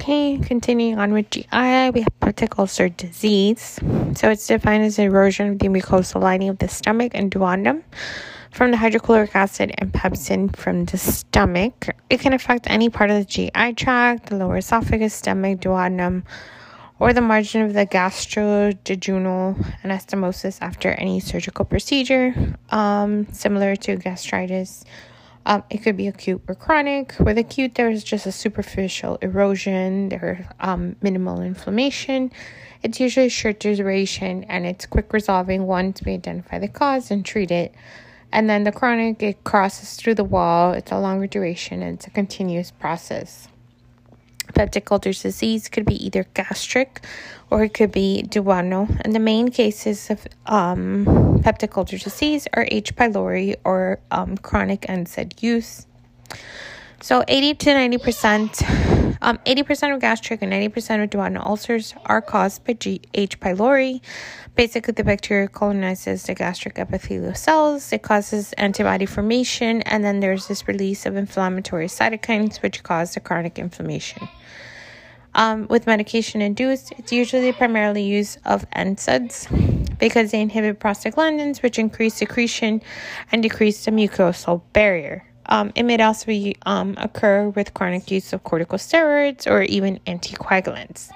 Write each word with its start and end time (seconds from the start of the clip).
Okay, 0.00 0.38
continuing 0.38 0.98
on 0.98 1.12
with 1.12 1.28
GI, 1.28 1.90
we 1.90 2.00
have 2.00 2.20
peptic 2.22 2.58
ulcer 2.58 2.88
disease. 2.88 3.78
So 4.14 4.30
it's 4.30 4.46
defined 4.46 4.82
as 4.82 4.98
erosion 4.98 5.48
of 5.48 5.58
the 5.58 5.68
mucosal 5.68 6.22
lining 6.22 6.48
of 6.48 6.56
the 6.56 6.68
stomach 6.68 7.12
and 7.14 7.30
duodenum 7.30 7.82
from 8.50 8.70
the 8.70 8.78
hydrochloric 8.78 9.36
acid 9.36 9.74
and 9.76 9.92
pepsin 9.92 10.56
from 10.56 10.86
the 10.86 10.96
stomach. 10.96 11.88
It 12.08 12.20
can 12.20 12.32
affect 12.32 12.64
any 12.70 12.88
part 12.88 13.10
of 13.10 13.18
the 13.18 13.26
GI 13.26 13.74
tract, 13.74 14.30
the 14.30 14.36
lower 14.36 14.56
esophagus, 14.56 15.12
stomach, 15.12 15.60
duodenum, 15.60 16.22
or 16.98 17.12
the 17.12 17.20
margin 17.20 17.60
of 17.60 17.74
the 17.74 17.84
gastroduodenal 17.84 19.54
anastomosis 19.84 20.56
after 20.62 20.92
any 20.92 21.20
surgical 21.20 21.66
procedure, 21.66 22.56
um, 22.70 23.26
similar 23.32 23.76
to 23.76 23.96
gastritis 23.96 24.82
um, 25.50 25.64
it 25.68 25.78
could 25.78 25.96
be 25.96 26.06
acute 26.06 26.40
or 26.46 26.54
chronic. 26.54 27.16
With 27.18 27.36
acute, 27.36 27.74
there's 27.74 28.04
just 28.04 28.24
a 28.24 28.30
superficial 28.30 29.16
erosion, 29.20 30.08
there's 30.08 30.46
um, 30.60 30.94
minimal 31.02 31.40
inflammation. 31.40 32.30
It's 32.84 33.00
usually 33.00 33.28
short 33.28 33.58
duration 33.58 34.44
and 34.44 34.64
it's 34.64 34.86
quick 34.86 35.12
resolving 35.12 35.66
once 35.66 36.02
we 36.06 36.12
identify 36.14 36.60
the 36.60 36.68
cause 36.68 37.10
and 37.10 37.24
treat 37.24 37.50
it. 37.50 37.74
And 38.30 38.48
then 38.48 38.62
the 38.62 38.70
chronic, 38.70 39.20
it 39.24 39.42
crosses 39.42 39.96
through 39.96 40.14
the 40.14 40.24
wall, 40.24 40.72
it's 40.72 40.92
a 40.92 41.00
longer 41.00 41.26
duration, 41.26 41.82
and 41.82 41.96
it's 41.96 42.06
a 42.06 42.10
continuous 42.10 42.70
process. 42.70 43.48
Peptic 44.60 44.92
ulcer 44.92 45.14
disease 45.14 45.70
could 45.70 45.86
be 45.86 46.04
either 46.04 46.26
gastric 46.34 47.00
or 47.48 47.64
it 47.64 47.72
could 47.72 47.90
be 47.90 48.22
duodenal. 48.28 48.94
And 49.00 49.14
the 49.14 49.18
main 49.18 49.50
cases 49.50 50.10
of 50.10 50.26
um, 50.44 51.06
peptic 51.40 51.74
ulcer 51.78 51.96
disease 51.96 52.46
are 52.52 52.68
H. 52.70 52.94
pylori 52.94 53.56
or 53.64 54.00
um, 54.10 54.36
chronic 54.36 54.82
NSAID 54.82 55.42
use. 55.42 55.86
So 57.00 57.24
80 57.26 57.54
to 57.54 57.70
90%, 57.70 59.16
um, 59.22 59.38
80% 59.38 59.94
of 59.94 60.00
gastric 60.02 60.42
and 60.42 60.52
90% 60.52 61.04
of 61.04 61.08
duodenal 61.08 61.46
ulcers 61.46 61.94
are 62.04 62.20
caused 62.20 62.62
by 62.66 62.74
G- 62.74 63.00
H. 63.14 63.40
pylori. 63.40 64.02
Basically, 64.56 64.92
the 64.92 65.04
bacteria 65.04 65.48
colonizes 65.48 66.24
the 66.24 66.34
gastric 66.34 66.78
epithelial 66.78 67.34
cells. 67.34 67.94
It 67.94 68.02
causes 68.02 68.52
antibody 68.58 69.06
formation, 69.06 69.80
and 69.82 70.04
then 70.04 70.20
there's 70.20 70.48
this 70.48 70.68
release 70.68 71.06
of 71.06 71.16
inflammatory 71.16 71.86
cytokines, 71.86 72.60
which 72.60 72.82
cause 72.82 73.14
the 73.14 73.20
chronic 73.20 73.58
inflammation. 73.58 74.28
Um, 75.34 75.68
with 75.68 75.86
medication 75.86 76.42
induced, 76.42 76.92
it's 76.98 77.12
usually 77.12 77.52
primarily 77.52 78.02
use 78.02 78.36
of 78.44 78.68
NSAIDs 78.70 79.98
because 79.98 80.32
they 80.32 80.40
inhibit 80.40 80.80
prostaglandins, 80.80 81.62
which 81.62 81.78
increase 81.78 82.14
secretion 82.14 82.82
and 83.30 83.42
decrease 83.42 83.84
the 83.84 83.92
mucosal 83.92 84.62
barrier. 84.72 85.24
Um, 85.46 85.72
it 85.74 85.82
may 85.82 85.98
also 85.98 86.26
be, 86.26 86.56
um, 86.64 86.94
occur 86.96 87.48
with 87.48 87.74
chronic 87.74 88.10
use 88.10 88.32
of 88.32 88.44
corticosteroids 88.44 89.50
or 89.50 89.62
even 89.62 89.98
anticoagulants. 90.06 91.10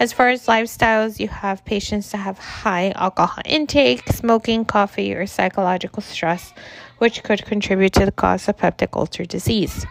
As 0.00 0.12
far 0.12 0.28
as 0.28 0.46
lifestyles, 0.46 1.20
you 1.20 1.28
have 1.28 1.64
patients 1.64 2.10
that 2.10 2.18
have 2.18 2.38
high 2.38 2.90
alcohol 2.96 3.42
intake, 3.44 4.08
smoking, 4.08 4.64
coffee, 4.64 5.14
or 5.14 5.26
psychological 5.26 6.02
stress, 6.02 6.52
which 6.98 7.22
could 7.22 7.44
contribute 7.44 7.92
to 7.94 8.04
the 8.04 8.12
cause 8.12 8.48
of 8.48 8.56
peptic 8.56 8.96
ulcer 8.96 9.24
disease. 9.24 9.86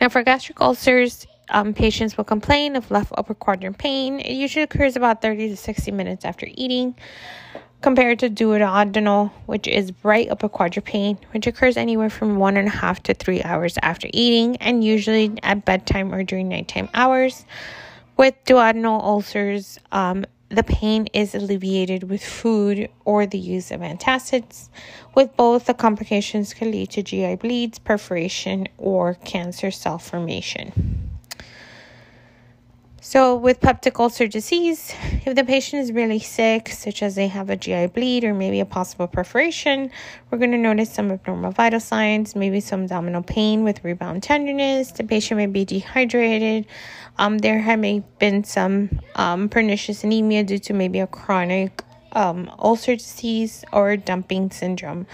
Now, 0.00 0.08
for 0.08 0.22
gastric 0.22 0.60
ulcers, 0.60 1.26
um, 1.50 1.74
patients 1.74 2.16
will 2.16 2.24
complain 2.24 2.76
of 2.76 2.90
left 2.90 3.12
upper 3.16 3.34
quadrant 3.34 3.78
pain. 3.78 4.20
It 4.20 4.32
usually 4.32 4.62
occurs 4.62 4.96
about 4.96 5.22
30 5.22 5.50
to 5.50 5.56
60 5.56 5.90
minutes 5.92 6.24
after 6.24 6.46
eating, 6.54 6.94
compared 7.82 8.18
to 8.18 8.30
duodenal, 8.30 9.30
which 9.46 9.68
is 9.68 9.92
right 10.02 10.28
upper 10.28 10.48
quadrant 10.48 10.86
pain, 10.86 11.18
which 11.32 11.46
occurs 11.46 11.76
anywhere 11.76 12.10
from 12.10 12.36
one 12.36 12.56
and 12.56 12.68
a 12.68 12.70
half 12.70 13.02
to 13.04 13.14
three 13.14 13.42
hours 13.42 13.78
after 13.82 14.08
eating, 14.12 14.56
and 14.56 14.82
usually 14.82 15.38
at 15.42 15.64
bedtime 15.64 16.12
or 16.12 16.22
during 16.22 16.48
nighttime 16.48 16.88
hours. 16.94 17.44
With 18.16 18.34
duodenal 18.44 19.02
ulcers, 19.02 19.78
um, 19.92 20.24
the 20.48 20.62
pain 20.62 21.08
is 21.12 21.34
alleviated 21.34 22.04
with 22.04 22.24
food 22.24 22.88
or 23.04 23.26
the 23.26 23.38
use 23.38 23.70
of 23.70 23.80
antacids. 23.80 24.68
With 25.14 25.36
both, 25.36 25.66
the 25.66 25.74
complications 25.74 26.54
can 26.54 26.70
lead 26.70 26.90
to 26.90 27.02
GI 27.02 27.36
bleeds, 27.36 27.78
perforation, 27.78 28.68
or 28.78 29.14
cancer 29.14 29.70
cell 29.70 29.98
formation. 29.98 31.05
So, 33.08 33.36
with 33.36 33.60
peptic 33.60 34.00
ulcer 34.00 34.26
disease, 34.26 34.92
if 35.24 35.36
the 35.36 35.44
patient 35.44 35.80
is 35.80 35.92
really 35.92 36.18
sick, 36.18 36.68
such 36.70 37.04
as 37.04 37.14
they 37.14 37.28
have 37.28 37.50
a 37.50 37.56
GI 37.56 37.86
bleed 37.86 38.24
or 38.24 38.34
maybe 38.34 38.58
a 38.58 38.64
possible 38.64 39.06
perforation, 39.06 39.92
we're 40.28 40.38
going 40.38 40.50
to 40.50 40.58
notice 40.58 40.92
some 40.92 41.12
abnormal 41.12 41.52
vital 41.52 41.78
signs, 41.78 42.34
maybe 42.34 42.58
some 42.58 42.82
abdominal 42.82 43.22
pain 43.22 43.62
with 43.62 43.84
rebound 43.84 44.24
tenderness. 44.24 44.90
The 44.90 45.04
patient 45.04 45.38
may 45.38 45.46
be 45.46 45.64
dehydrated. 45.64 46.66
Um, 47.16 47.38
there 47.38 47.54
may 47.54 47.62
have 47.62 47.78
may 47.78 48.02
been 48.18 48.42
some 48.42 48.98
um, 49.14 49.50
pernicious 49.50 50.02
anemia 50.02 50.42
due 50.42 50.58
to 50.58 50.74
maybe 50.74 50.98
a 50.98 51.06
chronic 51.06 51.84
um, 52.10 52.50
ulcer 52.58 52.96
disease 52.96 53.64
or 53.72 53.96
dumping 53.96 54.50
syndrome, 54.50 55.06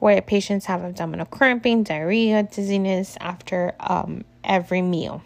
where 0.00 0.20
patients 0.20 0.66
have 0.66 0.84
abdominal 0.84 1.24
cramping, 1.24 1.82
diarrhea, 1.82 2.42
dizziness 2.42 3.16
after 3.22 3.74
um, 3.80 4.26
every 4.44 4.82
meal. 4.82 5.22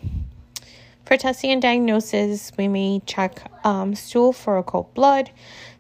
For 1.13 1.19
testing 1.19 1.51
and 1.51 1.61
diagnosis, 1.61 2.53
we 2.57 2.69
may 2.69 3.03
check 3.05 3.43
um, 3.67 3.95
stool 3.95 4.33
for 4.33 4.57
occult 4.57 4.95
blood 4.95 5.31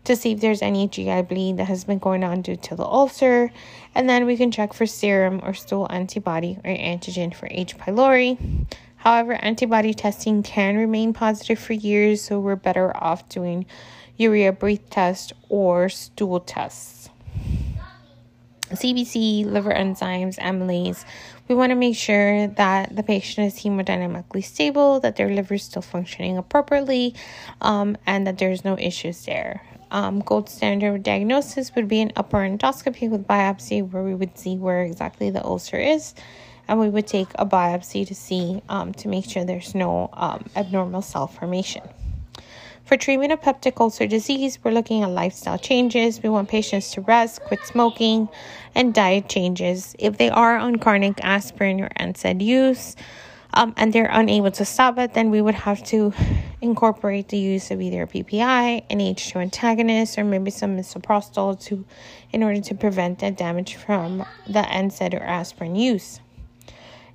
to 0.04 0.14
see 0.14 0.32
if 0.32 0.42
there's 0.42 0.60
any 0.60 0.88
GI 0.88 1.22
bleed 1.22 1.56
that 1.56 1.68
has 1.68 1.84
been 1.84 1.98
going 1.98 2.22
on 2.22 2.42
due 2.42 2.56
to 2.56 2.76
the 2.76 2.84
ulcer. 2.84 3.50
And 3.94 4.10
then 4.10 4.26
we 4.26 4.36
can 4.36 4.50
check 4.50 4.74
for 4.74 4.84
serum 4.84 5.40
or 5.42 5.54
stool 5.54 5.86
antibody 5.88 6.58
or 6.62 6.70
antigen 6.70 7.34
for 7.34 7.48
H. 7.50 7.78
pylori. 7.78 8.66
However, 8.96 9.32
antibody 9.32 9.94
testing 9.94 10.42
can 10.42 10.76
remain 10.76 11.14
positive 11.14 11.58
for 11.58 11.72
years, 11.72 12.20
so 12.20 12.38
we're 12.38 12.54
better 12.54 12.94
off 12.94 13.26
doing 13.30 13.64
urea 14.18 14.52
breath 14.52 14.90
test 14.90 15.32
or 15.48 15.88
stool 15.88 16.40
tests. 16.40 17.08
CBC, 18.72 19.44
liver 19.44 19.72
enzymes, 19.72 20.38
amylase. 20.38 21.04
We 21.48 21.54
want 21.54 21.70
to 21.70 21.74
make 21.74 21.96
sure 21.96 22.46
that 22.46 22.94
the 22.94 23.02
patient 23.02 23.48
is 23.48 23.62
hemodynamically 23.62 24.44
stable, 24.44 25.00
that 25.00 25.16
their 25.16 25.28
liver 25.28 25.54
is 25.54 25.64
still 25.64 25.82
functioning 25.82 26.38
appropriately, 26.38 27.14
um, 27.60 27.96
and 28.06 28.26
that 28.26 28.38
there's 28.38 28.64
no 28.64 28.78
issues 28.78 29.24
there. 29.24 29.62
Um, 29.90 30.20
gold 30.20 30.48
standard 30.48 31.02
diagnosis 31.02 31.74
would 31.74 31.88
be 31.88 32.00
an 32.00 32.12
upper 32.16 32.38
endoscopy 32.38 33.10
with 33.10 33.26
biopsy, 33.26 33.86
where 33.86 34.02
we 34.02 34.14
would 34.14 34.38
see 34.38 34.56
where 34.56 34.82
exactly 34.82 35.30
the 35.30 35.44
ulcer 35.44 35.76
is, 35.76 36.14
and 36.68 36.78
we 36.78 36.88
would 36.88 37.06
take 37.06 37.28
a 37.34 37.44
biopsy 37.44 38.06
to 38.06 38.14
see 38.14 38.62
um, 38.68 38.94
to 38.94 39.08
make 39.08 39.28
sure 39.28 39.44
there's 39.44 39.74
no 39.74 40.08
um, 40.14 40.48
abnormal 40.56 41.02
cell 41.02 41.26
formation. 41.26 41.82
For 42.84 42.96
treatment 42.96 43.32
of 43.32 43.40
peptic 43.40 43.80
ulcer 43.80 44.06
disease, 44.06 44.58
we're 44.62 44.72
looking 44.72 45.02
at 45.02 45.10
lifestyle 45.10 45.56
changes. 45.56 46.22
We 46.22 46.28
want 46.28 46.48
patients 46.48 46.90
to 46.92 47.00
rest, 47.00 47.40
quit 47.42 47.64
smoking, 47.64 48.28
and 48.74 48.92
diet 48.92 49.28
changes. 49.28 49.94
If 49.98 50.18
they 50.18 50.30
are 50.30 50.56
on 50.56 50.76
chronic 50.76 51.22
aspirin 51.24 51.80
or 51.80 51.88
NSAID 51.90 52.42
use, 52.42 52.96
um, 53.54 53.74
and 53.76 53.92
they're 53.92 54.10
unable 54.10 54.50
to 54.52 54.64
stop 54.64 54.98
it, 54.98 55.14
then 55.14 55.30
we 55.30 55.40
would 55.40 55.54
have 55.54 55.84
to 55.84 56.12
incorporate 56.60 57.28
the 57.28 57.38
use 57.38 57.70
of 57.70 57.80
either 57.80 58.02
a 58.02 58.06
PPI, 58.06 58.84
an 58.90 58.98
H2 58.98 59.36
antagonist, 59.36 60.18
or 60.18 60.24
maybe 60.24 60.50
some 60.50 60.76
misoprostol 60.76 61.62
to, 61.66 61.84
in 62.32 62.42
order 62.42 62.60
to 62.60 62.74
prevent 62.74 63.20
that 63.20 63.36
damage 63.36 63.76
from 63.76 64.24
the 64.46 64.62
NSAID 64.62 65.14
or 65.14 65.22
aspirin 65.22 65.76
use. 65.76 66.20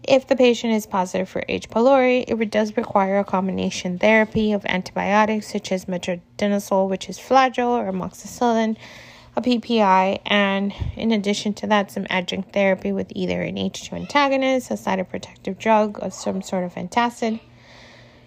If 0.03 0.28
the 0.28 0.35
patient 0.35 0.74
is 0.74 0.85
positive 0.85 1.28
for 1.28 1.44
H. 1.50 1.69
pylori, 1.69 2.24
it 2.28 2.52
does 2.52 2.78
require 2.78 3.19
a 3.19 3.25
combination 3.25 4.00
therapy 4.00 4.53
of 4.53 4.66
antibiotics 4.66 5.52
such 5.52 5.72
as 5.72 5.85
metronidazole, 5.85 6.88
which 6.90 7.09
is 7.09 7.18
flagyl, 7.18 7.69
or 7.69 7.91
amoxicillin, 7.91 8.78
a 9.36 9.41
PPI, 9.41 10.22
and 10.25 10.74
in 10.96 11.12
addition 11.12 11.53
to 11.56 11.68
that, 11.68 11.91
some 11.91 12.07
adjunct 12.09 12.53
therapy 12.53 12.91
with 12.91 13.12
either 13.16 13.41
an 13.41 13.56
H2 13.56 13.94
antagonist, 13.94 14.72
a 14.72 14.75
cytoprotective 14.75 15.57
drug, 15.59 16.00
or 16.02 16.09
some 16.09 16.41
sort 16.41 16.63
of 16.63 16.75
antacid. 16.75 17.39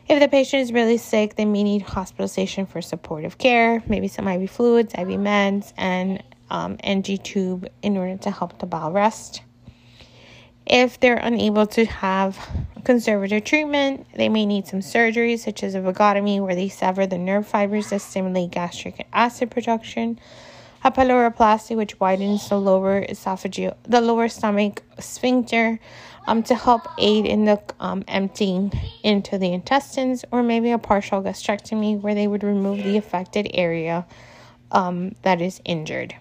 If 0.08 0.20
the 0.20 0.28
patient 0.28 0.62
is 0.62 0.72
really 0.72 0.98
sick, 0.98 1.36
they 1.36 1.44
may 1.44 1.62
need 1.62 1.82
hospitalization 1.82 2.66
for 2.66 2.82
supportive 2.82 3.38
care, 3.38 3.82
maybe 3.86 4.08
some 4.08 4.28
IV 4.28 4.50
fluids, 4.50 4.92
IV 4.94 5.08
meds, 5.08 5.72
and 5.76 6.22
um, 6.50 6.76
NG 6.82 7.16
tube 7.18 7.68
in 7.80 7.96
order 7.96 8.16
to 8.18 8.30
help 8.30 8.58
the 8.58 8.66
bowel 8.66 8.92
rest. 8.92 9.42
If 10.72 11.00
they're 11.00 11.16
unable 11.16 11.66
to 11.66 11.84
have 11.84 12.38
conservative 12.84 13.42
treatment, 13.42 14.06
they 14.14 14.28
may 14.28 14.46
need 14.46 14.68
some 14.68 14.82
surgery, 14.82 15.36
such 15.36 15.64
as 15.64 15.74
a 15.74 15.80
vagotomy, 15.80 16.40
where 16.40 16.54
they 16.54 16.68
sever 16.68 17.08
the 17.08 17.18
nerve 17.18 17.48
fibers 17.48 17.90
that 17.90 18.02
stimulate 18.02 18.52
gastric 18.52 19.04
acid 19.12 19.50
production, 19.50 20.20
a 20.84 20.92
pyloroplasty, 20.92 21.76
which 21.76 21.98
widens 21.98 22.48
the 22.48 22.56
lower 22.56 23.04
esophageal, 23.04 23.74
the 23.82 24.00
lower 24.00 24.28
stomach 24.28 24.84
sphincter, 25.00 25.80
um, 26.28 26.44
to 26.44 26.54
help 26.54 26.86
aid 26.98 27.26
in 27.26 27.46
the 27.46 27.60
um, 27.80 28.04
emptying 28.06 28.72
into 29.02 29.38
the 29.38 29.52
intestines, 29.52 30.24
or 30.30 30.40
maybe 30.40 30.70
a 30.70 30.78
partial 30.78 31.20
gastrectomy, 31.20 32.00
where 32.00 32.14
they 32.14 32.28
would 32.28 32.44
remove 32.44 32.84
the 32.84 32.96
affected 32.96 33.50
area 33.54 34.06
um, 34.70 35.16
that 35.22 35.40
is 35.40 35.60
injured. 35.64 36.14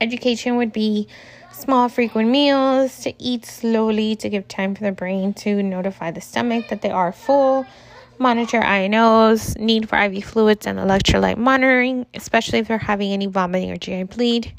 Education 0.00 0.56
would 0.56 0.72
be 0.72 1.06
Small, 1.52 1.88
frequent 1.88 2.30
meals, 2.30 3.00
to 3.00 3.14
eat 3.22 3.44
slowly 3.44 4.16
to 4.16 4.28
give 4.28 4.48
time 4.48 4.74
for 4.74 4.82
the 4.84 4.90
brain 4.90 5.34
to 5.34 5.62
notify 5.62 6.10
the 6.10 6.20
stomach 6.20 6.68
that 6.68 6.80
they 6.80 6.90
are 6.90 7.12
full. 7.12 7.66
Monitor 8.18 8.60
INOs, 8.60 9.58
need 9.58 9.88
for 9.88 9.98
IV 9.98 10.24
fluids 10.24 10.66
and 10.66 10.78
electrolyte 10.78 11.36
monitoring, 11.36 12.06
especially 12.14 12.58
if 12.58 12.68
they're 12.68 12.78
having 12.78 13.12
any 13.12 13.26
vomiting 13.26 13.70
or 13.70 13.76
GI 13.76 14.04
bleed. 14.04 14.52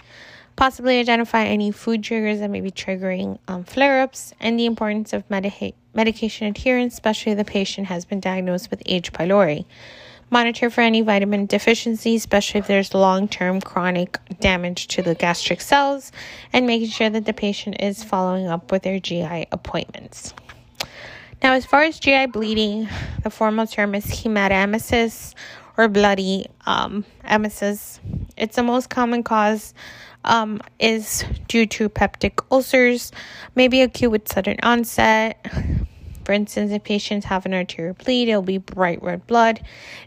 Possibly 0.55 0.99
identify 0.99 1.45
any 1.45 1.71
food 1.71 2.03
triggers 2.03 2.39
that 2.39 2.49
may 2.49 2.61
be 2.61 2.71
triggering 2.71 3.39
um, 3.47 3.63
flare 3.63 4.01
ups, 4.01 4.33
and 4.39 4.59
the 4.59 4.65
importance 4.65 5.13
of 5.13 5.27
medica- 5.29 5.73
medication 5.95 6.47
adherence, 6.47 6.93
especially 6.93 7.31
if 7.31 7.39
the 7.39 7.45
patient 7.45 7.87
has 7.87 8.05
been 8.05 8.19
diagnosed 8.19 8.69
with 8.69 8.83
H. 8.85 9.11
pylori. 9.11 9.65
Monitor 10.33 10.71
for 10.71 10.81
any 10.81 11.01
vitamin 11.01 11.45
deficiency, 11.45 12.15
especially 12.15 12.59
if 12.59 12.65
there's 12.65 12.95
long 12.95 13.27
term 13.27 13.61
chronic 13.61 14.17
damage 14.39 14.87
to 14.87 15.03
the 15.03 15.13
gastric 15.13 15.61
cells, 15.61 16.11
and 16.51 16.65
making 16.65 16.89
sure 16.89 17.07
that 17.11 17.25
the 17.25 17.33
patient 17.33 17.77
is 17.79 18.03
following 18.03 18.47
up 18.47 18.71
with 18.71 18.81
their 18.81 18.99
GI 18.99 19.45
appointments. 19.51 20.33
Now, 21.43 21.53
as 21.53 21.67
far 21.67 21.83
as 21.83 21.99
GI 21.99 22.25
bleeding, 22.27 22.89
the 23.21 23.29
formal 23.29 23.67
term 23.67 23.93
is 23.93 24.07
hematemesis 24.07 25.35
or 25.77 25.87
bloody 25.87 26.47
um, 26.65 27.05
emesis. 27.23 27.99
It's 28.35 28.55
the 28.55 28.63
most 28.63 28.89
common 28.89 29.21
cause 29.21 29.75
um, 30.23 30.61
is 30.79 31.25
due 31.47 31.67
to 31.67 31.89
peptic 31.89 32.43
ulcers, 32.49 33.11
maybe 33.53 33.81
acute 33.81 34.09
with 34.09 34.27
sudden 34.27 34.57
onset, 34.63 35.45
for 36.23 36.31
instance, 36.31 36.71
if 36.71 36.83
patients 36.83 37.25
have 37.25 37.45
an 37.45 37.53
arterial 37.53 37.95
bleed, 37.95 38.29
it'll 38.29 38.41
be 38.41 38.57
bright 38.57 39.01
red 39.03 39.25
blood. 39.27 39.61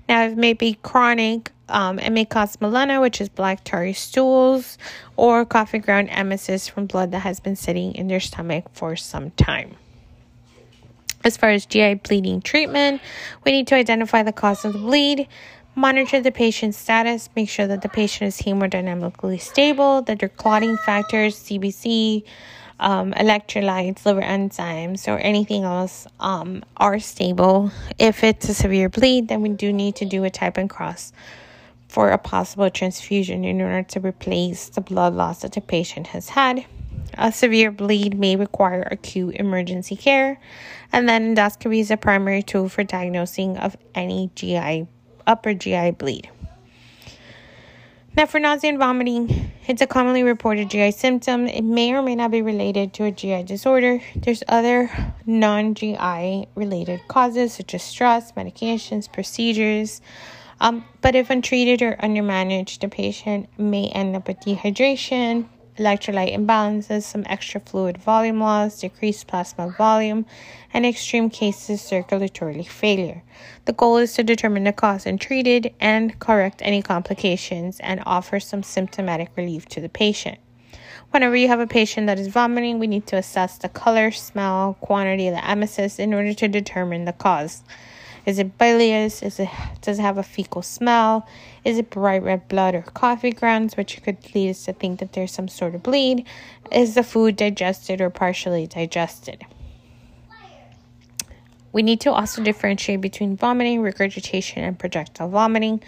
Now, 0.09 0.25
it 0.25 0.37
may 0.37 0.53
be 0.53 0.75
chronic. 0.83 1.53
Um, 1.69 1.99
it 1.99 2.11
may 2.11 2.25
cause 2.25 2.57
melena, 2.59 3.01
which 3.01 3.21
is 3.21 3.29
black 3.29 3.65
tarry 3.65 3.93
stools, 3.93 4.79
or 5.17 5.45
coffee 5.45 5.79
ground 5.79 6.09
emesis 6.11 6.71
from 6.71 6.87
blood 6.87 7.11
that 7.11 7.21
has 7.21 7.41
been 7.41 7.57
sitting 7.57 7.95
in 7.95 8.07
their 8.09 8.21
stomach 8.21 8.67
for 8.73 8.95
some 8.95 9.33
time. 9.33 9.77
As 11.25 11.37
far 11.37 11.51
as 11.51 11.67
GI 11.67 11.95
bleeding 11.95 12.41
treatment, 12.41 13.01
we 13.45 13.51
need 13.51 13.67
to 13.67 13.75
identify 13.75 14.23
the 14.23 14.33
cause 14.33 14.65
of 14.65 14.75
the 14.75 14.79
bleed, 14.79 15.27
monitor 15.75 16.21
the 16.21 16.31
patient's 16.31 16.79
status, 16.79 17.29
make 17.35 17.49
sure 17.49 17.67
that 17.67 17.83
the 17.83 17.89
patient 17.89 18.29
is 18.29 18.39
hemodynamically 18.39 19.41
stable, 19.41 20.03
that 20.03 20.21
their 20.21 20.29
clotting 20.29 20.77
factors, 20.79 21.37
CBC, 21.37 22.23
um, 22.79 23.13
electrolytes, 23.13 24.05
liver 24.05 24.23
enzymes, 24.23 25.09
or 25.09 25.19
anything 25.19 25.65
else 25.65 26.07
um, 26.21 26.65
are 26.77 26.99
stable. 26.99 27.71
If 27.99 28.23
it's 28.23 28.49
a 28.49 28.55
severe 28.55 28.89
bleed, 28.89 29.29
then 29.29 29.43
we 29.43 29.51
do 29.51 29.73
need 29.73 29.97
to 29.97 30.05
do 30.05 30.25
a 30.25 30.31
type 30.31 30.59
and 30.59 30.69
cross 30.69 31.13
for 31.89 32.11
a 32.11 32.19
possible 32.19 32.69
transfusion 32.69 33.45
in 33.45 33.61
order 33.61 33.83
to 33.83 34.01
replace 34.01 34.69
the 34.69 34.81
blood 34.81 35.15
loss 35.15 35.43
that 35.43 35.53
the 35.53 35.61
patient 35.61 36.09
has 36.09 36.31
had. 36.31 36.67
A 37.15 37.33
severe 37.33 37.71
bleed 37.71 38.19
may 38.19 38.37
require 38.37 38.87
acute 38.91 39.37
emergency 39.37 39.97
care, 39.97 40.39
and 40.93 41.09
then 41.09 41.35
endoscopy 41.35 41.81
is 41.81 41.91
a 41.91 41.97
primary 41.97 42.43
tool 42.43 42.69
for 42.69 42.85
diagnosing 42.85 43.57
of 43.57 43.77
any 43.95 44.31
GI 44.35 44.87
upper 45.27 45.55
GI 45.55 45.93
bleed. 45.93 46.31
Now, 48.17 48.25
for 48.25 48.41
nausea 48.41 48.71
and 48.71 48.79
vomiting, 48.79 49.53
it's 49.67 49.83
a 49.83 49.87
commonly 49.87 50.23
reported 50.23 50.71
GI 50.71 50.93
symptom. 50.93 51.47
It 51.47 51.61
may 51.61 51.93
or 51.93 52.01
may 52.01 52.15
not 52.15 52.31
be 52.31 52.41
related 52.41 52.95
to 52.95 53.05
a 53.05 53.11
GI 53.11 53.43
disorder. 53.43 54.01
There's 54.15 54.43
other 54.49 54.91
non 55.27 55.75
GI 55.75 56.49
related 56.55 57.07
causes 57.09 57.53
such 57.53 57.75
as 57.75 57.83
stress, 57.83 58.33
medications, 58.33 59.13
procedures. 59.13 60.01
Um, 60.61 60.87
but 61.03 61.15
if 61.15 61.29
untreated 61.29 61.83
or 61.83 61.97
undermanaged, 61.97 62.81
the 62.81 62.89
patient 62.89 63.51
may 63.59 63.89
end 63.89 64.17
up 64.17 64.29
with 64.29 64.41
dehydration, 64.41 65.47
electrolyte 65.79 66.35
imbalances, 66.35 67.03
some 67.03 67.25
extra 67.27 67.61
fluid 67.61 67.99
volume 67.99 68.41
loss, 68.41 68.81
decreased 68.81 69.27
plasma 69.27 69.69
volume, 69.77 70.27
and 70.73 70.85
extreme 70.85 71.31
cases 71.31 71.81
circulatory 71.81 72.63
failure. 72.63 73.23
The 73.65 73.73
goal 73.73 73.97
is 73.99 74.15
to 74.15 74.23
determine 74.23 74.65
the 74.65 74.73
cause 74.73 75.07
and 75.07 75.21
treat 75.21 75.47
it 75.47 75.75
and 75.81 76.19
correct 76.19 76.63
any 76.65 76.83
complications 76.83 77.81
and 77.81 78.03
offer 78.07 78.41
some 78.41 78.63
symptomatic 78.63 79.31
relief 79.37 79.67
to 79.71 79.81
the 79.81 79.89
patient. 79.89 80.39
Whenever 81.11 81.37
you 81.37 81.49
have 81.49 81.61
a 81.61 81.67
patient 81.67 82.09
that 82.09 82.19
is 82.19 82.27
vomiting, 82.27 82.79
we 82.79 82.87
need 82.87 83.07
to 83.07 83.17
assess 83.17 83.59
the 83.59 83.69
color, 83.69 84.11
smell, 84.11 84.77
quantity 84.81 85.29
of 85.29 85.35
the 85.35 85.41
emesis 85.41 85.99
in 85.99 86.13
order 86.13 86.35
to 86.35 86.49
determine 86.49 87.05
the 87.05 87.13
cause. 87.13 87.63
Is 88.27 88.41
it 88.41 88.59
bilious? 88.59 89.23
Is 89.23 89.39
it 89.39 89.49
does 89.81 90.01
it 90.01 90.03
have 90.03 90.19
a 90.19 90.23
fecal 90.25 90.61
smell? 90.61 91.29
Is 91.65 91.79
it 91.79 91.91
bright 91.91 92.25
red 92.25 92.49
blood 92.49 92.75
or 92.75 92.83
coffee 92.83 93.31
grounds, 93.31 93.77
which 93.77 94.03
could 94.03 94.19
lead 94.35 94.51
us 94.51 94.65
to 94.65 94.73
think 94.73 94.99
that 94.99 95.13
there's 95.13 95.31
some 95.31 95.47
sort 95.47 95.77
of 95.77 95.85
bleed? 95.85 96.27
Is 96.73 96.97
the 96.97 97.05
food 97.05 97.37
digested 97.37 98.01
or 98.01 98.11
partially 98.11 98.67
digested? 98.67 99.47
We 101.73 101.83
need 101.83 102.01
to 102.01 102.13
also 102.13 102.43
differentiate 102.43 103.01
between 103.01 103.37
vomiting, 103.37 103.83
regurgitation, 103.83 104.65
and 104.65 104.79
projectile 104.79 105.29
vomiting. 105.29 105.83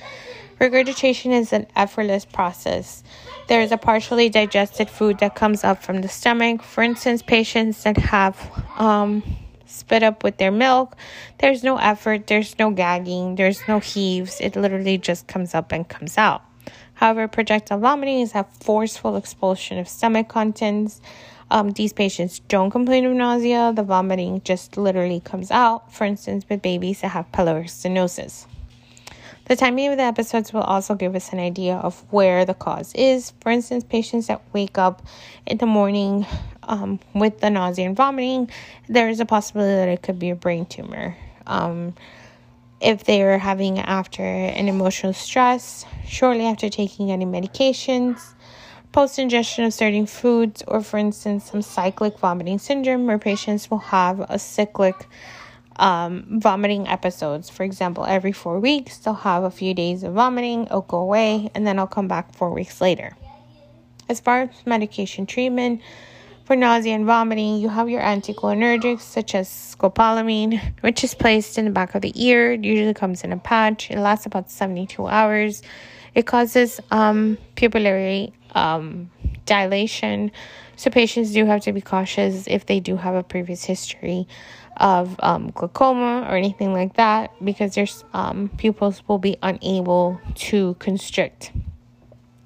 Regurgitation 0.61 1.33
is 1.33 1.53
an 1.53 1.67
effortless 1.75 2.25
process. 2.25 3.03
There 3.49 3.63
is 3.63 3.73
a 3.73 3.79
partially 3.79 4.29
digested 4.29 4.91
food 4.91 5.19
that 5.21 5.35
comes 5.35 5.65
up 5.65 5.83
from 5.83 6.03
the 6.03 6.09
stomach. 6.09 6.63
For 6.63 6.83
instance, 6.83 7.23
patients 7.23 7.83
that 7.85 7.97
have 7.97 8.37
um, 8.77 9.23
spit 9.69 10.03
up 10.03 10.25
with 10.25 10.39
their 10.39 10.51
milk. 10.51 10.97
There's 11.39 11.63
no 11.63 11.77
effort, 11.77 12.27
there's 12.27 12.59
no 12.59 12.71
gagging, 12.71 13.37
there's 13.37 13.61
no 13.69 13.79
heaves. 13.79 14.41
It 14.41 14.57
literally 14.57 14.99
just 14.99 15.27
comes 15.27 15.55
up 15.55 15.73
and 15.73 15.89
comes 15.89 16.19
out. 16.19 16.43
However, 16.95 17.29
projectile 17.29 17.79
vomiting 17.79 18.21
is 18.21 18.35
a 18.35 18.45
forceful 18.61 19.17
expulsion 19.17 19.79
of 19.79 19.89
stomach 19.89 20.29
contents. 20.29 21.01
Um, 21.51 21.71
these 21.71 21.93
patients 21.93 22.41
don't 22.41 22.71
complain 22.71 23.07
of 23.07 23.13
nausea. 23.13 23.73
The 23.75 23.85
vomiting 23.85 24.43
just 24.43 24.77
literally 24.77 25.21
comes 25.21 25.51
out. 25.51 25.95
For 25.95 26.05
instance, 26.05 26.45
with 26.49 26.61
babies 26.61 27.01
that 27.03 27.09
have 27.09 27.31
pyloric 27.33 27.67
stenosis. 27.67 28.47
The 29.45 29.57
timing 29.57 29.93
of 29.93 29.97
the 29.97 30.03
episodes 30.03 30.53
will 30.53 30.61
also 30.61 30.95
give 30.95 31.15
us 31.15 31.33
an 31.33 31.39
idea 31.39 31.77
of 31.77 32.05
where 32.11 32.45
the 32.45 32.53
cause 32.53 32.93
is. 32.95 33.33
For 33.41 33.51
instance, 33.51 33.83
patients 33.83 34.27
that 34.27 34.43
wake 34.53 34.77
up 34.77 35.01
in 35.47 35.57
the 35.57 35.65
morning 35.65 36.27
um, 36.69 37.01
with 37.15 37.41
the 37.41 37.51
nausea 37.51 37.87
and 37.87 37.97
vomiting, 37.97 38.51
there 38.89 39.09
is 39.09 39.21
a 39.21 39.25
possibility 39.25 39.75
that 39.75 39.89
it 39.89 40.03
could 40.03 40.19
be 40.19 40.31
a 40.31 40.37
brain 40.37 40.67
tumor. 40.67 41.17
Um, 41.47 41.95
if 42.81 43.05
they 43.05 43.23
are 43.23 43.39
having 43.39 43.81
after 43.81 44.23
an 44.23 44.69
emotional 44.69 45.13
stress, 45.13 45.85
shortly 46.07 46.47
after 46.47 46.69
taking 46.69 47.11
any 47.11 47.25
medications, 47.25 48.35
post 48.93 49.19
ingestion 49.19 49.65
of 49.65 49.75
certain 49.75 50.07
foods, 50.07 50.63
or 50.69 50.83
for 50.83 50.99
instance, 50.99 51.51
some 51.51 51.63
cyclic 51.63 52.19
vomiting 52.19 52.59
syndrome 52.59 53.07
where 53.07 53.19
patients 53.19 53.71
will 53.71 53.79
have 53.79 54.21
a 54.29 54.39
cyclic 54.39 55.09
um, 55.77 56.41
vomiting 56.41 56.87
episodes. 56.87 57.51
For 57.51 57.65
example, 57.65 58.05
every 58.05 58.33
four 58.33 58.61
weeks, 58.61 58.99
they'll 58.99 59.15
have 59.15 59.43
a 59.43 59.51
few 59.51 59.75
days 59.75 60.03
of 60.03 60.15
vomiting, 60.15 60.65
it'll 60.67 60.83
go 60.83 60.99
away, 60.99 61.51
and 61.55 61.67
then 61.67 61.79
I'll 61.79 61.87
come 61.87 62.09
back 62.09 62.35
four 62.35 62.53
weeks 62.53 62.81
later. 62.81 63.17
As 64.09 64.21
far 64.21 64.43
as 64.43 64.51
medication 64.65 65.27
treatment, 65.27 65.83
for 66.49 66.57
nausea 66.57 66.95
and 66.95 67.05
vomiting, 67.05 67.59
you 67.59 67.69
have 67.69 67.91
your 67.91 68.01
anticholinergics 68.01 69.03
such 69.03 69.35
as 69.35 69.51
scopolamine, 69.51 70.59
which 70.81 71.05
is 71.05 71.15
placed 71.15 71.59
in 71.59 71.67
the 71.67 71.71
back 71.71 71.95
of 71.95 72.01
the 72.01 72.11
ear. 72.15 72.53
It 72.53 72.65
usually 72.65 72.95
comes 72.95 73.23
in 73.23 73.33
a 73.33 73.37
patch. 73.37 73.91
It 73.91 73.99
lasts 73.99 74.25
about 74.25 74.51
72 74.51 75.07
hours. 75.07 75.63
It 76.15 76.25
causes 76.25 76.81
um, 76.91 77.37
pupillary 77.55 78.33
um, 78.53 79.11
dilation. 79.45 80.33
So 80.77 80.91
patients 80.91 81.35
do 81.35 81.45
have 81.45 81.61
to 81.65 81.73
be 81.73 81.83
cautious 81.83 82.47
if 82.47 82.65
they 82.65 82.81
do 82.81 82.97
have 82.97 83.15
a 83.15 83.23
previous 83.23 83.63
history 83.65 84.27
of 84.79 85.17
um, 85.23 85.51
glaucoma 85.51 86.27
or 86.31 86.35
anything 86.35 86.73
like 86.73 86.95
that 86.95 87.31
because 87.45 87.75
their 87.75 87.89
um, 88.15 88.51
pupils 88.57 89.03
will 89.07 89.19
be 89.19 89.37
unable 89.43 90.19
to 90.37 90.77
constrict. 90.79 91.53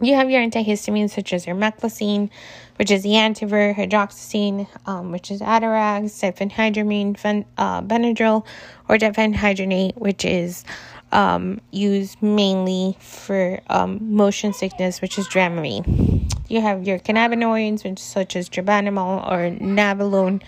You 0.03 0.17
have 0.17 0.31
your 0.31 0.43
antihistamines 0.43 1.11
such 1.11 1.33
as 1.33 1.47
your 1.47 1.55
meclizine, 1.55 2.29
which 2.75 2.91
is 2.91 3.05
the 3.05 3.11
Antivert, 3.11 3.77
hydroxyzine, 3.77 4.67
um, 4.85 5.13
which 5.13 5.31
is 5.31 5.41
Atarax, 5.41 6.11
diphenhydramine, 6.21 7.17
fen- 7.17 7.45
uh, 7.57 7.83
Benadryl, 7.83 8.45
or 8.89 8.97
diphenhydramine, 8.99 9.97
which 9.97 10.25
is 10.25 10.65
um, 11.13 11.61
used 11.71 12.21
mainly 12.21 12.97
for 12.99 13.61
um, 13.71 14.17
motion 14.17 14.53
sickness, 14.53 15.01
which 15.01 15.19
is 15.19 15.29
Dramamine. 15.29 16.29
You 16.49 16.61
have 16.63 16.85
your 16.85 16.99
cannabinoids, 16.99 17.85
which 17.85 18.01
such 18.01 18.35
as 18.35 18.49
dronabinol 18.49 19.31
or 19.31 19.57
nabilone, 19.65 20.43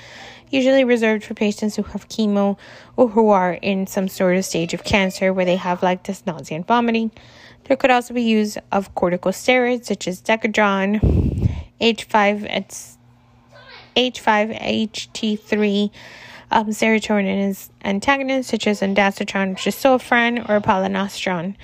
usually 0.51 0.83
reserved 0.83 1.23
for 1.23 1.35
patients 1.35 1.77
who 1.77 1.85
have 1.85 2.09
chemo 2.09 2.59
or 2.97 3.07
who 3.07 3.29
are 3.29 3.53
in 3.53 3.87
some 3.87 4.09
sort 4.09 4.37
of 4.37 4.45
stage 4.45 4.75
of 4.75 4.83
cancer 4.83 5.33
where 5.33 5.45
they 5.45 5.57
have 5.57 5.81
like 5.81 6.03
this 6.03 6.27
nausea 6.27 6.57
and 6.57 6.67
vomiting. 6.67 7.13
There 7.67 7.77
could 7.77 7.91
also 7.91 8.13
be 8.13 8.23
use 8.23 8.59
of 8.73 8.95
corticosteroids 8.95 9.87
such 9.87 10.07
as 10.07 10.21
Decadron, 10.21 11.01
H5, 11.81 12.45
it's 12.45 12.99
H5HT3 13.97 15.91
um, 16.51 16.67
serotonin 16.69 17.71
antagonists 17.85 18.49
such 18.49 18.67
as 18.67 18.81
ondansetron, 18.81 19.57
gisofran, 19.57 20.49
or 20.49 20.61
palonosetron. 20.61 21.57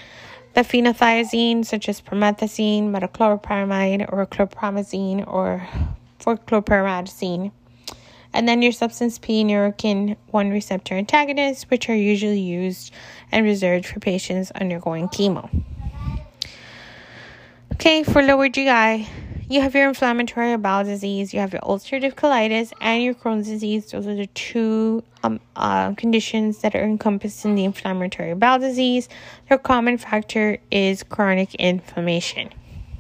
The 0.54 0.62
phenothiazine 0.62 1.64
such 1.64 1.88
as 1.88 2.00
promethazine, 2.00 2.90
metoclopramide, 2.90 4.12
or 4.12 4.26
chlorpromazine, 4.26 5.26
or 5.26 5.68
for 6.18 6.36
chlorpromazine. 6.36 7.52
And 8.32 8.48
then 8.48 8.62
your 8.62 8.72
substance 8.72 9.18
P 9.18 9.44
neurokin 9.44 10.16
1 10.30 10.50
receptor 10.50 10.94
antagonists, 10.94 11.64
which 11.64 11.88
are 11.88 11.94
usually 11.94 12.40
used 12.40 12.92
and 13.30 13.44
reserved 13.44 13.86
for 13.86 14.00
patients 14.00 14.50
undergoing 14.52 15.08
chemo. 15.08 15.50
Okay, 17.80 18.02
for 18.02 18.20
lower 18.22 18.50
GI, 18.50 19.08
you 19.48 19.62
have 19.62 19.74
your 19.74 19.88
inflammatory 19.88 20.54
bowel 20.58 20.84
disease, 20.84 21.32
you 21.32 21.40
have 21.40 21.54
your 21.54 21.62
ulcerative 21.62 22.14
colitis, 22.14 22.74
and 22.78 23.02
your 23.02 23.14
Crohn's 23.14 23.46
disease. 23.46 23.90
Those 23.90 24.06
are 24.06 24.14
the 24.14 24.26
two 24.26 25.02
um, 25.22 25.40
uh, 25.56 25.94
conditions 25.94 26.58
that 26.58 26.74
are 26.74 26.84
encompassed 26.84 27.46
in 27.46 27.54
the 27.54 27.64
inflammatory 27.64 28.34
bowel 28.34 28.58
disease. 28.58 29.08
Their 29.48 29.56
common 29.56 29.96
factor 29.96 30.58
is 30.70 31.02
chronic 31.04 31.54
inflammation. 31.54 32.50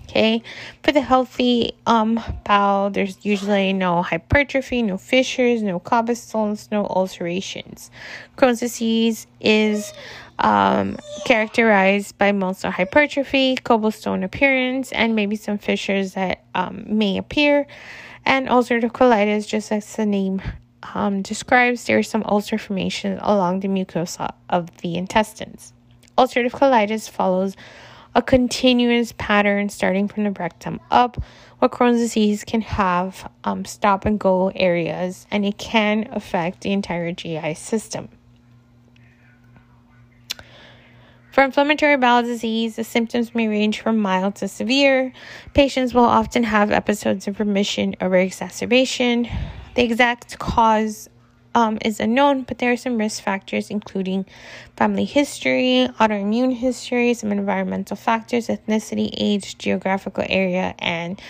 Okay, 0.04 0.42
for 0.82 0.90
the 0.90 1.02
healthy 1.02 1.72
um 1.86 2.18
bowel, 2.44 2.88
there's 2.88 3.22
usually 3.22 3.74
no 3.74 4.02
hypertrophy, 4.02 4.82
no 4.82 4.96
fissures, 4.96 5.62
no 5.62 5.78
cobblestones, 5.78 6.68
no 6.72 6.86
ulcerations. 6.86 7.90
Crohn's 8.36 8.60
disease 8.60 9.26
is 9.40 9.92
um, 10.40 10.96
characterized 11.24 12.16
by 12.18 12.32
muscle 12.32 12.70
hypertrophy, 12.70 13.56
cobblestone 13.56 14.22
appearance, 14.22 14.92
and 14.92 15.14
maybe 15.14 15.36
some 15.36 15.58
fissures 15.58 16.14
that 16.14 16.44
um, 16.54 16.84
may 16.86 17.18
appear. 17.18 17.66
And 18.24 18.48
ulcerative 18.48 18.92
colitis, 18.92 19.46
just 19.46 19.72
as 19.72 19.96
the 19.96 20.06
name 20.06 20.42
um, 20.94 21.22
describes, 21.22 21.84
there 21.84 21.98
is 21.98 22.08
some 22.08 22.22
ulcer 22.24 22.58
formation 22.58 23.18
along 23.20 23.60
the 23.60 23.68
mucosa 23.68 24.30
of 24.48 24.74
the 24.78 24.96
intestines. 24.96 25.72
Ulcerative 26.16 26.52
colitis 26.52 27.08
follows 27.08 27.56
a 28.14 28.22
continuous 28.22 29.12
pattern 29.16 29.68
starting 29.68 30.08
from 30.08 30.24
the 30.24 30.30
rectum 30.32 30.80
up. 30.90 31.22
What 31.60 31.70
Crohn's 31.70 31.98
disease 31.98 32.44
can 32.44 32.62
have 32.62 33.30
um, 33.44 33.64
stop 33.64 34.04
and 34.04 34.18
go 34.18 34.48
areas, 34.54 35.26
and 35.30 35.44
it 35.44 35.58
can 35.58 36.08
affect 36.10 36.62
the 36.62 36.72
entire 36.72 37.12
GI 37.12 37.54
system. 37.54 38.08
For 41.32 41.44
inflammatory 41.44 41.96
bowel 41.96 42.22
disease, 42.22 42.74
the 42.74 42.82
symptoms 42.82 43.34
may 43.34 43.46
range 43.46 43.80
from 43.80 43.98
mild 43.98 44.34
to 44.36 44.48
severe. 44.48 45.12
Patients 45.54 45.94
will 45.94 46.04
often 46.04 46.42
have 46.42 46.72
episodes 46.72 47.28
of 47.28 47.38
remission 47.38 47.94
or 48.00 48.14
exacerbation. 48.16 49.28
The 49.76 49.84
exact 49.84 50.40
cause 50.40 51.08
um, 51.54 51.78
is 51.84 52.00
unknown, 52.00 52.42
but 52.42 52.58
there 52.58 52.72
are 52.72 52.76
some 52.76 52.98
risk 52.98 53.22
factors, 53.22 53.70
including 53.70 54.26
family 54.76 55.04
history, 55.04 55.88
autoimmune 56.00 56.54
history, 56.54 57.14
some 57.14 57.30
environmental 57.30 57.96
factors, 57.96 58.48
ethnicity, 58.48 59.10
age, 59.16 59.56
geographical 59.56 60.24
area, 60.28 60.74
and 60.80 61.20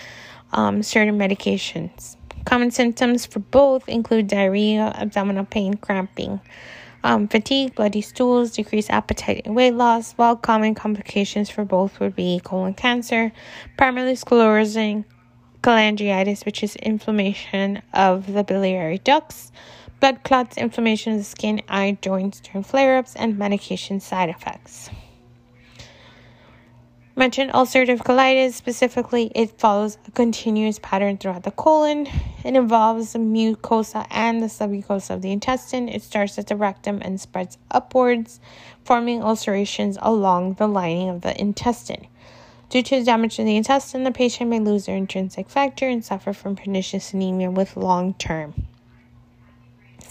um, 0.51 0.81
certain 0.81 1.17
medications. 1.19 2.15
Common 2.45 2.71
symptoms 2.71 3.27
for 3.27 3.39
both 3.39 3.87
include 3.87 4.27
diarrhea, 4.27 4.91
abdominal 4.95 5.45
pain, 5.45 5.75
cramping 5.75 6.41
um, 7.03 7.27
fatigue, 7.27 7.75
bloody 7.75 8.01
stools, 8.01 8.51
decreased 8.51 8.89
appetite, 8.89 9.43
and 9.45 9.55
weight 9.55 9.73
loss, 9.73 10.13
while 10.13 10.35
common 10.35 10.75
complications 10.75 11.49
for 11.49 11.65
both 11.65 11.99
would 11.99 12.15
be 12.15 12.41
colon 12.43 12.73
cancer, 12.73 13.31
primary 13.77 14.13
sclerosing 14.13 15.05
cholangitis, 15.61 16.45
which 16.45 16.63
is 16.63 16.75
inflammation 16.77 17.81
of 17.93 18.33
the 18.33 18.43
biliary 18.43 18.97
ducts, 18.97 19.51
blood 19.99 20.23
clots, 20.23 20.57
inflammation 20.57 21.13
of 21.13 21.19
the 21.19 21.25
skin, 21.25 21.61
eye, 21.67 21.97
joints 22.01 22.39
during 22.39 22.63
flare 22.63 22.97
ups, 22.97 23.15
and 23.15 23.37
medication 23.37 23.99
side 23.99 24.29
effects 24.29 24.89
mentioned 27.15 27.51
ulcerative 27.51 27.99
colitis. 27.99 28.53
Specifically 28.53 29.31
it 29.35 29.59
follows 29.59 29.97
a 30.07 30.11
continuous 30.11 30.79
pattern 30.79 31.17
throughout 31.17 31.43
the 31.43 31.51
colon. 31.51 32.07
It 32.43 32.55
involves 32.55 33.13
the 33.13 33.19
mucosa 33.19 34.07
and 34.09 34.41
the 34.41 34.47
submucosa 34.47 35.11
of 35.11 35.21
the 35.21 35.31
intestine. 35.31 35.89
It 35.89 36.01
starts 36.01 36.37
at 36.39 36.47
the 36.47 36.55
rectum 36.55 37.01
and 37.01 37.19
spreads 37.19 37.57
upwards 37.69 38.39
forming 38.83 39.21
ulcerations 39.21 39.97
along 40.01 40.55
the 40.55 40.67
lining 40.67 41.09
of 41.09 41.21
the 41.21 41.39
intestine. 41.39 42.07
Due 42.69 42.83
to 42.83 43.03
damage 43.03 43.35
to 43.35 43.43
the 43.43 43.57
intestine 43.57 44.03
the 44.03 44.11
patient 44.11 44.49
may 44.49 44.59
lose 44.59 44.85
their 44.85 44.95
intrinsic 44.95 45.49
factor 45.49 45.87
and 45.87 46.03
suffer 46.05 46.33
from 46.33 46.55
pernicious 46.55 47.13
anemia 47.13 47.51
with 47.51 47.75
long-term 47.75 48.53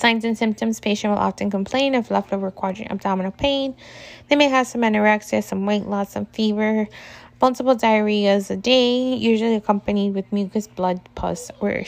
Signs 0.00 0.24
and 0.24 0.38
symptoms 0.38 0.80
patient 0.80 1.12
will 1.12 1.20
often 1.20 1.50
complain 1.50 1.94
of 1.94 2.10
left 2.10 2.32
lower 2.32 2.50
quadrant 2.50 2.90
abdominal 2.90 3.32
pain. 3.32 3.74
They 4.30 4.36
may 4.36 4.48
have 4.48 4.66
some 4.66 4.80
anorexia, 4.80 5.44
some 5.44 5.66
weight 5.66 5.84
loss, 5.84 6.12
some 6.12 6.24
fever, 6.24 6.88
multiple 7.38 7.76
diarrheas 7.76 8.48
a 8.48 8.56
day, 8.56 9.14
usually 9.14 9.56
accompanied 9.56 10.14
with 10.14 10.32
mucus, 10.32 10.66
blood, 10.66 11.06
pus, 11.14 11.50
or 11.60 11.84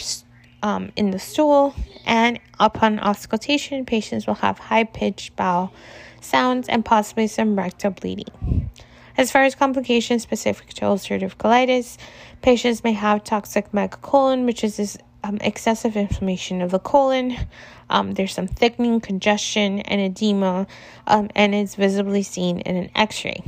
um, 0.63 0.93
in 0.95 1.11
the 1.11 1.19
stool. 1.19 1.75
And 2.05 2.39
upon 2.61 2.99
auscultation, 2.99 3.87
patients 3.87 4.27
will 4.27 4.35
have 4.35 4.59
high 4.59 4.85
pitched 4.85 5.35
bowel 5.35 5.73
sounds 6.21 6.69
and 6.69 6.85
possibly 6.85 7.29
some 7.29 7.57
rectal 7.57 7.93
bleeding. 7.93 8.69
As 9.17 9.31
far 9.31 9.45
as 9.45 9.55
complications 9.55 10.23
specific 10.23 10.69
to 10.75 10.83
ulcerative 10.83 11.37
colitis, 11.37 11.97
patients 12.43 12.85
may 12.85 12.93
have 12.93 13.25
toxic 13.25 13.73
megacolon, 13.73 14.45
which 14.45 14.63
is 14.63 14.77
this 14.77 14.99
um, 15.25 15.39
excessive 15.41 15.97
inflammation 15.97 16.61
of 16.61 16.71
the 16.71 16.79
colon. 16.79 17.37
Um, 17.91 18.13
there's 18.13 18.35
some 18.35 18.47
thickening, 18.47 19.01
congestion, 19.01 19.81
and 19.81 20.01
edema, 20.01 20.67
um, 21.07 21.31
and 21.35 21.55
it's 21.55 21.75
visibly 21.75 22.23
seen 22.23 22.61
in 22.61 22.77
an 22.77 22.91
x 22.95 23.25
ray. 23.25 23.43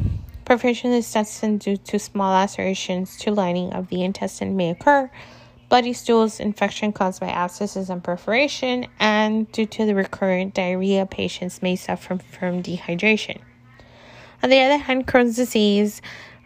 Perforation 0.44 0.90
of 0.90 0.92
the 0.92 0.96
intestine 0.98 1.58
due 1.58 1.76
to 1.78 1.98
small 1.98 2.32
lacerations 2.32 3.16
to 3.18 3.30
lining 3.30 3.72
of 3.72 3.88
the 3.88 4.02
intestine 4.02 4.56
may 4.56 4.70
occur. 4.70 5.10
Bloody 5.70 5.94
stools, 5.94 6.38
infection 6.38 6.92
caused 6.92 7.20
by 7.20 7.28
abscesses 7.28 7.88
and 7.88 8.04
perforation, 8.04 8.86
and 9.00 9.50
due 9.50 9.66
to 9.66 9.86
the 9.86 9.94
recurrent 9.94 10.54
diarrhea, 10.54 11.06
patients 11.06 11.62
may 11.62 11.74
suffer 11.74 12.18
from 12.18 12.62
dehydration. 12.62 13.40
On 14.42 14.50
the 14.50 14.60
other 14.60 14.76
hand, 14.76 15.06
Crohn's 15.06 15.36
disease 15.36 16.02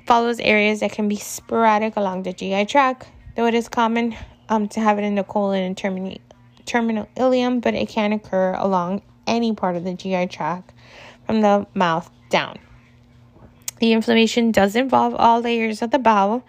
follows 0.07 0.39
areas 0.39 0.81
that 0.81 0.93
can 0.93 1.09
be 1.09 1.17
sporadic 1.17 1.97
along 1.97 2.23
the 2.23 2.33
GI 2.33 2.67
tract, 2.67 3.09
though 3.35 3.47
it 3.47 3.55
is 3.55 3.69
common 3.69 4.17
um, 4.49 4.69
to 4.69 4.81
have 4.81 4.99
it 4.99 5.03
in 5.03 5.15
the 5.15 5.25
colon 5.25 5.63
and 5.63 5.77
terminal, 5.77 6.19
terminal 6.67 7.09
ileum, 7.17 7.61
but 7.61 7.75
it 7.75 7.89
can 7.89 8.13
occur 8.13 8.55
along 8.55 9.03
any 9.27 9.55
part 9.55 9.77
of 9.77 9.85
the 9.85 9.95
GI 9.95 10.27
tract 10.29 10.73
from 11.27 11.41
the 11.43 11.67
mouth 11.75 12.11
down. 12.31 12.59
The 13.81 13.93
inflammation 13.93 14.51
does 14.51 14.75
involve 14.75 15.15
all 15.15 15.41
layers 15.41 15.83
of 15.83 15.91
the 15.91 15.99
bowel. 15.99 16.43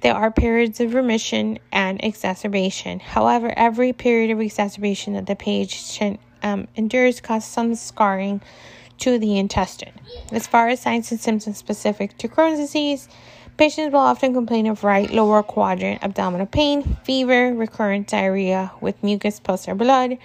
There 0.00 0.14
are 0.14 0.32
periods 0.32 0.80
of 0.80 0.94
remission 0.94 1.58
and 1.70 2.02
exacerbation. 2.02 2.98
However, 2.98 3.52
every 3.56 3.92
period 3.92 4.30
of 4.30 4.40
exacerbation 4.40 5.12
that 5.12 5.26
the 5.26 5.36
patient 5.36 6.18
um, 6.42 6.66
endures 6.74 7.20
causes 7.20 7.48
some 7.48 7.76
scarring 7.76 8.40
to 8.98 9.18
the 9.18 9.38
intestine. 9.38 9.92
As 10.32 10.46
far 10.46 10.68
as 10.68 10.80
signs 10.80 11.12
and 11.12 11.20
symptoms 11.20 11.58
specific 11.58 12.18
to 12.18 12.28
Crohn's 12.28 12.58
disease, 12.58 13.08
Patients 13.58 13.92
will 13.92 14.00
often 14.00 14.32
complain 14.32 14.66
of 14.66 14.82
right 14.82 15.10
lower 15.10 15.42
quadrant 15.42 16.02
abdominal 16.02 16.46
pain, 16.46 16.96
fever, 17.04 17.52
recurrent 17.52 18.08
diarrhea 18.08 18.72
with 18.80 19.02
mucus, 19.02 19.38
pus, 19.40 19.68
or 19.68 19.74
blood. 19.74 20.16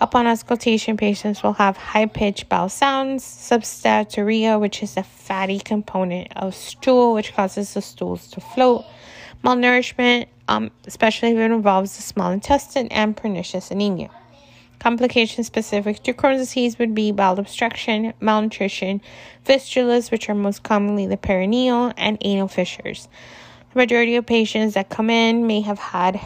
Upon 0.00 0.26
auscultation, 0.26 0.96
patients 0.96 1.42
will 1.42 1.52
have 1.52 1.76
high 1.76 2.06
pitched 2.06 2.48
bowel 2.48 2.68
sounds, 2.68 3.22
steatorrhea, 3.24 4.60
which 4.60 4.82
is 4.82 4.96
a 4.96 5.04
fatty 5.04 5.60
component 5.60 6.36
of 6.36 6.54
stool, 6.54 7.14
which 7.14 7.32
causes 7.32 7.74
the 7.74 7.80
stools 7.80 8.26
to 8.32 8.40
float, 8.40 8.84
malnourishment, 9.44 10.26
um, 10.48 10.72
especially 10.86 11.30
if 11.30 11.38
it 11.38 11.52
involves 11.52 11.96
the 11.96 12.02
small 12.02 12.32
intestine, 12.32 12.88
and 12.88 13.16
pernicious 13.16 13.70
anemia. 13.70 14.10
Complications 14.84 15.46
specific 15.46 16.02
to 16.02 16.12
Crohn's 16.12 16.40
disease 16.40 16.78
would 16.78 16.94
be 16.94 17.10
bowel 17.10 17.38
obstruction, 17.38 18.12
malnutrition, 18.20 19.00
fistulas, 19.42 20.10
which 20.10 20.28
are 20.28 20.34
most 20.34 20.62
commonly 20.62 21.06
the 21.06 21.16
perineal, 21.16 21.94
and 21.96 22.18
anal 22.20 22.48
fissures. 22.48 23.08
The 23.72 23.78
majority 23.78 24.16
of 24.16 24.26
patients 24.26 24.74
that 24.74 24.90
come 24.90 25.08
in 25.08 25.46
may 25.46 25.62
have 25.62 25.78
had 25.78 26.20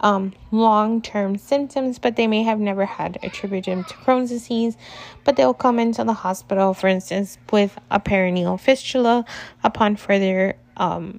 um, 0.00 0.34
long 0.50 1.00
term 1.00 1.38
symptoms, 1.38 1.98
but 1.98 2.16
they 2.16 2.26
may 2.26 2.42
have 2.42 2.60
never 2.60 2.84
had 2.84 3.18
attributed 3.22 3.88
to 3.88 3.94
Crohn's 3.94 4.28
disease. 4.28 4.76
But 5.24 5.36
they'll 5.36 5.54
come 5.54 5.78
into 5.78 6.04
the 6.04 6.12
hospital, 6.12 6.74
for 6.74 6.88
instance, 6.88 7.38
with 7.50 7.78
a 7.90 7.98
perineal 7.98 8.60
fistula. 8.60 9.24
Upon 9.64 9.96
further 9.96 10.56
um, 10.76 11.18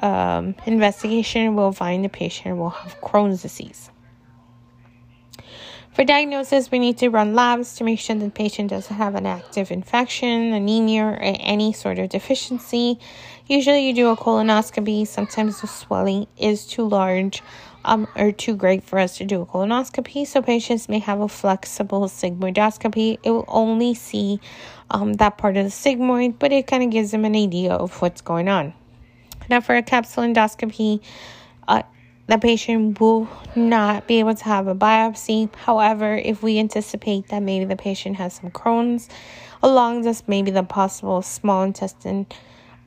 um, 0.00 0.56
investigation, 0.66 1.54
we'll 1.54 1.70
find 1.70 2.04
the 2.04 2.08
patient 2.08 2.56
will 2.56 2.70
have 2.70 3.00
Crohn's 3.00 3.42
disease. 3.42 3.91
For 5.92 6.04
diagnosis, 6.04 6.70
we 6.70 6.78
need 6.78 6.96
to 6.98 7.10
run 7.10 7.34
labs 7.34 7.74
to 7.76 7.84
make 7.84 8.00
sure 8.00 8.16
the 8.16 8.30
patient 8.30 8.70
doesn't 8.70 8.96
have 8.96 9.14
an 9.14 9.26
active 9.26 9.70
infection, 9.70 10.54
anemia, 10.54 11.04
or 11.04 11.18
any 11.20 11.74
sort 11.74 11.98
of 11.98 12.08
deficiency. 12.08 12.98
Usually, 13.46 13.88
you 13.88 13.94
do 13.94 14.08
a 14.08 14.16
colonoscopy. 14.16 15.06
Sometimes 15.06 15.60
the 15.60 15.66
swelling 15.66 16.28
is 16.38 16.66
too 16.66 16.88
large 16.88 17.42
um, 17.84 18.08
or 18.16 18.32
too 18.32 18.56
great 18.56 18.82
for 18.82 18.98
us 18.98 19.18
to 19.18 19.26
do 19.26 19.42
a 19.42 19.46
colonoscopy. 19.46 20.26
So, 20.26 20.40
patients 20.40 20.88
may 20.88 20.98
have 20.98 21.20
a 21.20 21.28
flexible 21.28 22.08
sigmoidoscopy. 22.08 23.18
It 23.22 23.30
will 23.30 23.44
only 23.46 23.92
see 23.92 24.40
um, 24.90 25.12
that 25.14 25.36
part 25.36 25.58
of 25.58 25.64
the 25.64 25.70
sigmoid, 25.70 26.38
but 26.38 26.52
it 26.52 26.66
kind 26.66 26.82
of 26.82 26.88
gives 26.88 27.10
them 27.10 27.26
an 27.26 27.36
idea 27.36 27.74
of 27.74 28.00
what's 28.00 28.22
going 28.22 28.48
on. 28.48 28.72
Now, 29.50 29.60
for 29.60 29.76
a 29.76 29.82
capsule 29.82 30.24
endoscopy, 30.24 31.02
uh, 31.68 31.82
the 32.26 32.38
patient 32.38 33.00
will 33.00 33.28
not 33.56 34.06
be 34.06 34.20
able 34.20 34.34
to 34.34 34.44
have 34.44 34.66
a 34.68 34.74
biopsy. 34.74 35.54
However, 35.54 36.14
if 36.14 36.42
we 36.42 36.58
anticipate 36.58 37.28
that 37.28 37.42
maybe 37.42 37.64
the 37.64 37.76
patient 37.76 38.16
has 38.16 38.34
some 38.34 38.50
Crohn's, 38.50 39.08
along 39.62 40.02
this 40.02 40.22
maybe 40.26 40.50
the 40.50 40.62
possible 40.62 41.22
small 41.22 41.62
intestine, 41.62 42.26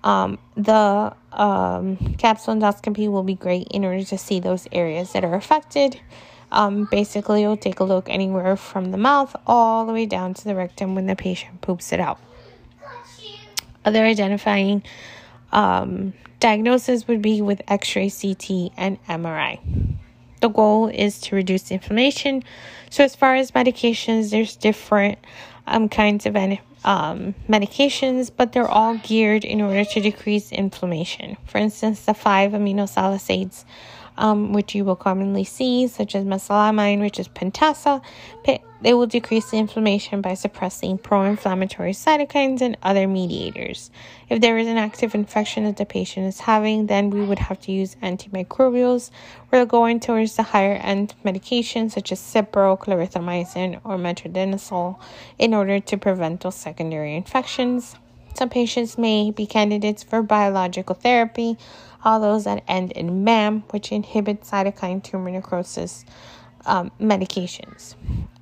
um, 0.03 0.37
the 0.55 1.13
um, 1.33 1.97
capsule 2.17 2.55
endoscopy 2.55 3.09
will 3.09 3.23
be 3.23 3.35
great 3.35 3.67
in 3.71 3.83
order 3.83 4.03
to 4.03 4.17
see 4.17 4.39
those 4.39 4.67
areas 4.71 5.13
that 5.13 5.23
are 5.23 5.35
affected. 5.35 5.99
Um, 6.51 6.87
basically, 6.89 7.41
you'll 7.41 7.57
take 7.57 7.79
a 7.79 7.83
look 7.83 8.07
anywhere 8.07 8.55
from 8.55 8.91
the 8.91 8.97
mouth 8.97 9.35
all 9.45 9.85
the 9.85 9.93
way 9.93 10.05
down 10.05 10.33
to 10.35 10.43
the 10.43 10.55
rectum 10.55 10.95
when 10.95 11.07
the 11.07 11.15
patient 11.15 11.61
poops 11.61 11.91
it 11.91 11.99
out. 11.99 12.19
Other 13.83 14.05
identifying 14.05 14.83
um, 15.51 16.13
diagnosis 16.39 17.07
would 17.07 17.21
be 17.21 17.41
with 17.41 17.61
x 17.67 17.95
ray, 17.95 18.09
CT, 18.09 18.71
and 18.77 19.03
MRI. 19.07 19.59
The 20.41 20.49
goal 20.49 20.87
is 20.87 21.19
to 21.21 21.35
reduce 21.35 21.71
inflammation. 21.71 22.43
So, 22.89 23.03
as 23.03 23.15
far 23.15 23.35
as 23.35 23.51
medications, 23.51 24.31
there's 24.31 24.55
different 24.55 25.17
um, 25.65 25.89
kinds 25.89 26.25
of 26.25 26.35
um, 26.35 27.33
medications, 27.49 28.31
but 28.35 28.53
they're 28.53 28.67
all 28.67 28.97
geared 28.97 29.43
in 29.43 29.61
order 29.61 29.83
to 29.83 29.99
decrease 29.99 30.51
inflammation. 30.51 31.37
For 31.45 31.57
instance, 31.57 32.01
the 32.01 32.13
five 32.13 32.51
aminosalicylates 32.51 33.65
um, 34.17 34.53
which 34.53 34.75
you 34.75 34.85
will 34.85 34.95
commonly 34.95 35.43
see, 35.43 35.87
such 35.87 36.15
as 36.15 36.23
mesalamine, 36.23 37.01
which 37.01 37.19
is 37.19 37.27
pentasa. 37.27 38.01
They 38.81 38.93
will 38.93 39.07
decrease 39.07 39.49
the 39.49 39.57
inflammation 39.57 40.21
by 40.21 40.35
suppressing 40.35 40.99
pro 40.99 41.23
inflammatory 41.23 41.93
cytokines 41.93 42.61
and 42.61 42.77
other 42.83 43.07
mediators. 43.07 43.89
If 44.29 44.41
there 44.41 44.59
is 44.59 44.67
an 44.67 44.77
active 44.77 45.15
infection 45.15 45.63
that 45.63 45.77
the 45.77 45.87
patient 45.87 46.27
is 46.27 46.41
having, 46.41 46.85
then 46.85 47.09
we 47.09 47.25
would 47.25 47.39
have 47.39 47.59
to 47.61 47.71
use 47.71 47.95
antimicrobials. 48.03 49.09
We're 49.49 49.65
going 49.65 50.01
towards 50.01 50.35
the 50.35 50.43
higher 50.43 50.75
end 50.75 51.15
medications 51.25 51.93
such 51.93 52.11
as 52.11 52.19
Cipro, 52.19 52.77
clarithromycin, 52.77 53.81
or 53.83 53.97
metronidazole 53.97 54.99
in 55.39 55.55
order 55.55 55.79
to 55.79 55.97
prevent 55.97 56.41
those 56.41 56.55
secondary 56.55 57.15
infections. 57.15 57.95
Some 58.35 58.49
patients 58.49 58.97
may 58.97 59.31
be 59.31 59.45
candidates 59.45 60.03
for 60.03 60.21
biological 60.21 60.93
therapy, 60.93 61.57
all 62.03 62.19
those 62.19 62.43
that 62.43 62.63
end 62.67 62.91
in 62.91 63.23
mab, 63.23 63.63
which 63.71 63.93
inhibit 63.93 64.41
cytokine 64.41 65.01
tumor 65.01 65.31
necrosis 65.31 66.03
um, 66.65 66.91
medications. 66.99 67.95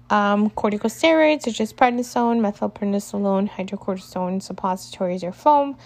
Um, 0.09 0.49
corticosteroids 0.49 1.43
such 1.43 1.61
as 1.61 1.73
prednisone, 1.73 2.39
methylprednisolone, 2.39 3.49
hydrocortisone, 3.49 4.41
suppositories, 4.41 5.23
or 5.23 5.31
foam. 5.31 5.77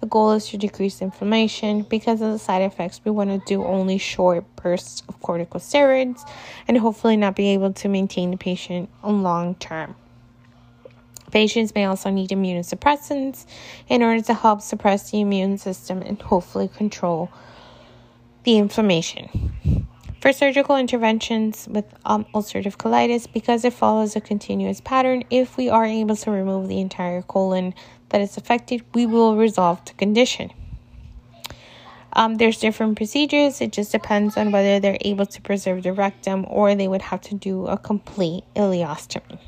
The 0.00 0.08
goal 0.08 0.32
is 0.32 0.48
to 0.48 0.56
decrease 0.56 1.00
inflammation. 1.00 1.82
Because 1.82 2.20
of 2.20 2.32
the 2.32 2.38
side 2.40 2.62
effects, 2.62 3.00
we 3.04 3.12
want 3.12 3.30
to 3.30 3.38
do 3.46 3.64
only 3.64 3.98
short 3.98 4.44
bursts 4.56 5.04
of 5.08 5.20
corticosteroids 5.20 6.28
and 6.66 6.76
hopefully 6.78 7.16
not 7.16 7.36
be 7.36 7.50
able 7.50 7.72
to 7.74 7.88
maintain 7.88 8.32
the 8.32 8.36
patient 8.36 8.90
on 9.04 9.22
long 9.22 9.54
term. 9.54 9.94
Patients 11.32 11.74
may 11.74 11.86
also 11.86 12.10
need 12.10 12.30
immunosuppressants 12.30 13.46
in 13.88 14.02
order 14.02 14.22
to 14.22 14.34
help 14.34 14.60
suppress 14.60 15.10
the 15.10 15.20
immune 15.20 15.58
system 15.58 16.02
and 16.02 16.20
hopefully 16.20 16.68
control 16.68 17.30
the 18.44 18.58
inflammation. 18.58 19.52
For 20.20 20.32
surgical 20.32 20.76
interventions 20.76 21.66
with 21.68 21.86
um, 22.04 22.26
ulcerative 22.34 22.76
colitis, 22.76 23.26
because 23.32 23.64
it 23.64 23.72
follows 23.72 24.14
a 24.14 24.20
continuous 24.20 24.80
pattern, 24.80 25.24
if 25.30 25.56
we 25.56 25.68
are 25.68 25.84
able 25.84 26.14
to 26.16 26.30
remove 26.30 26.68
the 26.68 26.80
entire 26.80 27.22
colon 27.22 27.74
that 28.10 28.20
is 28.20 28.36
affected, 28.36 28.84
we 28.94 29.06
will 29.06 29.36
resolve 29.36 29.84
the 29.86 29.94
condition. 29.94 30.52
Um, 32.12 32.36
there's 32.36 32.58
different 32.58 32.96
procedures. 32.96 33.60
It 33.60 33.72
just 33.72 33.90
depends 33.90 34.36
on 34.36 34.52
whether 34.52 34.78
they're 34.78 34.98
able 35.00 35.26
to 35.26 35.40
preserve 35.40 35.82
the 35.82 35.94
rectum 35.94 36.44
or 36.48 36.74
they 36.74 36.88
would 36.88 37.02
have 37.02 37.22
to 37.22 37.34
do 37.34 37.66
a 37.66 37.78
complete 37.78 38.44
ileostomy. 38.54 39.38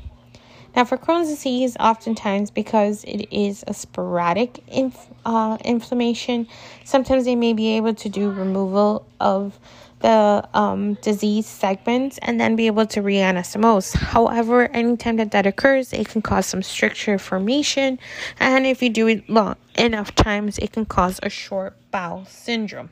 Now, 0.75 0.83
for 0.83 0.97
Crohn's 0.97 1.29
disease, 1.29 1.77
oftentimes 1.79 2.51
because 2.51 3.05
it 3.05 3.27
is 3.31 3.63
a 3.65 3.73
sporadic 3.73 4.61
inf- 4.67 5.07
uh, 5.25 5.57
inflammation, 5.63 6.47
sometimes 6.83 7.23
they 7.23 7.35
may 7.35 7.53
be 7.53 7.77
able 7.77 7.93
to 7.93 8.09
do 8.09 8.29
removal 8.29 9.05
of 9.21 9.57
the 10.01 10.47
um, 10.53 10.95
disease 10.95 11.45
segments 11.45 12.19
and 12.21 12.39
then 12.39 12.57
be 12.57 12.67
able 12.67 12.85
to 12.85 13.01
reanastomose. 13.01 13.95
However, 13.95 14.67
anytime 14.67 15.15
that 15.15 15.31
that 15.31 15.45
occurs, 15.45 15.93
it 15.93 16.09
can 16.09 16.21
cause 16.21 16.45
some 16.45 16.61
stricture 16.61 17.17
formation, 17.17 17.97
and 18.39 18.65
if 18.65 18.83
you 18.83 18.89
do 18.89 19.07
it 19.07 19.29
long 19.29 19.55
enough 19.75 20.13
times, 20.13 20.57
it 20.57 20.73
can 20.73 20.85
cause 20.85 21.19
a 21.23 21.29
short 21.29 21.75
bowel 21.91 22.25
syndrome. 22.25 22.89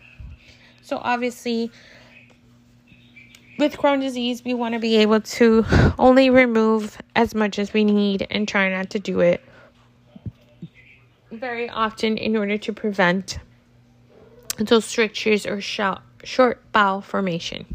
So, 0.81 0.97
obviously, 1.03 1.71
with 3.57 3.77
Crohn's 3.77 4.01
disease, 4.01 4.43
we 4.43 4.53
want 4.53 4.73
to 4.73 4.79
be 4.79 4.97
able 4.97 5.21
to 5.21 5.65
only 5.99 6.29
remove 6.29 6.97
as 7.15 7.35
much 7.35 7.59
as 7.59 7.73
we 7.73 7.83
need 7.83 8.27
and 8.29 8.47
try 8.47 8.69
not 8.69 8.89
to 8.91 8.99
do 8.99 9.19
it 9.19 9.43
very 11.31 11.69
often 11.69 12.17
in 12.17 12.35
order 12.37 12.57
to 12.57 12.71
prevent 12.71 13.39
those 14.59 14.85
strictures 14.85 15.45
or 15.45 15.59
short 15.61 16.71
bowel 16.71 17.01
formation. 17.01 17.65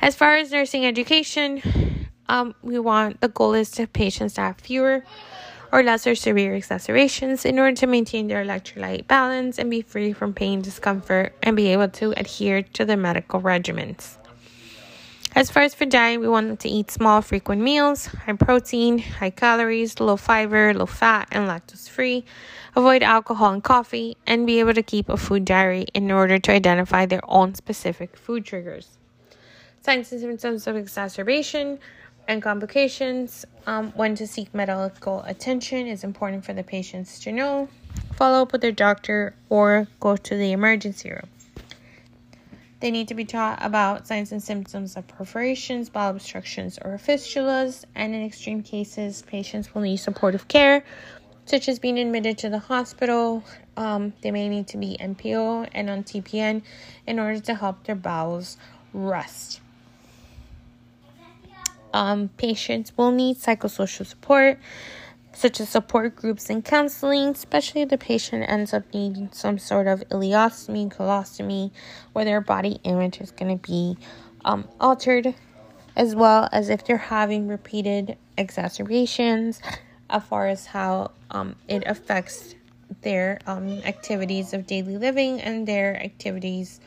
As 0.00 0.14
far 0.14 0.36
as 0.36 0.52
nursing 0.52 0.84
education, 0.84 2.08
um, 2.28 2.54
we 2.62 2.78
want 2.78 3.20
the 3.20 3.28
goal 3.28 3.54
is 3.54 3.70
to 3.72 3.86
patients 3.86 4.34
to 4.34 4.42
have 4.42 4.58
fewer 4.58 5.04
or 5.72 5.82
lesser 5.82 6.14
severe 6.14 6.54
exacerbations 6.54 7.44
in 7.44 7.58
order 7.58 7.74
to 7.74 7.86
maintain 7.86 8.28
their 8.28 8.44
electrolyte 8.44 9.06
balance 9.08 9.58
and 9.58 9.70
be 9.70 9.82
free 9.82 10.12
from 10.12 10.32
pain, 10.32 10.62
discomfort, 10.62 11.34
and 11.42 11.56
be 11.56 11.68
able 11.68 11.88
to 11.88 12.12
adhere 12.16 12.62
to 12.62 12.84
their 12.84 12.96
medical 12.96 13.40
regimens. 13.40 14.16
As 15.36 15.50
far 15.50 15.64
as 15.64 15.74
for 15.74 15.84
diet, 15.84 16.20
we 16.20 16.28
want 16.28 16.46
them 16.46 16.56
to 16.58 16.68
eat 16.68 16.92
small, 16.92 17.20
frequent 17.20 17.60
meals, 17.60 18.06
high 18.06 18.34
protein, 18.34 19.00
high 19.00 19.30
calories, 19.30 19.98
low 19.98 20.16
fiber, 20.16 20.72
low 20.72 20.86
fat, 20.86 21.26
and 21.32 21.48
lactose 21.48 21.88
free. 21.88 22.24
Avoid 22.76 23.02
alcohol 23.02 23.52
and 23.52 23.64
coffee, 23.64 24.16
and 24.28 24.46
be 24.46 24.60
able 24.60 24.74
to 24.74 24.82
keep 24.82 25.08
a 25.08 25.16
food 25.16 25.44
diary 25.44 25.86
in 25.92 26.12
order 26.12 26.38
to 26.38 26.52
identify 26.52 27.04
their 27.04 27.20
own 27.24 27.56
specific 27.56 28.16
food 28.16 28.44
triggers. 28.44 28.96
Signs 29.82 30.12
and 30.12 30.20
symptoms 30.20 30.68
of 30.68 30.76
exacerbation 30.76 31.80
and 32.28 32.40
complications. 32.40 33.44
Um, 33.66 33.90
when 33.96 34.14
to 34.14 34.28
seek 34.28 34.54
medical 34.54 35.22
attention 35.22 35.88
is 35.88 36.04
important 36.04 36.44
for 36.44 36.52
the 36.52 36.62
patients 36.62 37.18
to 37.20 37.32
know. 37.32 37.68
Follow 38.14 38.42
up 38.42 38.52
with 38.52 38.60
their 38.60 38.70
doctor 38.70 39.34
or 39.48 39.88
go 39.98 40.16
to 40.16 40.36
the 40.36 40.52
emergency 40.52 41.10
room. 41.10 41.28
They 42.84 42.90
need 42.90 43.08
to 43.08 43.14
be 43.14 43.24
taught 43.24 43.64
about 43.64 44.06
signs 44.06 44.30
and 44.30 44.42
symptoms 44.42 44.94
of 44.94 45.08
perforations, 45.08 45.88
bowel 45.88 46.10
obstructions, 46.10 46.78
or 46.84 46.98
fistulas, 46.98 47.86
and 47.94 48.14
in 48.14 48.22
extreme 48.22 48.62
cases, 48.62 49.22
patients 49.22 49.74
will 49.74 49.80
need 49.80 49.96
supportive 49.96 50.48
care, 50.48 50.84
such 51.46 51.66
as 51.66 51.78
being 51.78 51.98
admitted 51.98 52.36
to 52.36 52.50
the 52.50 52.58
hospital. 52.58 53.42
Um, 53.78 54.12
they 54.20 54.30
may 54.30 54.50
need 54.50 54.66
to 54.66 54.76
be 54.76 54.98
NPO 55.00 55.70
and 55.72 55.88
on 55.88 56.02
TPN 56.04 56.60
in 57.06 57.18
order 57.18 57.40
to 57.40 57.54
help 57.54 57.84
their 57.84 57.94
bowels 57.94 58.58
rest. 58.92 59.62
Um, 61.94 62.28
patients 62.36 62.92
will 62.98 63.12
need 63.12 63.38
psychosocial 63.38 64.04
support 64.04 64.58
such 65.44 65.60
as 65.60 65.68
support 65.68 66.16
groups 66.16 66.48
and 66.48 66.64
counseling, 66.64 67.28
especially 67.28 67.82
if 67.82 67.90
the 67.90 67.98
patient 67.98 68.46
ends 68.48 68.72
up 68.72 68.82
needing 68.94 69.28
some 69.30 69.58
sort 69.58 69.86
of 69.86 70.00
ileostomy, 70.08 70.90
colostomy, 70.90 71.70
where 72.14 72.24
their 72.24 72.40
body 72.40 72.80
image 72.82 73.20
is 73.20 73.30
going 73.30 73.58
to 73.58 73.70
be 73.70 73.94
um, 74.46 74.66
altered, 74.80 75.34
as 75.96 76.16
well 76.16 76.48
as 76.50 76.70
if 76.70 76.86
they're 76.86 76.96
having 76.96 77.46
repeated 77.46 78.16
exacerbations, 78.38 79.60
as 80.08 80.24
far 80.24 80.46
as 80.46 80.64
how 80.64 81.10
um, 81.30 81.54
it 81.68 81.82
affects 81.84 82.54
their 83.02 83.38
um, 83.46 83.68
activities 83.84 84.54
of 84.54 84.66
daily 84.66 84.96
living 84.96 85.42
and 85.42 85.68
their 85.68 86.02
activities 86.02 86.80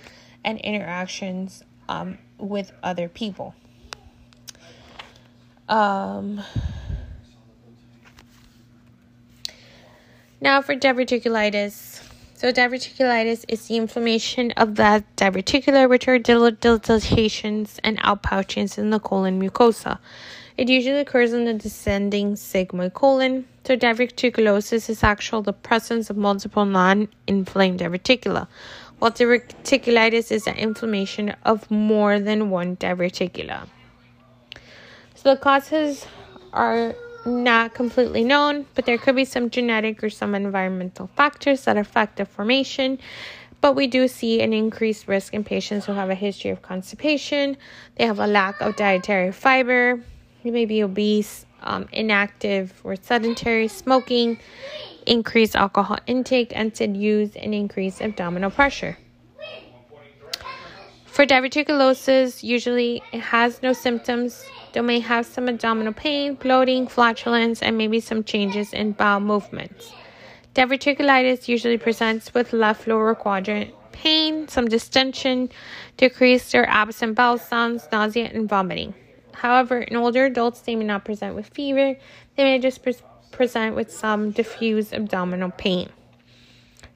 and 0.43 0.59
interactions 0.61 1.63
um, 1.89 2.17
with 2.39 2.71
other 2.81 3.07
people. 3.07 3.53
Um, 5.69 6.41
Now 10.39 10.61
for 10.61 10.75
diverticulitis. 10.75 12.03
So 12.35 12.51
diverticulitis 12.51 13.43
is 13.47 13.67
the 13.67 13.77
inflammation 13.77 14.51
of 14.51 14.75
the 14.75 15.03
diverticula, 15.15 15.89
which 15.89 16.07
are 16.07 16.19
dilatations 16.19 17.79
and 17.83 17.97
outpouchings 18.01 18.77
in 18.77 18.91
the 18.91 18.99
colon 18.99 19.41
mucosa. 19.41 19.97
It 20.55 20.69
usually 20.69 20.99
occurs 20.99 21.33
in 21.33 21.45
the 21.45 21.55
descending 21.55 22.35
sigmoid 22.35 22.93
colon. 22.93 23.47
So 23.63 23.75
diverticulosis 23.75 24.91
is 24.91 25.03
actually 25.03 25.41
the 25.41 25.53
presence 25.53 26.11
of 26.11 26.17
multiple 26.17 26.65
non-inflamed 26.65 27.79
diverticula, 27.79 28.47
while 28.99 29.11
diverticulitis 29.11 30.31
is 30.31 30.45
the 30.45 30.55
inflammation 30.55 31.35
of 31.45 31.71
more 31.71 32.19
than 32.19 32.51
one 32.51 32.75
diverticula. 32.77 33.67
So 35.15 35.33
the 35.33 35.37
causes 35.37 36.05
are 36.53 36.93
not 37.27 37.73
completely 37.73 38.23
known, 38.23 38.65
but 38.73 38.85
there 38.85 38.97
could 38.97 39.15
be 39.15 39.25
some 39.25 39.49
genetic 39.49 40.03
or 40.03 40.09
some 40.09 40.33
environmental 40.33 41.07
factors 41.15 41.65
that 41.65 41.77
affect 41.77 42.17
the 42.17 42.25
formation. 42.25 42.97
but 43.59 43.75
we 43.75 43.87
do 43.87 44.07
see 44.07 44.39
an 44.41 44.53
increased 44.53 45.07
risk 45.07 45.33
in 45.33 45.43
patients 45.43 45.87
who 45.87 45.93
have 45.93 46.11
a 46.11 46.15
history 46.15 46.51
of 46.51 46.61
constipation, 46.61 47.57
they 47.95 48.05
have 48.05 48.19
a 48.19 48.27
lack 48.27 48.61
of 48.61 48.75
dietary 48.75 49.31
fiber, 49.31 49.99
they 50.43 50.51
may 50.51 50.65
be 50.65 50.83
obese, 50.83 51.45
um, 51.63 51.87
inactive, 51.91 52.79
or 52.83 52.95
sedentary, 52.95 53.67
smoking, 53.67 54.37
increased 55.07 55.55
alcohol 55.55 55.97
intake, 56.05 56.51
NSAID 56.51 56.99
use, 56.99 57.35
and 57.35 57.53
increased 57.55 57.99
abdominal 58.01 58.51
pressure. 58.51 58.97
For 61.05 61.25
diverticulosis, 61.25 62.43
usually 62.43 63.01
it 63.11 63.21
has 63.21 63.63
no 63.63 63.73
symptoms. 63.73 64.45
They 64.77 64.81
may 64.83 64.99
have 64.99 65.25
some 65.25 65.49
abdominal 65.49 65.91
pain, 65.91 66.35
bloating, 66.35 66.85
flatulence, 66.85 67.63
and 67.63 67.79
maybe 67.79 67.99
some 67.99 68.23
changes 68.23 68.73
in 68.73 68.91
bowel 68.91 69.19
movements. 69.19 69.91
Diverticulitis 70.53 71.47
usually 71.47 71.79
presents 71.79 72.31
with 72.35 72.53
left 72.53 72.85
lower 72.85 73.15
quadrant 73.15 73.73
pain, 73.91 74.47
some 74.47 74.67
distension, 74.67 75.49
decreased 75.97 76.53
or 76.53 76.63
absent 76.65 77.15
bowel 77.15 77.39
sounds, 77.39 77.87
nausea, 77.91 78.29
and 78.31 78.47
vomiting. 78.47 78.93
However, 79.33 79.79
in 79.79 79.95
older 79.95 80.25
adults, 80.25 80.61
they 80.61 80.75
may 80.75 80.85
not 80.85 81.05
present 81.05 81.33
with 81.33 81.47
fever, 81.47 81.95
they 82.35 82.43
may 82.43 82.59
just 82.59 82.83
pre- 82.83 82.93
present 83.31 83.75
with 83.75 83.91
some 83.91 84.29
diffuse 84.29 84.93
abdominal 84.93 85.49
pain. 85.49 85.89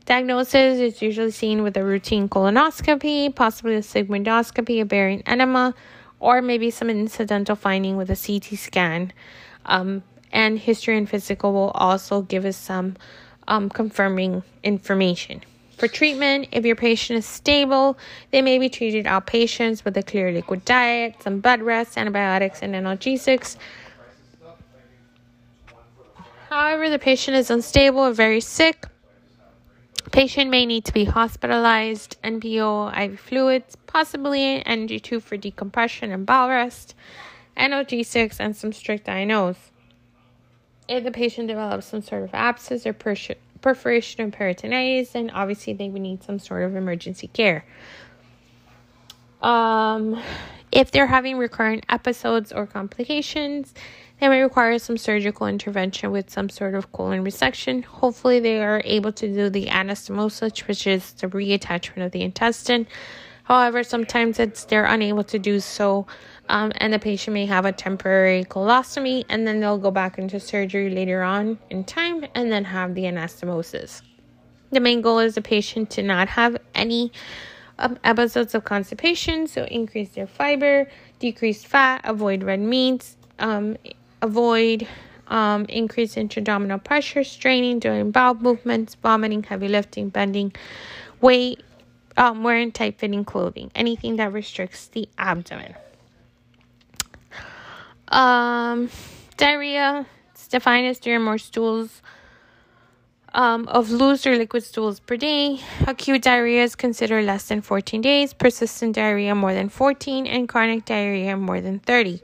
Diagnosis 0.06 0.80
is 0.80 1.02
usually 1.02 1.32
seen 1.32 1.64
with 1.64 1.76
a 1.78 1.84
routine 1.84 2.30
colonoscopy, 2.30 3.34
possibly 3.34 3.74
a 3.74 3.80
sigmoidoscopy, 3.80 4.82
a 4.82 4.86
barium 4.86 5.24
enema, 5.26 5.74
or 6.22 6.42
maybe 6.42 6.72
some 6.72 6.90
incidental 6.90 7.58
finding 7.58 7.98
with 7.98 8.10
a 8.10 8.16
CT 8.16 8.58
scan. 8.58 9.12
Um, 9.66 10.04
and 10.32 10.58
history 10.58 10.98
and 10.98 11.10
physical 11.10 11.52
will 11.52 11.72
also 11.72 12.22
give 12.22 12.46
us 12.46 12.56
some 12.56 12.96
um, 13.50 13.70
confirming 13.70 14.44
information. 14.64 15.42
For 15.78 15.88
treatment, 15.88 16.48
if 16.52 16.64
your 16.64 16.76
patient 16.76 17.20
is 17.20 17.26
stable, 17.26 17.98
they 18.30 18.42
may 18.42 18.60
be 18.60 18.70
treated 18.70 19.06
outpatients 19.06 19.84
with 19.84 19.98
a 19.98 20.04
clear 20.04 20.32
liquid 20.32 20.64
diet, 20.64 21.16
some 21.22 21.40
bed 21.40 21.64
rest, 21.64 21.98
antibiotics, 21.98 22.62
and 22.62 22.76
analgesics. 22.76 23.58
However, 26.50 26.90
the 26.90 27.00
patient 27.00 27.36
is 27.36 27.50
unstable 27.50 28.02
or 28.02 28.14
very 28.14 28.42
sick. 28.42 28.86
Patient 30.12 30.50
may 30.50 30.66
need 30.66 30.86
to 30.86 30.94
be 30.94 31.06
hospitalized, 31.06 32.18
NPO, 32.24 32.98
IV 32.98 33.20
fluids, 33.20 33.78
possibly 33.88 34.66
NG 34.66 35.00
tube 35.00 35.24
for 35.24 35.38
decompression 35.38 36.12
and 36.12 36.26
bowel 36.26 36.50
rest, 36.50 36.96
analgesics, 37.56 38.38
and 38.40 38.56
some 38.56 38.74
strict 38.74 39.08
INOs 39.08 39.58
if 40.92 41.04
the 41.06 41.12
patient 41.12 41.48
develops 41.48 41.86
some 41.86 42.02
sort 42.02 42.24
of 42.24 42.34
abscess 42.34 42.86
or 42.86 42.94
perforation 42.94 44.26
of 44.26 44.32
peritonitis, 44.32 45.14
then 45.14 45.30
obviously 45.30 45.74
they 45.74 45.90
would 45.90 46.02
need 46.02 46.22
some 46.22 46.38
sort 46.38 46.64
of 46.64 46.76
emergency 46.76 47.28
care. 47.28 47.66
Um, 49.42 50.22
if 50.72 50.92
they're 50.92 51.08
having 51.08 51.38
recurrent 51.38 51.86
episodes 51.88 52.52
or 52.52 52.68
complications, 52.68 53.74
they 54.22 54.30
may 54.30 54.42
require 54.44 54.78
some 54.78 54.98
surgical 54.98 55.48
intervention 55.48 56.12
with 56.12 56.30
some 56.30 56.48
sort 56.48 56.76
of 56.76 56.92
colon 56.92 57.26
resection. 57.26 57.84
Hopefully, 57.84 58.40
they 58.40 58.64
are 58.64 58.80
able 58.86 59.12
to 59.14 59.28
do 59.28 59.50
the 59.50 59.66
anastomosis, 59.66 60.68
which 60.68 60.86
is 60.86 61.14
the 61.14 61.28
reattachment 61.28 62.06
of 62.06 62.12
the 62.12 62.22
intestine. 62.22 62.86
However, 63.46 63.84
sometimes 63.84 64.40
it's 64.40 64.66
they're 64.66 64.86
unable 64.86 65.24
to 65.24 65.40
do 65.40 65.60
so 65.60 66.06
um, 66.50 66.72
and 66.76 66.94
the 66.94 67.00
patient 67.00 67.34
may 67.34 67.48
have 67.48 67.66
a 67.66 67.72
temporary 67.72 68.44
colostomy, 68.44 69.26
and 69.28 69.48
then 69.48 69.60
they'll 69.60 69.80
go 69.80 69.90
back 69.90 70.20
into 70.20 70.40
surgery 70.40 70.92
later 70.92 71.24
on 71.24 71.58
in 71.72 71.84
time 71.84 72.26
and 72.36 72.52
then 72.52 72.66
have 72.66 72.94
the 72.94 73.04
anastomosis. 73.06 74.04
The 74.70 74.82
main 74.82 75.02
goal 75.02 75.18
is 75.18 75.34
the 75.34 75.42
patient 75.42 75.90
to 75.92 76.04
not 76.04 76.30
have 76.30 76.58
any 76.76 77.12
um, 77.80 77.98
episodes 78.04 78.54
of 78.54 78.66
constipation, 78.66 79.48
so 79.48 79.64
increase 79.64 80.10
their 80.10 80.28
fiber, 80.28 80.92
decrease 81.18 81.64
fat, 81.64 82.02
avoid 82.04 82.44
red 82.44 82.60
meats, 82.60 83.18
um, 83.40 83.78
avoid 84.22 84.88
um, 85.28 85.66
increase 85.66 86.18
intra-abdominal 86.18 86.80
pressure, 86.80 87.24
straining 87.24 87.80
during 87.80 88.12
bowel 88.12 88.36
movements, 88.36 88.96
vomiting, 88.96 89.44
heavy 89.44 89.68
lifting, 89.68 90.10
bending, 90.10 90.54
weight, 91.22 91.62
um, 92.18 92.44
wearing 92.44 92.72
tight 92.72 92.98
fitting 92.98 93.24
clothing, 93.26 93.72
anything 93.76 94.18
that 94.18 94.34
restricts 94.34 94.88
the 94.88 95.08
abdomen. 95.18 95.76
Um, 98.10 98.90
diarrhea 99.38 100.06
it's 100.32 100.48
defined 100.48 100.88
as 100.88 101.00
three 101.00 101.14
or 101.14 101.20
more 101.20 101.38
stools 101.38 102.02
um, 103.34 103.68
of 103.68 103.90
loose 103.90 104.26
or 104.28 104.36
liquid 104.36 104.64
stools 104.64 105.00
per 105.00 105.16
day. 105.16 105.60
Acute 105.88 106.22
diarrhea 106.22 106.64
is 106.64 106.76
considered 106.76 107.26
less 107.26 107.48
than 107.48 107.62
14 107.62 108.02
days, 108.02 108.34
persistent 108.34 108.96
diarrhea 108.96 109.36
more 109.36 109.54
than 109.54 109.70
14, 109.70 110.28
and 110.28 110.50
chronic 110.50 110.84
diarrhea 110.84 111.38
more 111.38 111.62
than 111.62 111.80
30. 111.80 112.22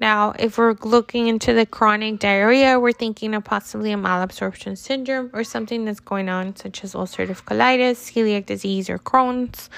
Now, 0.00 0.32
if 0.38 0.58
we're 0.58 0.74
looking 0.82 1.26
into 1.26 1.52
the 1.52 1.66
chronic 1.66 2.20
diarrhea, 2.20 2.78
we're 2.78 2.92
thinking 2.92 3.34
of 3.34 3.42
possibly 3.42 3.92
a 3.92 3.96
malabsorption 3.96 4.78
syndrome 4.78 5.30
or 5.32 5.42
something 5.42 5.84
that's 5.84 6.00
going 6.00 6.28
on, 6.28 6.54
such 6.54 6.84
as 6.84 6.94
ulcerative 6.94 7.44
colitis, 7.44 7.96
celiac 7.96 8.46
disease, 8.46 8.88
or 8.88 8.98
Crohn's. 8.98 9.68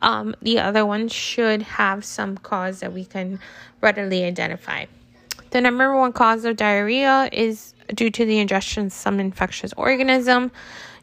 Um, 0.00 0.34
the 0.40 0.58
other 0.60 0.86
one 0.86 1.08
should 1.08 1.62
have 1.62 2.04
some 2.04 2.38
cause 2.38 2.80
that 2.80 2.92
we 2.92 3.04
can 3.04 3.40
readily 3.80 4.24
identify. 4.24 4.86
The 5.50 5.60
number 5.60 5.94
one 5.96 6.12
cause 6.12 6.44
of 6.44 6.56
diarrhea 6.56 7.28
is 7.32 7.74
due 7.94 8.10
to 8.10 8.24
the 8.24 8.38
ingestion 8.38 8.86
of 8.86 8.92
some 8.92 9.18
infectious 9.20 9.72
organism, 9.76 10.50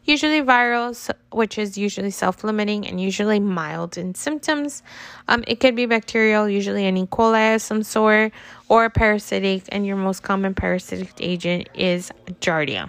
usually 0.06 0.40
viral, 0.40 0.96
which 1.32 1.58
is 1.58 1.76
usually 1.76 2.10
self 2.10 2.44
limiting 2.44 2.86
and 2.86 3.00
usually 3.00 3.40
mild 3.40 3.98
in 3.98 4.14
symptoms. 4.14 4.82
Um, 5.28 5.44
it 5.46 5.60
could 5.60 5.76
be 5.76 5.86
bacterial, 5.86 6.48
usually 6.48 6.86
an 6.86 6.96
E. 6.96 7.06
coli 7.06 7.56
of 7.56 7.62
some 7.62 7.82
sort, 7.82 8.32
or 8.68 8.88
parasitic, 8.88 9.64
and 9.70 9.86
your 9.86 9.96
most 9.96 10.22
common 10.22 10.54
parasitic 10.54 11.12
agent 11.18 11.68
is 11.74 12.10
Giardia. 12.40 12.88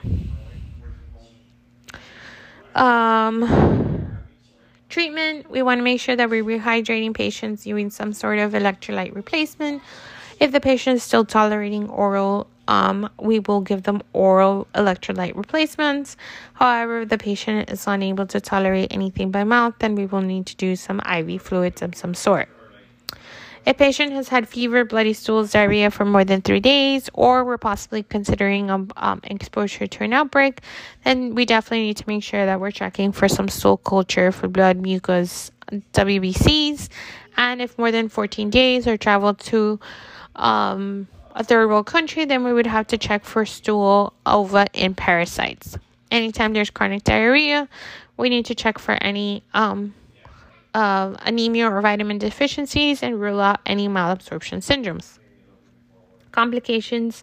Um, 2.76 4.18
treatment, 4.90 5.50
we 5.50 5.64
want 5.64 5.80
to 5.80 5.84
make 5.84 6.00
sure 6.00 6.16
that 6.16 6.30
we're 6.30 6.44
rehydrating 6.44 7.14
patients 7.14 7.66
using 7.66 7.90
some 7.90 8.14
sort 8.14 8.38
of 8.38 8.54
electrolyte 8.54 9.16
replacement. 9.16 9.82
If 10.40 10.52
the 10.52 10.60
patient 10.60 10.98
is 10.98 11.04
still 11.04 11.26
tolerating 11.26 11.90
oral, 11.90 12.48
um, 12.68 13.10
we 13.20 13.40
will 13.40 13.62
give 13.62 13.84
them 13.84 14.02
oral 14.14 14.68
electrolyte 14.76 15.36
replacements. 15.36 16.18
However, 16.54 17.02
if 17.02 17.10
the 17.10 17.18
patient 17.18 17.70
is 17.70 17.88
unable 17.88 18.26
to 18.28 18.42
tolerate 18.42 18.94
anything 18.94 19.32
by 19.32 19.44
mouth, 19.44 19.76
then 19.80 19.96
we 19.96 20.06
will 20.06 20.22
need 20.22 20.46
to 20.48 20.56
do 20.56 20.76
some 20.76 21.00
IV 21.02 21.42
fluids 21.42 21.82
of 21.82 21.96
some 21.96 22.14
sort. 22.14 22.50
A 23.66 23.74
patient 23.74 24.14
has 24.14 24.30
had 24.30 24.48
fever, 24.48 24.86
bloody 24.86 25.12
stools, 25.12 25.52
diarrhea 25.52 25.92
for 25.92 26.06
more 26.06 26.24
than 26.24 26.42
three 26.42 26.62
days, 26.62 27.10
or 27.14 27.44
we're 27.44 27.58
possibly 27.58 28.02
considering 28.02 28.72
um, 28.72 28.90
um, 28.96 29.20
exposure 29.26 29.86
to 29.86 30.04
an 30.06 30.14
outbreak, 30.14 30.62
then 31.04 31.36
we 31.36 31.46
definitely 31.46 31.88
need 31.88 31.98
to 31.98 32.06
make 32.08 32.24
sure 32.24 32.46
that 32.46 32.62
we're 32.62 32.72
checking 32.72 33.12
for 33.12 33.28
some 33.28 33.50
stool 33.50 33.76
culture 33.76 34.32
for 34.32 34.48
blood, 34.48 34.78
mucus, 34.78 35.52
WBCs, 35.92 36.88
and 37.36 37.62
if 37.62 37.78
more 37.78 37.92
than 37.92 38.08
14 38.08 38.50
days 38.50 38.88
or 38.88 38.96
travel 38.96 39.34
to 39.34 39.82
um, 40.38 41.10
a 41.38 41.44
third 41.44 41.70
world 41.70 41.86
country, 41.86 42.26
then 42.26 42.44
we 42.44 42.52
would 42.52 42.66
have 42.66 42.88
to 42.88 42.98
check 42.98 43.24
for 43.24 43.46
stool 43.46 44.12
ova 44.26 44.66
and 44.74 44.98
parasites. 44.98 45.78
Anytime 46.10 46.54
there's 46.54 46.72
chronic 46.72 47.04
diarrhea, 47.04 47.70
we 48.18 48.30
need 48.30 48.46
to 48.48 48.56
check 48.56 48.80
for 48.80 48.98
any 49.02 49.44
um, 49.54 49.94
uh, 50.74 51.16
anemia 51.22 51.70
or 51.70 51.80
vitamin 51.82 52.18
deficiencies 52.18 53.04
and 53.04 53.22
rule 53.22 53.40
out 53.40 53.60
any 53.68 53.88
malabsorption 53.88 54.60
syndromes. 54.66 55.20
Complications 56.32 57.22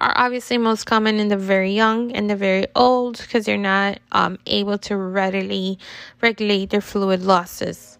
are 0.00 0.12
obviously 0.16 0.58
most 0.58 0.84
common 0.84 1.20
in 1.20 1.28
the 1.28 1.36
very 1.36 1.72
young 1.72 2.10
and 2.12 2.28
the 2.28 2.36
very 2.36 2.66
old 2.74 3.18
because 3.18 3.46
they're 3.46 3.56
not 3.56 4.00
um, 4.10 4.36
able 4.46 4.78
to 4.78 4.96
readily 4.96 5.78
regulate 6.20 6.70
their 6.70 6.80
fluid 6.80 7.22
losses. 7.22 7.98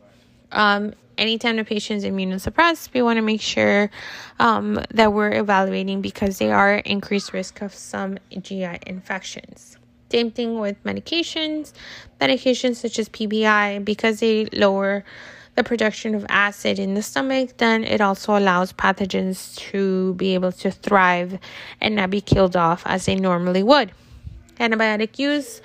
Um, 0.51 0.95
anytime 1.19 1.57
the 1.57 1.65
patient 1.65 1.99
is 1.99 2.05
immunosuppressed, 2.05 2.93
we 2.93 3.03
want 3.03 3.17
to 3.17 3.23
make 3.23 3.41
sure 3.41 3.91
um, 4.39 4.81
that 4.91 5.13
we're 5.13 5.33
evaluating 5.35 6.01
because 6.01 6.39
they 6.39 6.51
are 6.51 6.77
increased 6.77 7.33
risk 7.33 7.63
of 7.63 7.75
some 7.75 8.19
GI 8.31 8.79
infections. 8.87 9.79
Same 10.11 10.31
thing 10.31 10.61
with 10.61 10.83
medications. 10.85 11.73
Medications 12.21 12.77
such 12.77 12.99
as 12.99 13.09
PPI, 13.09 13.85
because 13.85 14.21
they 14.21 14.47
lower 14.47 15.05
the 15.55 15.65
production 15.65 16.15
of 16.15 16.27
acid 16.29 16.79
in 16.79 16.95
the 16.95 17.03
stomach, 17.03 17.57
then 17.59 17.85
it 17.85 18.01
also 18.01 18.37
allows 18.37 18.73
pathogens 18.73 19.57
to 19.57 20.15
be 20.15 20.35
able 20.35 20.53
to 20.53 20.71
thrive 20.71 21.39
and 21.81 21.97
not 21.97 22.11
be 22.11 22.21
killed 22.21 22.57
off 22.57 22.83
as 22.87 23.07
they 23.07 23.15
normally 23.15 23.63
would. 23.63 23.93
Antibiotic 24.59 25.19
use 25.19 25.61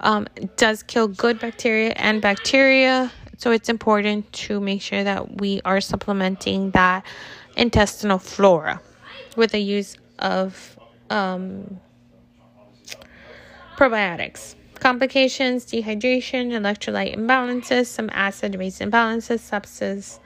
um, 0.00 0.26
does 0.56 0.82
kill 0.82 1.08
good 1.08 1.38
bacteria 1.38 1.92
and 1.96 2.22
bacteria, 2.22 3.12
so 3.38 3.52
it's 3.52 3.68
important 3.68 4.30
to 4.32 4.60
make 4.60 4.82
sure 4.82 5.04
that 5.04 5.40
we 5.40 5.60
are 5.64 5.80
supplementing 5.80 6.72
that 6.72 7.06
intestinal 7.56 8.18
flora 8.18 8.80
with 9.36 9.52
the 9.52 9.60
use 9.60 9.96
of 10.18 10.78
um, 11.08 11.80
probiotics. 13.76 14.56
Complications 14.80 15.64
dehydration, 15.64 16.50
electrolyte 16.50 17.16
imbalances, 17.16 17.86
some 17.86 18.10
acid 18.12 18.58
base 18.58 18.80
imbalances, 18.80 19.38
sepsis, 19.38 20.18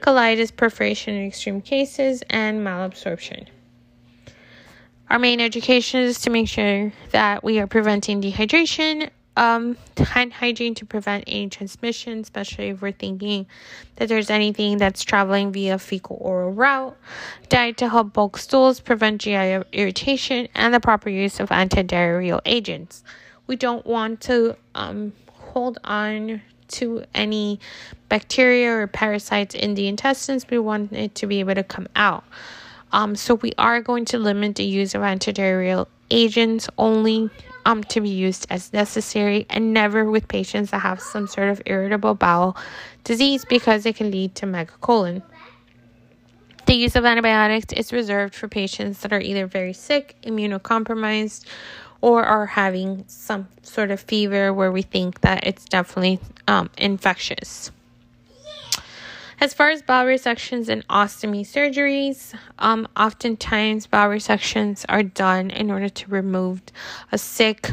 colitis, 0.00 0.54
perforation 0.54 1.14
in 1.14 1.26
extreme 1.26 1.62
cases, 1.62 2.22
and 2.28 2.60
malabsorption. 2.60 3.46
Our 5.08 5.18
main 5.18 5.40
education 5.40 6.00
is 6.00 6.20
to 6.22 6.30
make 6.30 6.48
sure 6.48 6.92
that 7.12 7.42
we 7.42 7.58
are 7.60 7.66
preventing 7.66 8.20
dehydration, 8.20 9.08
um, 9.38 9.76
hand 9.96 10.32
hygiene 10.32 10.74
to 10.74 10.84
prevent 10.84 11.24
any 11.26 11.48
transmission, 11.48 12.18
especially 12.20 12.68
if 12.68 12.82
we're 12.82 12.92
thinking 12.92 13.46
that 13.96 14.08
there's 14.08 14.30
anything 14.30 14.78
that's 14.78 15.02
traveling 15.02 15.52
via 15.52 15.78
fecal 15.78 16.18
oral 16.20 16.52
route, 16.52 16.96
diet 17.48 17.76
to 17.78 17.88
help 17.88 18.12
bulk 18.12 18.36
stools, 18.36 18.80
prevent 18.80 19.22
GI 19.22 19.62
irritation, 19.72 20.48
and 20.54 20.74
the 20.74 20.80
proper 20.80 21.08
use 21.08 21.40
of 21.40 21.48
antidiarrheal 21.48 22.40
agents 22.44 23.02
we 23.48 23.56
don't 23.56 23.84
want 23.84 24.20
to 24.20 24.56
um, 24.76 25.12
hold 25.32 25.78
on 25.82 26.40
to 26.68 27.02
any 27.14 27.58
bacteria 28.08 28.70
or 28.70 28.86
parasites 28.86 29.54
in 29.54 29.74
the 29.74 29.88
intestines. 29.88 30.46
We 30.48 30.58
want 30.58 30.92
it 30.92 31.16
to 31.16 31.26
be 31.26 31.40
able 31.40 31.54
to 31.54 31.64
come 31.64 31.88
out. 31.96 32.22
Um, 32.92 33.16
so 33.16 33.34
we 33.34 33.52
are 33.58 33.80
going 33.80 34.04
to 34.06 34.18
limit 34.18 34.56
the 34.56 34.64
use 34.64 34.94
of 34.94 35.02
antidiarrheal 35.02 35.86
agents 36.10 36.68
only 36.78 37.30
um, 37.64 37.84
to 37.84 38.00
be 38.00 38.08
used 38.08 38.46
as 38.50 38.72
necessary 38.72 39.46
and 39.50 39.72
never 39.72 40.10
with 40.10 40.28
patients 40.28 40.70
that 40.70 40.80
have 40.80 41.00
some 41.00 41.26
sort 41.26 41.48
of 41.48 41.62
irritable 41.66 42.14
bowel 42.14 42.56
disease 43.04 43.44
because 43.44 43.86
it 43.86 43.96
can 43.96 44.10
lead 44.10 44.34
to 44.36 44.46
megacolon. 44.46 45.22
The 46.66 46.74
use 46.74 46.96
of 46.96 47.04
antibiotics 47.04 47.72
is 47.72 47.92
reserved 47.92 48.34
for 48.34 48.46
patients 48.46 49.00
that 49.00 49.12
are 49.12 49.20
either 49.20 49.46
very 49.46 49.72
sick, 49.72 50.16
immunocompromised, 50.22 51.46
or 52.00 52.24
are 52.24 52.46
having 52.46 53.04
some 53.08 53.48
sort 53.62 53.90
of 53.90 54.00
fever 54.00 54.52
where 54.52 54.70
we 54.70 54.82
think 54.82 55.22
that 55.22 55.46
it's 55.46 55.64
definitely 55.64 56.20
um, 56.46 56.70
infectious. 56.76 57.70
As 59.40 59.54
far 59.54 59.70
as 59.70 59.82
bowel 59.82 60.04
resections 60.04 60.68
and 60.68 60.84
ostomy 60.88 61.42
surgeries, 61.42 62.36
um, 62.58 62.88
oftentimes 62.96 63.86
bowel 63.86 64.10
resections 64.10 64.84
are 64.88 65.04
done 65.04 65.50
in 65.50 65.70
order 65.70 65.88
to 65.88 66.10
remove 66.10 66.60
a 67.12 67.18
sick 67.18 67.70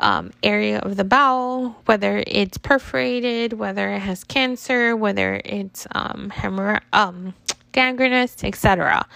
um, 0.00 0.32
area 0.42 0.80
of 0.80 0.96
the 0.96 1.04
bowel, 1.04 1.80
whether 1.84 2.24
it's 2.26 2.58
perforated, 2.58 3.52
whether 3.52 3.88
it 3.92 4.00
has 4.00 4.24
cancer, 4.24 4.96
whether 4.96 5.40
it's 5.44 5.86
um, 5.92 6.32
hemorrh- 6.34 6.82
um, 6.92 7.34
gangrenous, 7.70 8.42
etc. 8.42 9.06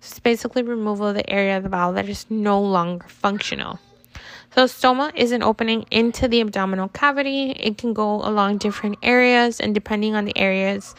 So 0.00 0.12
it's 0.12 0.20
basically 0.20 0.62
removal 0.62 1.08
of 1.08 1.16
the 1.16 1.28
area 1.28 1.56
of 1.56 1.64
the 1.64 1.68
bowel 1.68 1.94
that 1.94 2.08
is 2.08 2.26
no 2.30 2.60
longer 2.60 3.08
functional. 3.08 3.80
So, 4.52 4.64
stoma 4.64 5.12
is 5.14 5.30
an 5.30 5.44
opening 5.44 5.86
into 5.92 6.26
the 6.26 6.40
abdominal 6.40 6.88
cavity. 6.88 7.52
It 7.52 7.78
can 7.78 7.92
go 7.92 8.16
along 8.16 8.58
different 8.58 8.98
areas, 9.00 9.60
and 9.60 9.72
depending 9.72 10.16
on 10.16 10.24
the 10.24 10.36
areas 10.36 10.96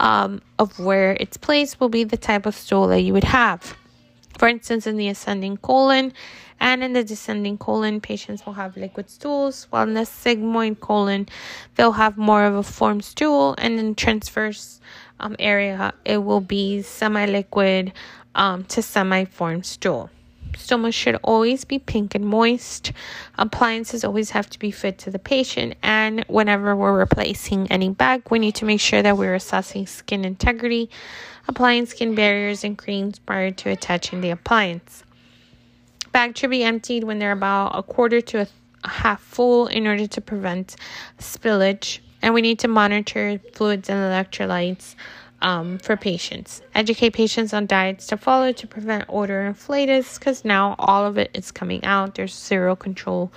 um, 0.00 0.40
of 0.58 0.78
where 0.78 1.16
it's 1.20 1.36
placed, 1.36 1.78
will 1.78 1.88
be 1.88 2.04
the 2.04 2.16
type 2.16 2.46
of 2.46 2.56
stool 2.56 2.88
that 2.88 3.02
you 3.02 3.12
would 3.12 3.24
have. 3.24 3.76
For 4.38 4.48
instance, 4.48 4.86
in 4.86 4.96
the 4.96 5.08
ascending 5.08 5.58
colon 5.58 6.12
and 6.58 6.82
in 6.82 6.94
the 6.94 7.04
descending 7.04 7.58
colon, 7.58 8.00
patients 8.00 8.44
will 8.44 8.54
have 8.54 8.76
liquid 8.76 9.10
stools, 9.10 9.66
while 9.70 9.82
in 9.82 9.94
the 9.94 10.00
sigmoid 10.00 10.80
colon, 10.80 11.28
they'll 11.76 11.92
have 11.92 12.16
more 12.16 12.44
of 12.44 12.54
a 12.54 12.62
formed 12.62 13.04
stool, 13.04 13.54
and 13.58 13.78
in 13.78 13.94
transverse 13.94 14.80
um, 15.20 15.36
area, 15.38 15.92
it 16.04 16.18
will 16.18 16.40
be 16.40 16.82
semi 16.82 17.26
liquid 17.26 17.92
um, 18.34 18.64
to 18.64 18.82
semi 18.82 19.24
formed 19.24 19.66
stool. 19.66 20.10
Stoma 20.52 20.92
should 20.92 21.16
always 21.22 21.64
be 21.64 21.78
pink 21.78 22.14
and 22.14 22.24
moist. 22.24 22.92
Appliances 23.38 24.04
always 24.04 24.30
have 24.30 24.48
to 24.50 24.58
be 24.58 24.70
fit 24.70 24.98
to 24.98 25.10
the 25.10 25.18
patient. 25.18 25.74
And 25.82 26.24
whenever 26.28 26.74
we're 26.76 26.98
replacing 26.98 27.70
any 27.70 27.90
bag, 27.90 28.22
we 28.30 28.38
need 28.38 28.54
to 28.56 28.64
make 28.64 28.80
sure 28.80 29.02
that 29.02 29.16
we're 29.16 29.34
assessing 29.34 29.86
skin 29.86 30.24
integrity, 30.24 30.90
applying 31.48 31.86
skin 31.86 32.14
barriers 32.14 32.64
and 32.64 32.76
creams 32.76 33.18
prior 33.18 33.50
to 33.50 33.70
attaching 33.70 34.20
the 34.20 34.30
appliance. 34.30 35.04
Bag 36.12 36.36
should 36.36 36.50
be 36.50 36.64
emptied 36.64 37.04
when 37.04 37.18
they're 37.18 37.32
about 37.32 37.78
a 37.78 37.82
quarter 37.82 38.20
to 38.20 38.48
a 38.84 38.88
half 38.88 39.20
full 39.20 39.66
in 39.66 39.86
order 39.86 40.06
to 40.06 40.20
prevent 40.20 40.76
spillage. 41.18 42.00
And 42.22 42.34
we 42.34 42.42
need 42.42 42.58
to 42.60 42.68
monitor 42.68 43.40
fluids 43.54 43.88
and 43.88 43.98
electrolytes 43.98 44.94
um, 45.42 45.78
for 45.78 45.96
patients. 45.96 46.62
Educate 46.74 47.10
patients 47.10 47.52
on 47.52 47.66
diets 47.66 48.06
to 48.08 48.16
follow 48.16 48.52
to 48.52 48.66
prevent 48.66 49.04
odor 49.08 49.42
inflatus 49.46 50.18
because 50.18 50.44
now 50.44 50.74
all 50.78 51.06
of 51.06 51.18
it 51.18 51.30
is 51.34 51.50
coming 51.50 51.84
out. 51.84 52.14
There's 52.14 52.34
zero 52.34 52.76
control 52.76 53.32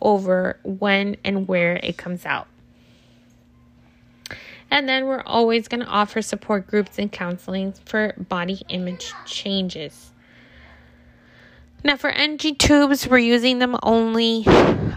over 0.00 0.58
when 0.62 1.16
and 1.24 1.48
where 1.48 1.76
it 1.82 1.96
comes 1.96 2.26
out. 2.26 2.46
And 4.70 4.88
then 4.88 5.06
we're 5.06 5.22
always 5.22 5.68
going 5.68 5.80
to 5.80 5.86
offer 5.86 6.20
support 6.22 6.66
groups 6.66 6.98
and 6.98 7.10
counseling 7.10 7.72
for 7.84 8.14
body 8.28 8.62
image 8.68 9.12
changes. 9.24 10.12
Now, 11.84 11.96
for 11.96 12.10
NG 12.10 12.56
tubes, 12.56 13.06
we're 13.06 13.18
using 13.18 13.58
them 13.58 13.76
only 13.82 14.44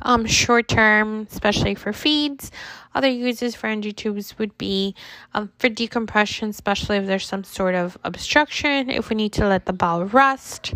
um, 0.01 0.25
short 0.25 0.67
term, 0.67 1.27
especially 1.29 1.75
for 1.75 1.93
feeds. 1.93 2.51
Other 2.95 3.09
uses 3.09 3.53
for 3.53 3.67
NG 3.67 3.91
tubes 3.91 4.37
would 4.39 4.57
be 4.57 4.95
um, 5.33 5.51
for 5.59 5.69
decompression, 5.69 6.49
especially 6.49 6.97
if 6.97 7.05
there's 7.05 7.27
some 7.27 7.43
sort 7.43 7.75
of 7.75 7.97
obstruction, 8.03 8.89
if 8.89 9.09
we 9.09 9.15
need 9.15 9.33
to 9.33 9.47
let 9.47 9.65
the 9.65 9.73
bowel 9.73 10.05
rest. 10.05 10.73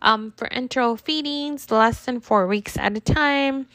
Um, 0.00 0.32
for 0.36 0.48
enteral 0.48 1.00
feedings, 1.00 1.70
less 1.70 2.04
than 2.04 2.20
four 2.20 2.46
weeks 2.46 2.76
at 2.76 2.96
a 2.96 3.00
time. 3.00 3.66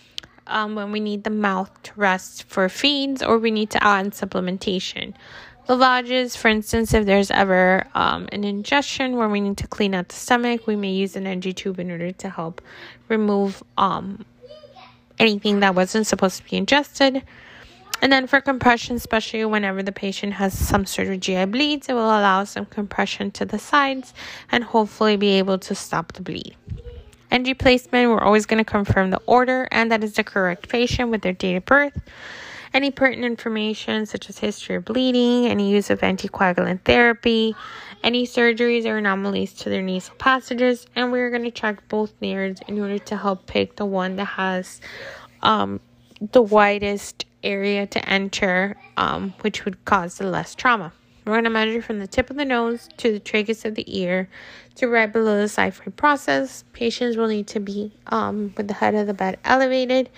Um, 0.46 0.76
when 0.76 0.92
we 0.92 1.00
need 1.00 1.24
the 1.24 1.30
mouth 1.30 1.72
to 1.84 1.92
rest 1.96 2.44
for 2.44 2.68
feeds, 2.68 3.24
or 3.24 3.38
we 3.38 3.50
need 3.50 3.70
to 3.72 3.84
add 3.84 4.08
supplementation. 4.08 5.14
Lavages, 5.68 6.36
for 6.36 6.50
instance, 6.50 6.94
if 6.94 7.06
there's 7.06 7.32
ever 7.32 7.88
um, 7.96 8.28
an 8.32 8.44
ingestion 8.44 9.16
where 9.16 9.30
we 9.30 9.40
need 9.40 9.58
to 9.58 9.68
clean 9.68 9.96
out 9.96 10.10
the 10.10 10.16
stomach, 10.16 10.68
we 10.68 10.76
may 10.76 10.92
use 10.92 11.16
an 11.16 11.26
NG 11.26 11.54
tube 11.54 11.80
in 11.80 11.90
order 11.90 12.12
to 12.12 12.30
help 12.30 12.62
remove 13.08 13.64
um, 13.78 14.26
anything 15.20 15.62
that 15.62 15.74
wasn't 15.74 16.06
supposed 16.06 16.38
to 16.38 16.50
be 16.50 16.58
ingested. 16.58 17.24
And 18.02 18.12
then 18.12 18.28
for 18.28 18.42
compression, 18.42 18.98
especially 18.98 19.46
whenever 19.46 19.82
the 19.82 19.94
patient 19.94 20.34
has 20.34 20.58
some 20.58 20.86
sort 20.86 21.08
of 21.08 21.22
GI 21.22 21.46
bleeds, 21.46 21.88
it 21.88 21.94
will 21.94 22.02
allow 22.10 22.44
some 22.44 22.66
compression 22.66 23.32
to 23.32 23.46
the 23.46 23.58
sides 23.58 24.14
and 24.52 24.66
hopefully 24.66 25.16
be 25.16 25.30
able 25.38 25.58
to 25.60 25.74
stop 25.74 26.12
the 26.12 26.22
bleed. 26.22 26.58
NG 27.32 27.56
placement, 27.56 28.10
we're 28.10 28.22
always 28.22 28.46
going 28.46 28.64
to 28.64 28.70
confirm 28.70 29.12
the 29.12 29.22
order 29.26 29.70
and 29.72 29.92
that 29.92 30.04
is 30.04 30.14
the 30.14 30.24
correct 30.24 30.68
patient 30.68 31.10
with 31.10 31.22
their 31.22 31.32
date 31.32 31.56
of 31.56 31.66
birth. 31.66 31.98
Any 32.74 32.90
pertinent 32.90 33.26
information, 33.26 34.08
such 34.08 34.30
as 34.30 34.40
history 34.40 34.76
of 34.76 34.86
bleeding, 34.86 35.46
any 35.46 35.70
use 35.70 35.92
of 35.92 36.02
anticoagulant 36.02 36.82
therapy, 36.82 37.56
any 38.04 38.26
surgeries 38.26 38.86
or 38.86 38.98
anomalies 38.98 39.54
to 39.54 39.70
their 39.70 39.84
nasal 39.84 40.16
passages, 40.16 40.88
and 40.96 41.12
we're 41.12 41.30
going 41.30 41.44
to 41.44 41.52
check 41.52 41.88
both 41.88 42.14
nares 42.20 42.58
in 42.68 42.80
order 42.80 42.98
to 42.98 43.16
help 43.16 43.46
pick 43.46 43.76
the 43.76 43.86
one 43.86 44.16
that 44.16 44.26
has 44.26 44.82
um, 45.44 45.80
the 46.32 46.42
widest 46.42 47.26
area 47.44 47.86
to 47.86 48.10
enter, 48.10 48.76
um, 48.98 49.36
which 49.42 49.66
would 49.66 49.86
cause 49.86 50.18
the 50.18 50.26
less 50.26 50.56
trauma. 50.56 50.92
We're 51.26 51.34
going 51.34 51.44
to 51.46 51.52
measure 51.52 51.82
from 51.82 52.00
the 52.00 52.08
tip 52.08 52.30
of 52.30 52.38
the 52.38 52.44
nose 52.44 52.90
to 52.98 53.14
the 53.14 53.20
tragus 53.20 53.66
of 53.66 53.76
the 53.76 53.98
ear 53.98 54.28
to 54.76 54.88
right 54.88 55.12
below 55.12 55.38
the 55.38 55.46
xiphoid 55.46 55.96
process. 55.96 56.66
Patients 56.74 57.18
will 57.18 57.28
need 57.28 57.48
to 57.48 57.60
be 57.60 57.92
um, 58.08 58.54
with 58.58 58.68
the 58.68 58.74
head 58.74 58.96
of 58.96 59.08
the 59.08 59.14
bed 59.14 59.38
elevated 59.46 60.10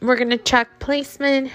we're 0.00 0.16
going 0.16 0.30
to 0.30 0.38
check 0.38 0.68
placement 0.78 1.50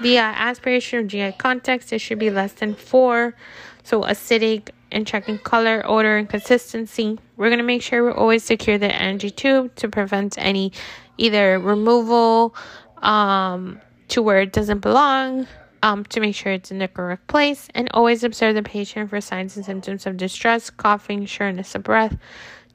via 0.00 0.20
aspiration 0.20 0.98
or 0.98 1.02
GI 1.04 1.32
contents. 1.32 1.92
It 1.92 2.00
should 2.00 2.18
be 2.18 2.30
less 2.30 2.52
than 2.52 2.74
four. 2.74 3.34
So 3.82 4.02
acidic 4.02 4.70
and 4.90 5.06
checking 5.06 5.38
color, 5.38 5.82
odor, 5.84 6.16
and 6.16 6.28
consistency. 6.28 7.18
We're 7.36 7.48
going 7.48 7.58
to 7.58 7.64
make 7.64 7.82
sure 7.82 8.04
we 8.04 8.12
always 8.12 8.44
secure 8.44 8.78
the 8.78 8.94
NG 8.94 9.30
tube 9.30 9.74
to 9.76 9.88
prevent 9.88 10.36
any 10.38 10.72
either 11.16 11.58
removal 11.58 12.54
um, 12.98 13.80
to 14.08 14.22
where 14.22 14.40
it 14.40 14.52
doesn't 14.52 14.80
belong, 14.80 15.46
um, 15.82 16.04
to 16.04 16.20
make 16.20 16.34
sure 16.34 16.52
it's 16.52 16.70
in 16.70 16.78
the 16.78 16.88
correct 16.88 17.26
place, 17.26 17.68
and 17.74 17.88
always 17.92 18.24
observe 18.24 18.54
the 18.54 18.62
patient 18.62 19.10
for 19.10 19.20
signs 19.20 19.56
and 19.56 19.64
symptoms 19.64 20.06
of 20.06 20.16
distress, 20.16 20.70
coughing, 20.70 21.26
shortness 21.26 21.74
of 21.74 21.82
breath, 21.82 22.16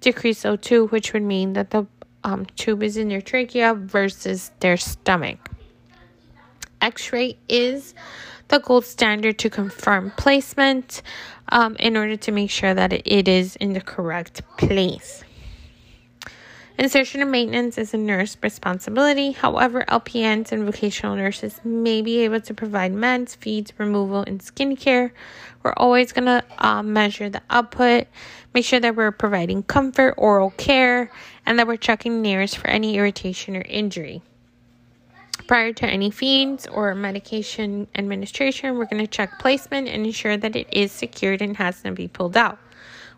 decreased 0.01 0.43
O2, 0.45 0.91
which 0.91 1.13
would 1.13 1.23
mean 1.23 1.53
that 1.53 1.71
the 1.71 1.85
um, 2.23 2.45
tube 2.55 2.83
is 2.83 2.97
in 2.97 3.09
their 3.09 3.21
trachea 3.21 3.73
versus 3.73 4.51
their 4.59 4.77
stomach. 4.77 5.49
X 6.81 7.13
ray 7.13 7.37
is 7.47 7.93
the 8.49 8.59
gold 8.59 8.85
standard 8.85 9.39
to 9.39 9.49
confirm 9.49 10.11
placement 10.17 11.01
um, 11.49 11.75
in 11.77 11.95
order 11.95 12.17
to 12.17 12.31
make 12.31 12.49
sure 12.49 12.73
that 12.73 12.93
it 12.93 13.27
is 13.27 13.55
in 13.57 13.73
the 13.73 13.81
correct 13.81 14.41
place. 14.57 15.23
Insertion 16.75 17.21
and 17.21 17.31
maintenance 17.31 17.77
is 17.77 17.93
a 17.93 17.97
nurse 17.97 18.35
responsibility. 18.41 19.31
However, 19.31 19.85
LPNs 19.87 20.51
and 20.51 20.65
vocational 20.65 21.15
nurses 21.15 21.61
may 21.63 22.01
be 22.01 22.19
able 22.19 22.41
to 22.41 22.53
provide 22.53 22.93
meds, 22.93 23.35
feeds, 23.35 23.71
removal, 23.77 24.21
and 24.21 24.39
skincare. 24.39 25.11
We're 25.61 25.73
always 25.77 26.11
going 26.11 26.25
to 26.25 26.43
um, 26.57 26.91
measure 26.91 27.29
the 27.29 27.43
output, 27.51 28.07
make 28.55 28.65
sure 28.65 28.79
that 28.79 28.95
we're 28.95 29.11
providing 29.11 29.61
comfort, 29.61 30.15
oral 30.17 30.49
care, 30.49 31.11
and 31.45 31.59
that 31.59 31.67
we're 31.67 31.77
checking 31.77 32.23
nares 32.23 32.55
for 32.55 32.67
any 32.67 32.97
irritation 32.97 33.55
or 33.55 33.61
injury. 33.61 34.23
Prior 35.45 35.73
to 35.73 35.85
any 35.85 36.09
feeds 36.09 36.65
or 36.65 36.95
medication 36.95 37.87
administration, 37.93 38.77
we're 38.77 38.85
going 38.85 39.03
to 39.03 39.07
check 39.07 39.37
placement 39.37 39.89
and 39.89 40.07
ensure 40.07 40.37
that 40.37 40.55
it 40.55 40.67
is 40.71 40.91
secured 40.91 41.41
and 41.41 41.55
has 41.57 41.83
to 41.83 41.91
be 41.91 42.07
pulled 42.07 42.35
out. 42.35 42.57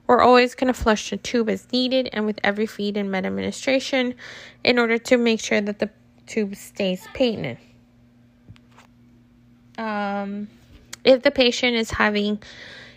We're 0.08 0.22
always 0.22 0.56
going 0.56 0.72
to 0.72 0.80
flush 0.80 1.10
the 1.10 1.18
tube 1.18 1.50
as 1.50 1.72
needed 1.72 2.10
and 2.14 2.26
with 2.26 2.40
every 2.44 2.66
feed 2.66 2.98
and 2.98 3.10
med 3.10 3.26
administration 3.26 4.14
in 4.64 4.78
order 4.78 4.98
to 4.98 5.18
make 5.18 5.40
sure 5.40 5.62
that 5.62 5.80
the 5.80 5.90
tube 6.28 6.56
stays 6.56 7.08
patent. 7.14 7.60
Um, 9.78 10.48
if 11.04 11.22
the 11.24 11.32
patient 11.32 11.76
is 11.76 11.92
having 11.92 12.42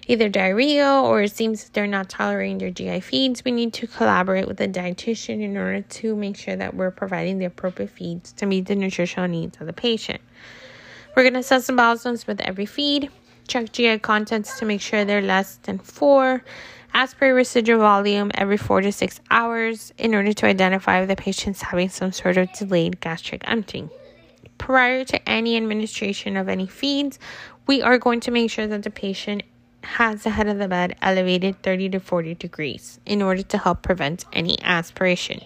either 0.07 0.29
diarrhea 0.29 0.89
or 0.91 1.23
it 1.23 1.33
seems 1.33 1.69
they're 1.71 1.87
not 1.87 2.09
tolerating 2.09 2.59
their 2.59 2.71
GI 2.71 3.01
feeds, 3.01 3.45
we 3.45 3.53
need 3.53 3.75
to 3.75 3.87
collaborate 3.87 4.49
with 4.49 4.57
the 4.57 4.67
dietitian 4.67 5.43
in 5.43 5.57
order 5.57 5.83
to 5.83 6.17
make 6.17 6.37
sure 6.37 6.57
that 6.57 6.75
we're 6.75 6.91
providing 6.91 7.39
the 7.39 7.45
appropriate 7.45 7.91
feeds 7.91 8.33
to 8.33 8.47
meet 8.47 8.67
the 8.67 8.75
nutritional 8.75 9.29
needs 9.29 9.59
of 9.61 9.67
the 9.67 9.73
patient. 9.73 10.21
We're 11.15 11.25
going 11.25 11.35
to 11.35 11.41
assess 11.41 11.67
the 11.67 11.75
bowel 11.75 11.99
with 12.27 12.41
every 12.41 12.67
feed, 12.67 13.11
check 13.47 13.73
GI 13.73 13.99
contents 13.99 14.59
to 14.59 14.65
make 14.65 14.81
sure 14.81 15.05
they're 15.05 15.21
less 15.21 15.57
than 15.57 15.79
four, 15.79 16.43
aspirate 16.95 17.35
residual 17.35 17.79
volume 17.79 18.31
every 18.35 18.57
four 18.57 18.81
to 18.81 18.93
six 18.93 19.21
hours 19.31 19.93
in 19.99 20.15
order 20.15 20.33
to 20.33 20.47
identify 20.47 21.01
if 21.01 21.09
the 21.09 21.17
patient's 21.17 21.63
having 21.63 21.89
some 21.89 22.13
sort 22.13 22.37
of 22.37 22.53
delayed 22.53 23.01
gastric 23.01 23.43
emptying. 23.47 23.91
Prior 24.59 25.05
to 25.05 25.29
any 25.29 25.57
administration 25.57 26.37
of 26.37 26.49
any 26.49 26.67
feeds, 26.67 27.19
we 27.67 27.83
are 27.83 27.99
going 27.99 28.21
to 28.21 28.31
make 28.31 28.51
sure 28.51 28.67
that 28.67 28.83
the 28.83 28.91
patient 28.91 29.43
has 29.83 30.25
the 30.25 30.31
head 30.31 30.49
of 30.49 30.59
the 30.59 30.69
bed 30.69 30.97
elevated 31.01 31.63
30 31.63 31.91
to 31.91 32.01
40 32.01 32.35
degrees 32.35 32.99
in 33.07 33.23
order 33.23 33.43
to 33.43 33.59
help 33.59 33.83
prevent 33.83 34.25
any 34.33 34.61
aspiration. 34.63 35.41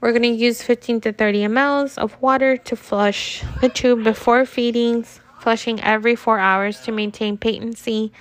We're 0.00 0.10
going 0.10 0.22
to 0.22 0.28
use 0.28 0.62
15 0.62 1.02
to 1.02 1.12
30 1.12 1.42
mLs 1.42 1.96
of 1.96 2.20
water 2.20 2.56
to 2.56 2.74
flush 2.74 3.44
the 3.60 3.68
tube 3.68 4.02
before 4.02 4.44
feedings, 4.44 5.20
flushing 5.38 5.80
every 5.80 6.16
four 6.16 6.40
hours 6.40 6.80
to 6.80 6.92
maintain 6.92 7.38
patency 7.38 8.12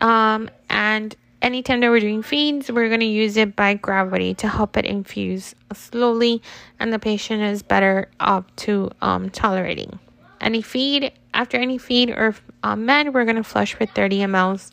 um, 0.00 0.50
and 0.68 1.14
anytime 1.42 1.80
that 1.80 1.90
we're 1.90 2.00
doing 2.00 2.22
feeds, 2.22 2.70
we're 2.70 2.88
going 2.88 3.00
to 3.00 3.06
use 3.06 3.36
it 3.36 3.56
by 3.56 3.74
gravity 3.74 4.34
to 4.34 4.48
help 4.48 4.76
it 4.76 4.84
infuse 4.84 5.54
slowly, 5.72 6.42
and 6.78 6.92
the 6.92 6.98
patient 6.98 7.42
is 7.42 7.62
better 7.62 8.08
up 8.20 8.54
to 8.56 8.90
um, 9.00 9.30
tolerating. 9.30 9.98
Any 10.40 10.62
feed, 10.62 11.12
after 11.32 11.56
any 11.56 11.78
feed 11.78 12.10
or 12.10 12.34
um, 12.62 12.86
med, 12.86 13.14
we're 13.14 13.24
going 13.24 13.36
to 13.36 13.44
flush 13.44 13.78
with 13.78 13.90
30 13.90 14.18
mLs 14.20 14.70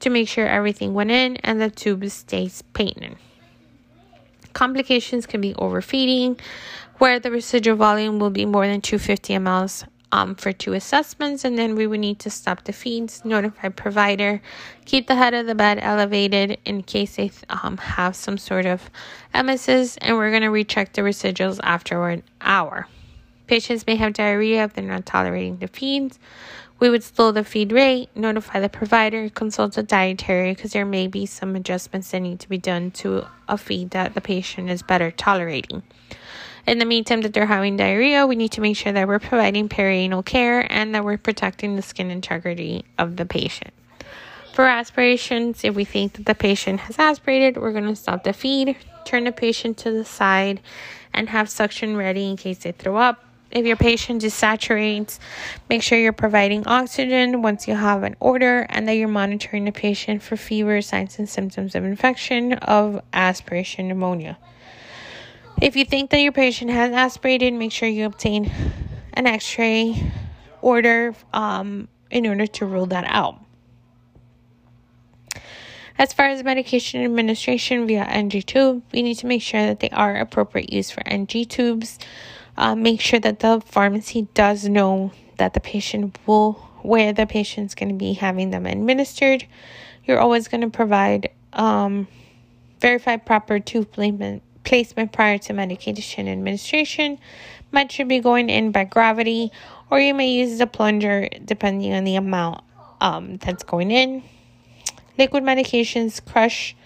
to 0.00 0.10
make 0.10 0.28
sure 0.28 0.46
everything 0.46 0.94
went 0.94 1.10
in 1.10 1.36
and 1.38 1.60
the 1.60 1.70
tube 1.70 2.08
stays 2.10 2.62
patent. 2.72 3.16
Complications 4.52 5.26
can 5.26 5.40
be 5.40 5.54
overfeeding, 5.54 6.38
where 6.98 7.20
the 7.20 7.30
residual 7.30 7.76
volume 7.76 8.18
will 8.18 8.30
be 8.30 8.44
more 8.44 8.66
than 8.66 8.80
250 8.80 9.34
mLs 9.34 9.84
um, 10.12 10.34
for 10.34 10.52
two 10.52 10.72
assessments, 10.72 11.44
and 11.44 11.58
then 11.58 11.74
we 11.74 11.86
would 11.86 12.00
need 12.00 12.18
to 12.20 12.30
stop 12.30 12.64
the 12.64 12.72
feeds, 12.72 13.24
notify 13.24 13.68
provider, 13.68 14.40
keep 14.84 15.06
the 15.06 15.14
head 15.14 15.34
of 15.34 15.46
the 15.46 15.54
bed 15.54 15.78
elevated 15.80 16.58
in 16.64 16.82
case 16.82 17.16
they 17.16 17.30
um, 17.50 17.76
have 17.76 18.16
some 18.16 18.38
sort 18.38 18.66
of 18.66 18.90
emesis, 19.34 19.98
and 20.00 20.16
we're 20.16 20.30
going 20.30 20.42
to 20.42 20.48
recheck 20.48 20.92
the 20.92 21.02
residuals 21.02 21.60
after 21.62 22.08
an 22.08 22.22
hour. 22.40 22.86
Patients 23.46 23.86
may 23.86 23.96
have 23.96 24.12
diarrhea 24.12 24.64
if 24.64 24.74
they're 24.74 24.84
not 24.84 25.06
tolerating 25.06 25.56
the 25.58 25.68
feeds. 25.68 26.18
We 26.80 26.90
would 26.90 27.02
slow 27.02 27.32
the 27.32 27.42
feed 27.42 27.72
rate, 27.72 28.08
notify 28.14 28.60
the 28.60 28.68
provider, 28.68 29.28
consult 29.30 29.76
a 29.78 29.82
dietary 29.82 30.54
because 30.54 30.72
there 30.72 30.84
may 30.84 31.08
be 31.08 31.26
some 31.26 31.56
adjustments 31.56 32.12
that 32.12 32.20
need 32.20 32.38
to 32.40 32.48
be 32.48 32.58
done 32.58 32.92
to 32.92 33.26
a 33.48 33.58
feed 33.58 33.90
that 33.90 34.14
the 34.14 34.20
patient 34.20 34.70
is 34.70 34.82
better 34.82 35.10
tolerating. 35.10 35.82
In 36.68 36.78
the 36.78 36.84
meantime 36.84 37.22
that 37.22 37.32
they're 37.32 37.46
having 37.46 37.78
diarrhea, 37.78 38.26
we 38.26 38.36
need 38.36 38.52
to 38.52 38.60
make 38.60 38.76
sure 38.76 38.92
that 38.92 39.08
we're 39.08 39.18
providing 39.18 39.70
perianal 39.70 40.22
care 40.22 40.70
and 40.70 40.94
that 40.94 41.02
we're 41.02 41.16
protecting 41.16 41.76
the 41.76 41.80
skin 41.80 42.10
integrity 42.10 42.84
of 42.98 43.16
the 43.16 43.24
patient. 43.24 43.72
For 44.52 44.66
aspirations, 44.66 45.64
if 45.64 45.74
we 45.74 45.86
think 45.86 46.12
that 46.12 46.26
the 46.26 46.34
patient 46.34 46.80
has 46.80 46.98
aspirated, 46.98 47.56
we're 47.56 47.72
going 47.72 47.86
to 47.86 47.96
stop 47.96 48.22
the 48.22 48.34
feed, 48.34 48.76
turn 49.06 49.24
the 49.24 49.32
patient 49.32 49.78
to 49.78 49.90
the 49.90 50.04
side, 50.04 50.60
and 51.14 51.30
have 51.30 51.48
suction 51.48 51.96
ready 51.96 52.28
in 52.28 52.36
case 52.36 52.58
they 52.58 52.72
throw 52.72 52.98
up. 52.98 53.24
If 53.50 53.64
your 53.64 53.76
patient 53.76 54.20
desaturates, 54.20 55.18
make 55.70 55.82
sure 55.82 55.98
you're 55.98 56.12
providing 56.12 56.66
oxygen 56.66 57.40
once 57.40 57.66
you 57.66 57.76
have 57.76 58.02
an 58.02 58.14
order 58.20 58.66
and 58.68 58.86
that 58.86 58.92
you're 58.92 59.08
monitoring 59.08 59.64
the 59.64 59.72
patient 59.72 60.22
for 60.22 60.36
fever, 60.36 60.82
signs, 60.82 61.18
and 61.18 61.30
symptoms 61.30 61.74
of 61.74 61.84
infection 61.84 62.52
of 62.52 63.00
aspiration 63.14 63.88
pneumonia. 63.88 64.36
If 65.60 65.74
you 65.74 65.84
think 65.84 66.10
that 66.10 66.20
your 66.20 66.30
patient 66.30 66.70
has 66.70 66.92
aspirated, 66.92 67.52
make 67.52 67.72
sure 67.72 67.88
you 67.88 68.06
obtain 68.06 68.50
an 69.12 69.26
x 69.26 69.58
ray 69.58 70.12
order 70.62 71.14
um, 71.32 71.88
in 72.12 72.28
order 72.28 72.46
to 72.46 72.64
rule 72.64 72.86
that 72.86 73.04
out. 73.08 73.42
As 75.98 76.12
far 76.12 76.26
as 76.26 76.44
medication 76.44 77.04
administration 77.04 77.88
via 77.88 78.04
NG 78.04 78.42
tube, 78.42 78.84
we 78.92 79.02
need 79.02 79.16
to 79.16 79.26
make 79.26 79.42
sure 79.42 79.66
that 79.66 79.80
they 79.80 79.90
are 79.90 80.14
appropriate 80.14 80.72
use 80.72 80.92
for 80.92 81.02
NG 81.08 81.44
tubes. 81.44 81.98
Uh, 82.56 82.76
make 82.76 83.00
sure 83.00 83.18
that 83.18 83.40
the 83.40 83.60
pharmacy 83.66 84.28
does 84.34 84.68
know 84.68 85.10
that 85.38 85.54
the 85.54 85.60
patient 85.60 86.16
will, 86.24 86.52
where 86.82 87.12
the 87.12 87.26
patient's 87.26 87.74
going 87.74 87.88
to 87.88 87.96
be 87.96 88.12
having 88.12 88.50
them 88.50 88.64
administered. 88.64 89.44
You're 90.04 90.20
always 90.20 90.46
going 90.46 90.60
to 90.60 90.70
provide 90.70 91.30
um, 91.52 92.06
verified 92.80 93.26
proper 93.26 93.58
tube 93.58 93.90
placement 93.90 94.44
placement 94.68 95.12
prior 95.12 95.38
to 95.38 95.54
medication 95.54 96.28
administration. 96.28 97.18
Med 97.72 97.90
should 97.90 98.06
be 98.06 98.20
going 98.20 98.50
in 98.50 98.70
by 98.70 98.84
gravity, 98.84 99.50
or 99.90 99.98
you 99.98 100.12
may 100.12 100.30
use 100.30 100.58
the 100.58 100.66
plunger 100.66 101.26
depending 101.42 101.94
on 101.94 102.04
the 102.04 102.16
amount 102.16 102.62
um, 103.00 103.38
that's 103.38 103.64
going 103.64 103.90
in. 103.90 104.22
Liquid 105.16 105.42
medications 105.42 106.22
crush 106.24 106.76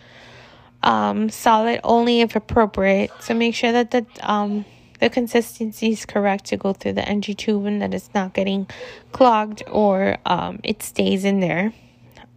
um, 0.84 1.28
solid 1.28 1.80
only 1.82 2.20
if 2.20 2.36
appropriate. 2.36 3.10
So 3.20 3.34
make 3.34 3.54
sure 3.54 3.72
that 3.72 3.90
the 3.90 4.06
um, 4.22 4.64
the 5.00 5.10
consistency 5.10 5.90
is 5.90 6.06
correct 6.06 6.44
to 6.46 6.56
go 6.56 6.72
through 6.72 6.92
the 6.92 7.08
NG 7.08 7.34
tube 7.34 7.66
and 7.66 7.82
that 7.82 7.92
it's 7.92 8.10
not 8.14 8.32
getting 8.32 8.68
clogged 9.10 9.64
or 9.66 10.18
um, 10.24 10.60
it 10.62 10.84
stays 10.84 11.24
in 11.24 11.40
there. 11.40 11.72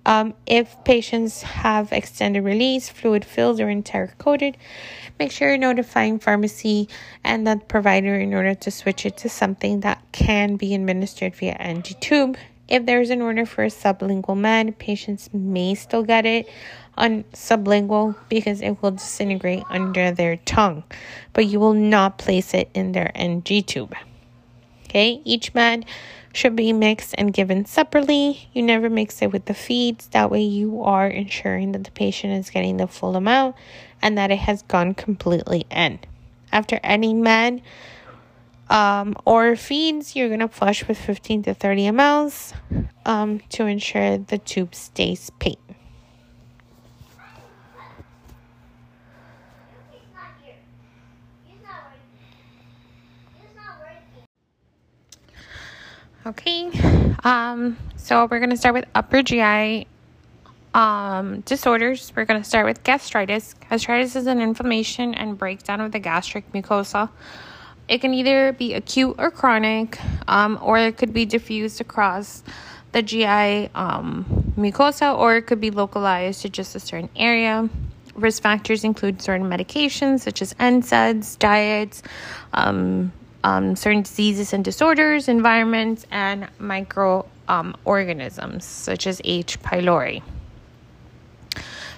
Um, 0.06 0.36
if 0.46 0.76
patients 0.84 1.42
have 1.42 1.92
extended 1.92 2.44
release, 2.44 2.90
fluid 2.90 3.26
filled, 3.26 3.60
or 3.60 3.70
enteric 3.70 4.18
coated, 4.18 4.56
make 5.20 5.32
sure 5.32 5.50
you're 5.50 5.58
notifying 5.58 6.20
pharmacy 6.20 6.88
and 7.24 7.48
that 7.48 7.68
provider 7.68 8.16
in 8.16 8.34
order 8.34 8.54
to 8.54 8.72
switch 8.72 9.06
it 9.06 9.18
to 9.18 9.30
something 9.30 9.80
that 9.80 10.04
can 10.12 10.58
be 10.58 10.76
administered 10.76 11.36
via 11.36 11.54
NG 11.54 11.96
tube. 12.00 12.38
If 12.68 12.86
there's 12.86 13.10
an 13.10 13.22
order 13.22 13.46
for 13.46 13.64
a 13.64 13.68
sublingual 13.68 14.38
med, 14.38 14.78
patients 14.80 15.30
may 15.34 15.76
still 15.76 16.04
get 16.04 16.26
it 16.26 16.50
on 16.98 17.24
sublingual 17.34 18.16
because 18.30 18.62
it 18.62 18.82
will 18.82 18.92
disintegrate 18.92 19.64
under 19.70 20.12
their 20.12 20.38
tongue, 20.38 20.84
but 21.34 21.46
you 21.46 21.60
will 21.60 21.74
not 21.74 22.18
place 22.18 22.54
it 22.54 22.70
in 22.74 22.92
their 22.92 23.12
NG 23.16 23.64
tube. 23.64 23.96
Okay, 24.86 25.22
each 25.26 25.54
med 25.54 25.86
should 26.36 26.56
be 26.56 26.74
mixed 26.74 27.16
and 27.18 27.34
given 27.34 27.66
separately. 27.66 28.50
You 28.54 28.62
never 28.62 28.90
mix 28.90 29.22
it 29.22 29.32
with 29.32 29.46
the 29.46 29.54
feeds. 29.54 30.08
That 30.10 30.30
way, 30.30 30.44
you 30.44 30.84
are 30.84 31.08
ensuring 31.08 31.72
that 31.72 31.84
the 31.84 31.92
patient 31.92 32.34
is 32.34 32.50
getting 32.50 32.78
the 32.78 32.88
full 32.88 33.16
amount 33.16 33.56
and 34.02 34.18
that 34.18 34.32
it 34.32 34.40
has 34.40 34.62
gone 34.64 34.94
completely 34.94 35.66
in. 35.72 36.00
After 36.52 36.80
any 36.84 37.14
med 37.14 37.62
um, 38.70 39.16
or 39.26 39.56
feeds, 39.56 40.16
you're 40.16 40.28
going 40.28 40.40
to 40.40 40.48
flush 40.48 40.88
with 40.88 40.98
15 40.98 41.44
to 41.44 41.54
30 41.54 41.82
mLs 41.88 42.54
um, 43.06 43.40
to 43.50 43.66
ensure 43.66 44.18
the 44.18 44.38
tube 44.38 44.76
stays 44.76 45.30
patent. 45.40 45.65
Okay, 56.28 56.72
um, 57.24 57.78
so 57.98 58.28
we're 58.32 58.40
going 58.40 58.50
to 58.50 58.58
start 58.58 58.74
with 58.74 58.86
upper 58.96 59.22
GI 59.22 59.86
um, 60.74 61.42
disorders. 61.42 62.12
We're 62.16 62.26
going 62.26 62.42
to 62.42 62.48
start 62.48 62.66
with 62.66 62.84
gastritis. 62.84 63.54
Gastritis 63.70 64.16
is 64.16 64.26
an 64.26 64.42
inflammation 64.42 65.14
and 65.14 65.38
breakdown 65.38 65.82
of 65.82 65.92
the 65.92 66.00
gastric 66.00 66.52
mucosa. 66.52 67.12
It 67.88 68.02
can 68.02 68.16
either 68.16 68.54
be 68.54 68.74
acute 68.74 69.14
or 69.20 69.30
chronic, 69.30 70.00
um, 70.28 70.58
or 70.64 70.80
it 70.80 70.98
could 70.98 71.14
be 71.14 71.26
diffused 71.26 71.80
across 71.80 72.42
the 72.92 73.04
GI 73.04 73.70
um, 73.76 74.26
mucosa, 74.58 75.16
or 75.16 75.36
it 75.36 75.44
could 75.44 75.62
be 75.62 75.70
localized 75.70 76.42
to 76.42 76.50
just 76.50 76.76
a 76.76 76.80
certain 76.80 77.10
area. 77.16 77.70
risk 78.16 78.42
factors 78.42 78.84
include 78.84 79.22
certain 79.22 79.48
medications 79.48 80.22
such 80.22 80.42
as 80.42 80.56
NSAIDs, 80.56 81.38
diets, 81.38 82.02
um, 83.46 83.76
certain 83.76 84.02
diseases 84.02 84.54
and 84.54 84.66
disorders, 84.66 85.28
environments, 85.28 86.08
and 86.10 86.48
microorganisms 86.58 88.40
um, 88.40 88.60
such 88.60 89.06
as 89.06 89.22
H. 89.24 89.62
pylori. 89.62 90.24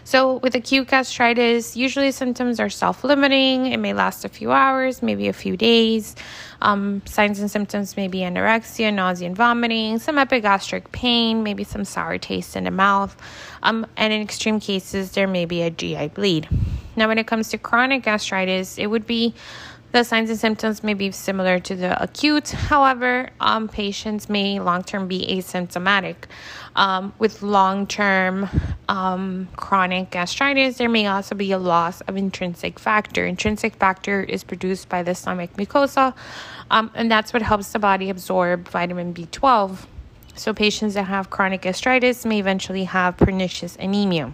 So, 0.03 0.37
with 0.37 0.55
acute 0.55 0.89
gastritis, 0.89 1.77
usually 1.77 2.11
symptoms 2.11 2.59
are 2.59 2.69
self 2.69 3.03
limiting. 3.03 3.67
It 3.67 3.77
may 3.77 3.93
last 3.93 4.25
a 4.25 4.29
few 4.29 4.51
hours, 4.51 5.01
maybe 5.01 5.29
a 5.29 5.33
few 5.33 5.55
days. 5.55 6.15
Um, 6.61 7.01
signs 7.05 7.39
and 7.39 7.49
symptoms 7.49 7.95
may 7.95 8.09
be 8.09 8.19
anorexia, 8.19 8.93
nausea, 8.93 9.27
and 9.27 9.35
vomiting, 9.35 9.99
some 9.99 10.17
epigastric 10.17 10.91
pain, 10.91 11.43
maybe 11.43 11.63
some 11.63 11.85
sour 11.85 12.17
taste 12.17 12.57
in 12.57 12.65
the 12.65 12.71
mouth. 12.71 13.15
Um, 13.63 13.85
and 13.95 14.11
in 14.11 14.21
extreme 14.21 14.59
cases, 14.59 15.11
there 15.11 15.27
may 15.27 15.45
be 15.45 15.61
a 15.61 15.69
GI 15.69 16.09
bleed. 16.09 16.49
Now, 16.97 17.07
when 17.07 17.19
it 17.19 17.27
comes 17.27 17.49
to 17.49 17.57
chronic 17.57 18.03
gastritis, 18.03 18.77
it 18.77 18.87
would 18.87 19.05
be 19.05 19.35
the 19.91 20.03
signs 20.03 20.29
and 20.29 20.37
symptoms 20.37 20.83
may 20.83 20.93
be 20.93 21.11
similar 21.11 21.59
to 21.59 21.75
the 21.75 22.01
acute. 22.01 22.49
However, 22.49 23.29
um, 23.39 23.67
patients 23.67 24.29
may 24.29 24.59
long 24.59 24.83
term 24.83 25.07
be 25.07 25.25
asymptomatic. 25.27 26.15
Um, 26.75 27.13
with 27.17 27.41
long 27.41 27.87
term 27.87 28.49
um, 28.87 29.47
chronic 29.55 30.11
gastritis, 30.11 30.77
there 30.77 30.89
may 30.89 31.07
also 31.07 31.33
be 31.33 31.51
a 31.51 31.57
loss 31.57 32.01
of 32.01 32.17
intrinsic 32.17 32.77
factor. 32.77 33.25
Intrinsic 33.25 33.75
factor 33.75 34.21
is 34.21 34.43
produced 34.43 34.87
by 34.89 35.01
the 35.03 35.15
stomach 35.15 35.53
mucosa, 35.53 36.13
um, 36.69 36.91
and 36.93 37.09
that's 37.09 37.33
what 37.33 37.41
helps 37.41 37.71
the 37.71 37.79
body 37.79 38.09
absorb 38.09 38.67
vitamin 38.69 39.13
B12. 39.13 39.85
So, 40.35 40.53
patients 40.53 40.93
that 40.93 41.05
have 41.05 41.31
chronic 41.31 41.61
gastritis 41.61 42.25
may 42.25 42.39
eventually 42.39 42.83
have 42.83 43.17
pernicious 43.17 43.75
anemia. 43.77 44.33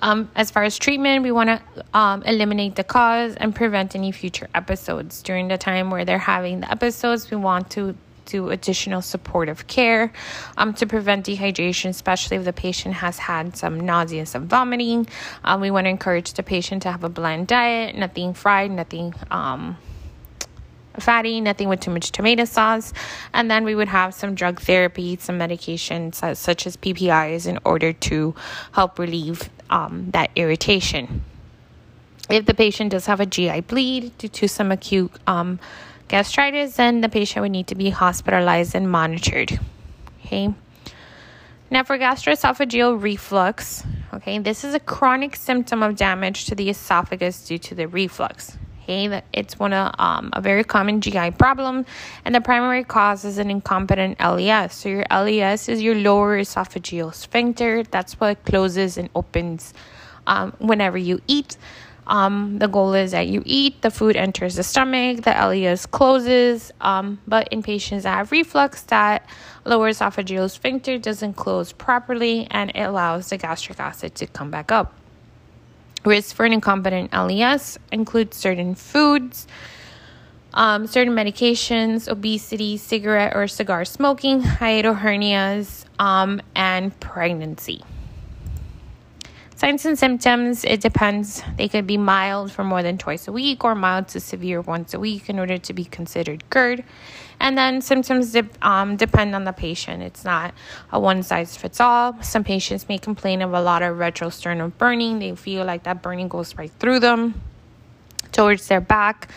Um, 0.00 0.30
as 0.34 0.50
far 0.50 0.64
as 0.64 0.78
treatment, 0.78 1.22
we 1.22 1.32
want 1.32 1.50
to 1.50 1.84
um, 1.98 2.22
eliminate 2.22 2.76
the 2.76 2.84
cause 2.84 3.34
and 3.36 3.54
prevent 3.54 3.94
any 3.94 4.12
future 4.12 4.48
episodes. 4.54 5.22
During 5.22 5.48
the 5.48 5.58
time 5.58 5.90
where 5.90 6.04
they're 6.04 6.18
having 6.18 6.60
the 6.60 6.70
episodes, 6.70 7.30
we 7.30 7.36
want 7.36 7.70
to 7.70 7.96
do 8.26 8.50
additional 8.50 9.00
supportive 9.00 9.66
care 9.66 10.12
um, 10.56 10.74
to 10.74 10.86
prevent 10.86 11.26
dehydration, 11.26 11.88
especially 11.88 12.36
if 12.36 12.44
the 12.44 12.52
patient 12.52 12.94
has 12.94 13.18
had 13.18 13.56
some 13.56 13.80
nausea, 13.80 14.20
and 14.20 14.28
some 14.28 14.46
vomiting. 14.46 15.06
Um, 15.44 15.60
we 15.60 15.70
want 15.70 15.86
to 15.86 15.90
encourage 15.90 16.34
the 16.34 16.42
patient 16.42 16.82
to 16.82 16.92
have 16.92 17.04
a 17.04 17.08
bland 17.08 17.46
diet, 17.48 17.96
nothing 17.96 18.34
fried, 18.34 18.70
nothing. 18.70 19.14
Um, 19.30 19.78
fatty, 21.02 21.40
nothing 21.40 21.68
with 21.68 21.80
too 21.80 21.90
much 21.90 22.12
tomato 22.12 22.44
sauce. 22.44 22.92
And 23.32 23.50
then 23.50 23.64
we 23.64 23.74
would 23.74 23.88
have 23.88 24.14
some 24.14 24.34
drug 24.34 24.60
therapy, 24.60 25.16
some 25.20 25.38
medications 25.38 26.36
such 26.36 26.66
as 26.66 26.76
PPIs 26.76 27.46
in 27.46 27.58
order 27.64 27.92
to 27.92 28.34
help 28.72 28.98
relieve 28.98 29.48
um, 29.70 30.10
that 30.10 30.30
irritation. 30.36 31.22
If 32.30 32.44
the 32.44 32.54
patient 32.54 32.90
does 32.90 33.06
have 33.06 33.20
a 33.20 33.26
GI 33.26 33.62
bleed 33.62 34.16
due 34.18 34.28
to 34.28 34.48
some 34.48 34.70
acute 34.70 35.12
um, 35.26 35.58
gastritis, 36.08 36.76
then 36.76 37.00
the 37.00 37.08
patient 37.08 37.42
would 37.42 37.52
need 37.52 37.68
to 37.68 37.74
be 37.74 37.90
hospitalized 37.90 38.74
and 38.74 38.90
monitored. 38.90 39.58
Okay. 40.24 40.52
Now, 41.70 41.84
for 41.84 41.98
gastroesophageal 41.98 43.02
reflux, 43.02 43.84
okay, 44.14 44.38
this 44.38 44.64
is 44.64 44.74
a 44.74 44.80
chronic 44.80 45.36
symptom 45.36 45.82
of 45.82 45.96
damage 45.96 46.46
to 46.46 46.54
the 46.54 46.70
esophagus 46.70 47.46
due 47.46 47.58
to 47.58 47.74
the 47.74 47.86
reflux. 47.86 48.56
Okay, 48.88 49.22
it's 49.34 49.58
one 49.58 49.74
of 49.74 49.94
um, 49.98 50.30
a 50.32 50.40
very 50.40 50.64
common 50.64 51.02
GI 51.02 51.32
problem, 51.32 51.84
and 52.24 52.34
the 52.34 52.40
primary 52.40 52.84
cause 52.84 53.22
is 53.22 53.36
an 53.36 53.50
incompetent 53.50 54.18
LES. 54.18 54.74
So 54.74 54.88
your 54.88 55.04
LES 55.10 55.68
is 55.68 55.82
your 55.82 55.94
lower 55.94 56.40
esophageal 56.40 57.12
sphincter. 57.12 57.82
That's 57.82 58.14
what 58.18 58.42
closes 58.46 58.96
and 58.96 59.10
opens 59.14 59.74
um, 60.26 60.54
whenever 60.58 60.96
you 60.96 61.20
eat. 61.26 61.58
Um, 62.06 62.58
the 62.58 62.66
goal 62.66 62.94
is 62.94 63.10
that 63.10 63.26
you 63.26 63.42
eat, 63.44 63.82
the 63.82 63.90
food 63.90 64.16
enters 64.16 64.54
the 64.54 64.62
stomach, 64.62 65.20
the 65.20 65.32
LES 65.32 65.84
closes. 65.84 66.72
Um, 66.80 67.20
but 67.26 67.48
in 67.48 67.62
patients 67.62 68.04
that 68.04 68.16
have 68.16 68.32
reflux, 68.32 68.84
that 68.84 69.28
lower 69.66 69.90
esophageal 69.90 70.50
sphincter 70.50 70.96
doesn't 70.96 71.34
close 71.34 71.72
properly 71.72 72.48
and 72.50 72.70
it 72.70 72.80
allows 72.80 73.28
the 73.28 73.36
gastric 73.36 73.78
acid 73.80 74.14
to 74.14 74.26
come 74.26 74.50
back 74.50 74.72
up. 74.72 74.97
Risk 76.08 76.34
for 76.34 76.46
an 76.46 76.54
incompetent 76.54 77.12
LES 77.12 77.78
includes 77.92 78.36
certain 78.38 78.74
foods, 78.74 79.46
um, 80.54 80.86
certain 80.86 81.14
medications, 81.14 82.10
obesity, 82.10 82.78
cigarette 82.78 83.36
or 83.36 83.46
cigar 83.46 83.84
smoking, 83.84 84.40
hiatal 84.40 84.98
hernias, 84.98 85.84
um, 85.98 86.40
and 86.54 86.98
pregnancy. 86.98 87.84
Signs 89.58 89.84
and 89.86 89.98
symptoms, 89.98 90.64
it 90.64 90.80
depends. 90.80 91.42
They 91.56 91.66
could 91.66 91.84
be 91.84 91.96
mild 91.96 92.52
for 92.52 92.62
more 92.62 92.80
than 92.80 92.96
twice 92.96 93.26
a 93.26 93.32
week 93.32 93.64
or 93.64 93.74
mild 93.74 94.06
to 94.10 94.20
severe 94.20 94.60
once 94.60 94.94
a 94.94 95.00
week 95.00 95.28
in 95.28 95.40
order 95.40 95.58
to 95.58 95.72
be 95.72 95.84
considered 95.84 96.48
GERD. 96.48 96.84
And 97.40 97.58
then 97.58 97.80
symptoms 97.80 98.30
de- 98.30 98.46
um, 98.62 98.94
depend 98.94 99.34
on 99.34 99.42
the 99.42 99.52
patient. 99.52 100.04
It's 100.04 100.24
not 100.24 100.54
a 100.92 101.00
one 101.00 101.24
size 101.24 101.56
fits 101.56 101.80
all. 101.80 102.22
Some 102.22 102.44
patients 102.44 102.88
may 102.88 102.98
complain 102.98 103.42
of 103.42 103.52
a 103.52 103.60
lot 103.60 103.82
of 103.82 103.96
retrosternal 103.96 104.70
burning. 104.78 105.18
They 105.18 105.34
feel 105.34 105.64
like 105.64 105.82
that 105.82 106.02
burning 106.02 106.28
goes 106.28 106.54
right 106.54 106.70
through 106.78 107.00
them 107.00 107.42
towards 108.30 108.68
their 108.68 108.80
back. 108.80 109.28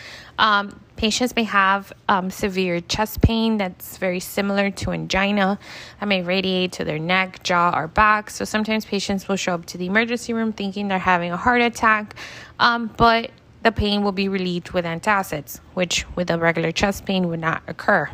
Um, 0.42 0.80
patients 0.96 1.36
may 1.36 1.44
have 1.44 1.92
um, 2.08 2.28
severe 2.28 2.80
chest 2.80 3.22
pain 3.22 3.58
that's 3.58 3.96
very 3.96 4.18
similar 4.18 4.72
to 4.72 4.90
angina 4.90 5.56
that 6.00 6.06
may 6.06 6.20
radiate 6.22 6.72
to 6.72 6.84
their 6.84 6.98
neck, 6.98 7.44
jaw, 7.44 7.72
or 7.74 7.86
back. 7.86 8.28
So 8.28 8.44
sometimes 8.44 8.84
patients 8.84 9.28
will 9.28 9.36
show 9.36 9.54
up 9.54 9.66
to 9.66 9.78
the 9.78 9.86
emergency 9.86 10.32
room 10.32 10.52
thinking 10.52 10.88
they're 10.88 10.98
having 10.98 11.30
a 11.30 11.36
heart 11.36 11.62
attack, 11.62 12.16
um, 12.58 12.90
but 12.96 13.30
the 13.62 13.70
pain 13.70 14.02
will 14.02 14.12
be 14.12 14.28
relieved 14.28 14.72
with 14.72 14.84
antacids, 14.84 15.60
which 15.74 16.04
with 16.16 16.28
a 16.28 16.36
regular 16.36 16.72
chest 16.72 17.06
pain 17.06 17.28
would 17.28 17.40
not 17.40 17.62
occur. 17.68 18.10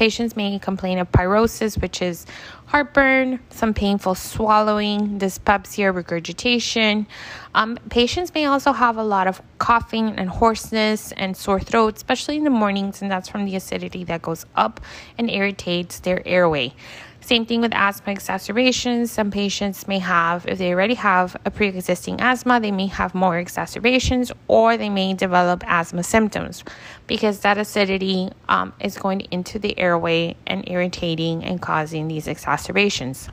Patients 0.00 0.34
may 0.34 0.58
complain 0.58 0.98
of 0.98 1.12
pyrosis, 1.12 1.78
which 1.78 2.00
is 2.00 2.24
heartburn, 2.64 3.38
some 3.50 3.74
painful 3.74 4.14
swallowing, 4.14 5.18
dyspepsia, 5.18 5.92
regurgitation. 5.92 7.06
Um, 7.54 7.78
patients 7.90 8.32
may 8.32 8.46
also 8.46 8.72
have 8.72 8.96
a 8.96 9.04
lot 9.04 9.26
of 9.26 9.42
coughing 9.58 10.14
and 10.16 10.30
hoarseness 10.30 11.12
and 11.12 11.36
sore 11.36 11.60
throat, 11.60 11.96
especially 11.96 12.38
in 12.38 12.44
the 12.44 12.50
mornings, 12.50 13.02
and 13.02 13.10
that's 13.10 13.28
from 13.28 13.44
the 13.44 13.54
acidity 13.56 14.02
that 14.04 14.22
goes 14.22 14.46
up 14.56 14.80
and 15.18 15.28
irritates 15.30 15.98
their 15.98 16.26
airway. 16.26 16.72
Same 17.30 17.46
thing 17.46 17.60
with 17.60 17.72
asthma 17.76 18.12
exacerbations. 18.12 19.12
Some 19.12 19.30
patients 19.30 19.86
may 19.86 20.00
have, 20.00 20.48
if 20.48 20.58
they 20.58 20.74
already 20.74 20.94
have 20.94 21.36
a 21.44 21.50
pre 21.52 21.68
existing 21.68 22.20
asthma, 22.20 22.58
they 22.58 22.72
may 22.72 22.88
have 22.88 23.14
more 23.14 23.38
exacerbations 23.38 24.32
or 24.48 24.76
they 24.76 24.88
may 24.88 25.14
develop 25.14 25.62
asthma 25.64 26.02
symptoms 26.02 26.64
because 27.06 27.38
that 27.42 27.56
acidity 27.56 28.30
um, 28.48 28.72
is 28.80 28.98
going 28.98 29.20
into 29.30 29.60
the 29.60 29.78
airway 29.78 30.34
and 30.48 30.68
irritating 30.68 31.44
and 31.44 31.62
causing 31.62 32.08
these 32.08 32.26
exacerbations. 32.26 33.28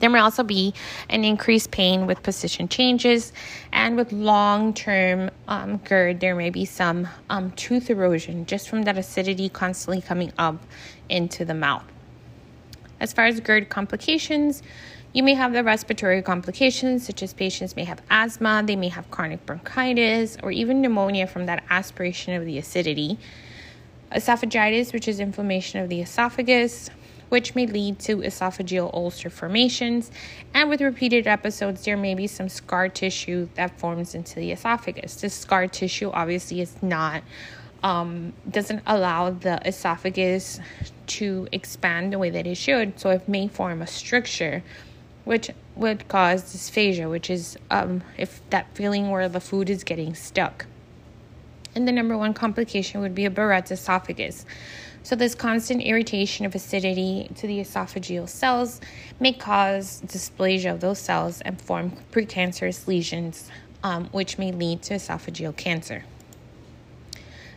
There 0.00 0.10
may 0.10 0.18
also 0.18 0.42
be 0.42 0.74
an 1.08 1.24
increased 1.24 1.70
pain 1.70 2.06
with 2.06 2.22
position 2.22 2.68
changes, 2.68 3.32
and 3.72 3.96
with 3.96 4.12
long 4.12 4.74
term 4.74 5.30
um, 5.48 5.78
GERD, 5.78 6.20
there 6.20 6.34
may 6.34 6.50
be 6.50 6.66
some 6.66 7.08
um, 7.30 7.50
tooth 7.52 7.88
erosion 7.88 8.44
just 8.44 8.68
from 8.68 8.82
that 8.82 8.98
acidity 8.98 9.48
constantly 9.48 10.02
coming 10.02 10.34
up 10.36 10.62
into 11.08 11.46
the 11.46 11.54
mouth. 11.54 11.93
As 13.00 13.12
far 13.12 13.26
as 13.26 13.40
GERD 13.40 13.68
complications, 13.68 14.62
you 15.12 15.22
may 15.22 15.34
have 15.34 15.52
the 15.52 15.62
respiratory 15.62 16.22
complications, 16.22 17.06
such 17.06 17.22
as 17.22 17.32
patients 17.32 17.76
may 17.76 17.84
have 17.84 18.02
asthma, 18.10 18.62
they 18.66 18.76
may 18.76 18.88
have 18.88 19.10
chronic 19.10 19.46
bronchitis, 19.46 20.36
or 20.42 20.50
even 20.50 20.80
pneumonia 20.80 21.26
from 21.26 21.46
that 21.46 21.62
aspiration 21.70 22.34
of 22.34 22.44
the 22.44 22.58
acidity. 22.58 23.18
Esophagitis, 24.10 24.92
which 24.92 25.06
is 25.06 25.20
inflammation 25.20 25.80
of 25.80 25.88
the 25.88 26.00
esophagus, 26.00 26.90
which 27.28 27.54
may 27.54 27.66
lead 27.66 27.98
to 27.98 28.18
esophageal 28.18 28.92
ulcer 28.92 29.30
formations. 29.30 30.10
And 30.52 30.68
with 30.68 30.80
repeated 30.80 31.26
episodes, 31.26 31.84
there 31.84 31.96
may 31.96 32.14
be 32.14 32.26
some 32.26 32.48
scar 32.48 32.88
tissue 32.88 33.48
that 33.54 33.78
forms 33.78 34.14
into 34.14 34.36
the 34.36 34.52
esophagus. 34.52 35.16
This 35.20 35.34
scar 35.34 35.66
tissue 35.66 36.10
obviously 36.12 36.60
is 36.60 36.74
not 36.82 37.22
um, 37.84 38.32
doesn't 38.50 38.82
allow 38.86 39.30
the 39.30 39.60
esophagus 39.68 40.58
to 41.06 41.46
expand 41.52 42.12
the 42.12 42.18
way 42.18 42.30
that 42.30 42.46
it 42.46 42.56
should. 42.56 42.98
So 42.98 43.10
it 43.10 43.28
may 43.28 43.46
form 43.46 43.82
a 43.82 43.86
stricture, 43.86 44.64
which 45.24 45.50
would 45.76 46.08
cause 46.08 46.42
dysphagia, 46.42 47.08
which 47.10 47.28
is 47.28 47.58
um, 47.70 48.02
if 48.16 48.40
that 48.50 48.74
feeling 48.74 49.10
where 49.10 49.28
the 49.28 49.40
food 49.40 49.68
is 49.68 49.84
getting 49.84 50.14
stuck. 50.14 50.66
And 51.74 51.86
the 51.86 51.92
number 51.92 52.16
one 52.16 52.32
complication 52.32 53.02
would 53.02 53.14
be 53.14 53.26
a 53.26 53.30
Barrett's 53.30 53.70
esophagus. 53.70 54.46
So, 55.02 55.14
this 55.14 55.34
constant 55.34 55.82
irritation 55.82 56.46
of 56.46 56.54
acidity 56.54 57.28
to 57.34 57.46
the 57.46 57.58
esophageal 57.58 58.26
cells 58.26 58.80
may 59.20 59.34
cause 59.34 60.00
dysplasia 60.06 60.72
of 60.72 60.80
those 60.80 60.98
cells 60.98 61.42
and 61.42 61.60
form 61.60 61.92
precancerous 62.10 62.86
lesions, 62.86 63.50
um, 63.82 64.06
which 64.12 64.38
may 64.38 64.52
lead 64.52 64.80
to 64.84 64.94
esophageal 64.94 65.54
cancer. 65.54 66.04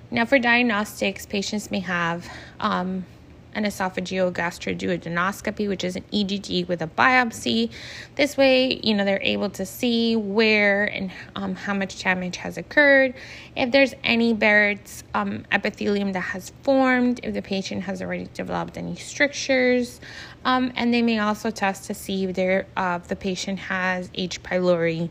Now, 0.09 0.25
for 0.25 0.39
diagnostics, 0.39 1.25
patients 1.25 1.69
may 1.69 1.81
have 1.81 2.29
um, 2.61 3.05
an 3.53 3.65
esophageal 3.65 4.31
gastroduodenoscopy, 4.31 5.67
which 5.67 5.83
is 5.83 5.97
an 5.97 6.03
EGD 6.13 6.67
with 6.69 6.81
a 6.81 6.87
biopsy. 6.87 7.71
This 8.15 8.37
way, 8.37 8.79
you 8.83 8.93
know, 8.93 9.03
they're 9.03 9.21
able 9.21 9.49
to 9.49 9.65
see 9.65 10.15
where 10.15 10.85
and 10.85 11.11
um, 11.35 11.55
how 11.55 11.73
much 11.73 12.01
damage 12.01 12.37
has 12.37 12.57
occurred, 12.57 13.15
if 13.55 13.71
there's 13.71 13.95
any 14.03 14.33
Barrett's 14.33 15.03
um, 15.13 15.45
epithelium 15.51 16.13
that 16.13 16.21
has 16.21 16.53
formed, 16.63 17.19
if 17.23 17.33
the 17.33 17.41
patient 17.41 17.83
has 17.83 18.01
already 18.01 18.29
developed 18.33 18.77
any 18.77 18.95
strictures, 18.95 19.99
um, 20.45 20.71
and 20.75 20.93
they 20.93 21.01
may 21.01 21.19
also 21.19 21.49
test 21.49 21.85
to 21.85 21.93
see 21.93 22.23
if, 22.25 22.65
uh, 22.77 22.99
if 23.01 23.09
the 23.09 23.15
patient 23.15 23.59
has 23.59 24.09
H. 24.13 24.41
pylori 24.41 25.09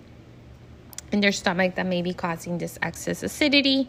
in 1.12 1.20
their 1.20 1.32
stomach 1.32 1.74
that 1.74 1.86
may 1.86 2.02
be 2.02 2.14
causing 2.14 2.58
this 2.58 2.78
excess 2.80 3.22
acidity. 3.22 3.88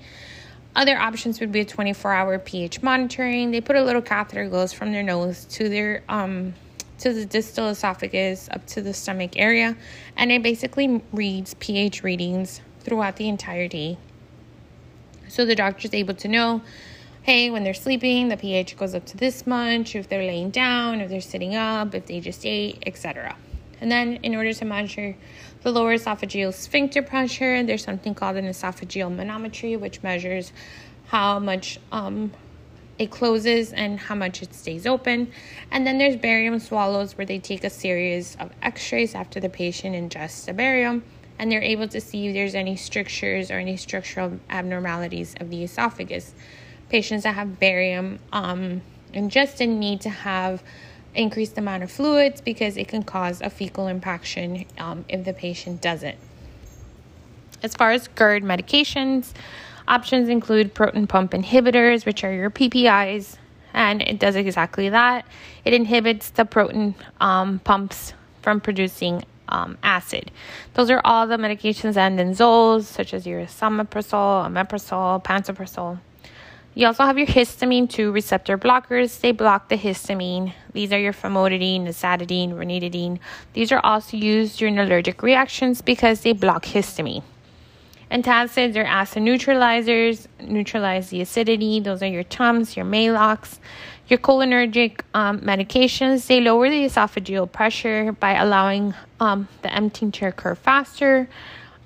Other 0.78 0.96
options 0.96 1.40
would 1.40 1.52
be 1.52 1.62
a 1.62 1.66
24 1.66 2.14
hour 2.14 2.38
pH 2.38 2.84
monitoring. 2.84 3.50
They 3.50 3.62
put 3.62 3.76
a 3.76 3.84
little 3.84 4.02
catheter 4.02 4.48
goes 4.48 4.74
from 4.74 4.92
their 4.92 5.02
nose 5.02 5.44
to 5.46 5.68
their 5.68 6.04
um 6.08 6.54
to 7.00 7.14
the 7.14 7.26
distal 7.26 7.70
esophagus 7.70 8.48
up 8.52 8.66
to 8.68 8.82
the 8.82 8.94
stomach 8.94 9.32
area 9.36 9.76
and 10.16 10.32
it 10.32 10.42
basically 10.44 11.02
reads 11.12 11.56
pH 11.56 12.04
readings 12.04 12.62
throughout 12.82 13.16
the 13.16 13.28
entire 13.28 13.68
day. 13.68 13.98
So 15.28 15.46
the 15.46 15.56
doctor 15.56 15.88
is 15.88 15.94
able 15.96 16.14
to 16.14 16.28
know 16.28 16.62
hey, 17.24 17.50
when 17.50 17.66
they're 17.66 17.74
sleeping, 17.74 18.30
the 18.30 18.38
pH 18.38 18.78
goes 18.78 18.96
up 18.96 19.06
to 19.06 19.18
this 19.18 19.46
much, 19.46 19.96
if 19.96 20.08
they're 20.08 20.22
laying 20.22 20.50
down, 20.50 21.02
if 21.02 21.10
they're 21.10 21.20
sitting 21.20 21.56
up, 21.56 21.94
if 21.94 22.06
they 22.06 22.22
just 22.22 22.46
ate, 22.46 22.82
etc. 22.86 23.36
And 23.82 23.92
then 23.92 24.20
in 24.24 24.36
order 24.36 24.54
to 24.54 24.66
measure 24.66 25.16
the 25.68 25.74
lower 25.74 25.98
esophageal 25.98 26.54
sphincter 26.54 27.02
pressure, 27.02 27.62
there's 27.62 27.84
something 27.84 28.16
called 28.16 28.38
an 28.38 28.46
esophageal 28.46 29.14
manometry, 29.14 29.78
which 29.78 30.02
measures 30.02 30.54
how 31.08 31.40
much 31.40 31.78
um, 31.92 32.32
it 32.98 33.12
closes 33.12 33.74
and 33.74 34.00
how 34.00 34.16
much 34.16 34.42
it 34.42 34.54
stays 34.54 34.88
open. 34.88 35.30
And 35.70 35.86
then 35.86 35.98
there's 35.98 36.16
barium 36.16 36.58
swallows, 36.60 37.18
where 37.18 37.26
they 37.26 37.40
take 37.40 37.66
a 37.66 37.70
series 37.70 38.38
of 38.40 38.50
x 38.62 38.94
rays 38.94 39.14
after 39.14 39.42
the 39.42 39.50
patient 39.50 39.94
ingests 39.94 40.46
the 40.46 40.54
barium 40.54 41.04
and 41.38 41.52
they're 41.52 41.62
able 41.62 41.90
to 41.90 42.00
see 42.00 42.28
if 42.28 42.34
there's 42.34 42.56
any 42.56 42.78
strictures 42.78 43.52
or 43.52 43.56
any 43.56 43.76
structural 43.76 44.40
abnormalities 44.50 45.36
of 45.42 45.50
the 45.50 45.66
esophagus. 45.66 46.34
Patients 46.88 47.24
that 47.24 47.36
have 47.36 47.60
barium 47.60 48.20
um, 48.32 48.82
ingested 49.12 49.68
need 49.68 50.00
to 50.00 50.10
have 50.10 50.64
increased 51.18 51.58
amount 51.58 51.84
of 51.84 51.92
fluids 51.92 52.42
because 52.42 52.78
it 52.78 52.88
can 52.88 53.04
cause 53.04 53.42
a 53.42 53.50
fecal 53.50 53.88
impaction 53.88 54.66
um, 54.78 55.04
if 55.10 55.26
the 55.26 55.34
patient 55.34 55.82
doesn't. 55.82 56.18
As 57.64 57.74
far 57.74 57.92
as 57.92 58.08
GERD 58.10 58.44
medications, 58.44 59.34
options 59.88 60.30
include 60.30 60.74
proton 60.74 61.08
pump 61.08 61.32
inhibitors, 61.32 62.06
which 62.06 62.24
are 62.24 62.32
your 62.32 62.52
PPIs, 62.52 63.38
and 63.74 64.02
it 64.02 64.20
does 64.20 64.36
exactly 64.36 64.90
that. 64.90 65.26
It 65.66 65.74
inhibits 65.74 66.30
the 66.30 66.46
proton 66.46 66.96
um, 67.20 67.60
pumps 67.60 68.14
from 68.42 68.62
producing 68.62 69.24
um, 69.50 69.78
acid. 69.84 70.32
Those 70.74 70.90
are 70.92 71.02
all 71.04 71.28
the 71.28 71.38
medications 71.38 71.98
and 71.98 72.20
zoles, 72.36 72.84
such 72.84 73.14
as 73.14 73.26
your 73.26 73.42
esomeprazole, 73.42 74.48
omeprazole, 74.48 75.24
pantoprazole. 75.24 76.00
You 76.78 76.86
also 76.86 77.06
have 77.06 77.18
your 77.18 77.26
histamine 77.26 77.90
2 77.90 78.12
receptor 78.12 78.56
blockers. 78.56 79.20
They 79.20 79.32
block 79.32 79.68
the 79.68 79.80
histamine. 79.80 80.54
These 80.74 80.94
are 80.94 81.00
your 81.00 81.12
famotidine, 81.12 81.86
nizatidine, 81.86 82.54
ranitidine. 82.54 83.18
These 83.54 83.72
are 83.72 83.80
also 83.84 84.16
used 84.16 84.60
during 84.60 84.78
allergic 84.78 85.24
reactions 85.24 85.82
because 85.82 86.22
they 86.22 86.34
block 86.34 86.66
histamine. 86.66 87.24
Antacids 88.12 88.76
are 88.76 88.86
acid 88.86 89.24
neutralizers, 89.24 90.28
neutralize 90.40 91.10
the 91.10 91.22
acidity. 91.22 91.80
Those 91.80 92.04
are 92.04 92.08
your 92.08 92.22
Tums, 92.22 92.78
your 92.78 92.86
Maalox. 92.86 93.58
Your 94.08 94.20
cholinergic 94.20 95.02
um, 95.16 95.40
medications, 95.40 96.28
they 96.28 96.42
lower 96.42 96.70
the 96.70 96.86
esophageal 96.86 97.52
pressure 97.52 98.12
by 98.12 98.36
allowing 98.36 98.94
um, 99.20 99.48
the 99.64 99.74
emptying 99.74 100.12
to 100.12 100.28
occur 100.28 100.54
faster. 100.54 101.28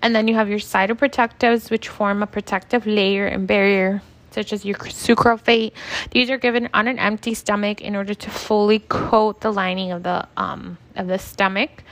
And 0.02 0.14
then 0.14 0.28
you 0.28 0.36
have 0.36 0.50
your 0.50 0.60
cytoprotectives, 0.60 1.72
which 1.72 1.88
form 1.88 2.22
a 2.22 2.28
protective 2.28 2.86
layer 2.86 3.26
and 3.26 3.48
barrier 3.48 4.02
such 4.32 4.54
as 4.54 4.66
your 4.66 4.76
sucralfate. 4.78 5.74
These 6.12 6.30
are 6.30 6.38
given 6.38 6.70
on 6.74 6.88
an 6.88 6.98
empty 7.00 7.34
stomach 7.34 7.82
in 7.82 7.96
order 7.96 8.14
to 8.14 8.30
fully 8.30 8.80
coat 8.80 9.42
the 9.42 9.52
lining 9.52 9.92
of 9.92 10.04
the 10.04 10.28
um, 10.38 10.78
of 10.96 11.08
the 11.08 11.20
stomach. 11.20 11.84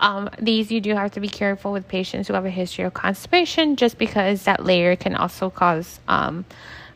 Um, 0.00 0.28
these 0.40 0.70
you 0.70 0.80
do 0.80 0.94
have 0.94 1.12
to 1.12 1.20
be 1.20 1.28
careful 1.28 1.72
with 1.72 1.88
patients 1.88 2.28
who 2.28 2.34
have 2.34 2.44
a 2.44 2.50
history 2.50 2.84
of 2.84 2.94
constipation, 2.94 3.76
just 3.76 3.96
because 3.96 4.42
that 4.44 4.64
layer 4.64 4.96
can 4.96 5.14
also 5.14 5.50
cause 5.50 6.00
um, 6.08 6.44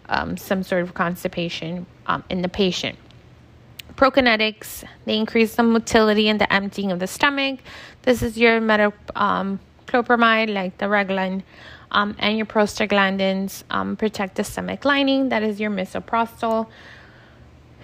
um 0.08 0.36
some 0.36 0.62
sort 0.62 0.82
of 0.82 0.94
constipation 0.94 1.86
um, 2.06 2.24
in 2.28 2.42
the 2.42 2.48
patient. 2.48 2.98
Prokinetics, 3.94 4.84
they 5.06 5.16
increase 5.16 5.56
the 5.56 5.62
motility 5.62 6.28
and 6.28 6.40
the 6.40 6.52
emptying 6.52 6.92
of 6.92 7.00
the 7.00 7.06
stomach. 7.08 7.60
This 8.02 8.22
is 8.22 8.38
your 8.38 8.60
metoclopramide, 8.60 10.54
like 10.54 10.78
the 10.78 10.86
Reglan 10.86 11.42
um, 11.90 12.16
and 12.18 12.36
your 12.36 12.46
prostaglandins 12.46 13.64
um, 13.70 13.96
protect 13.96 14.36
the 14.36 14.44
stomach 14.44 14.84
lining. 14.84 15.30
That 15.30 15.42
is 15.42 15.60
your 15.60 15.70
misoprostol. 15.70 16.68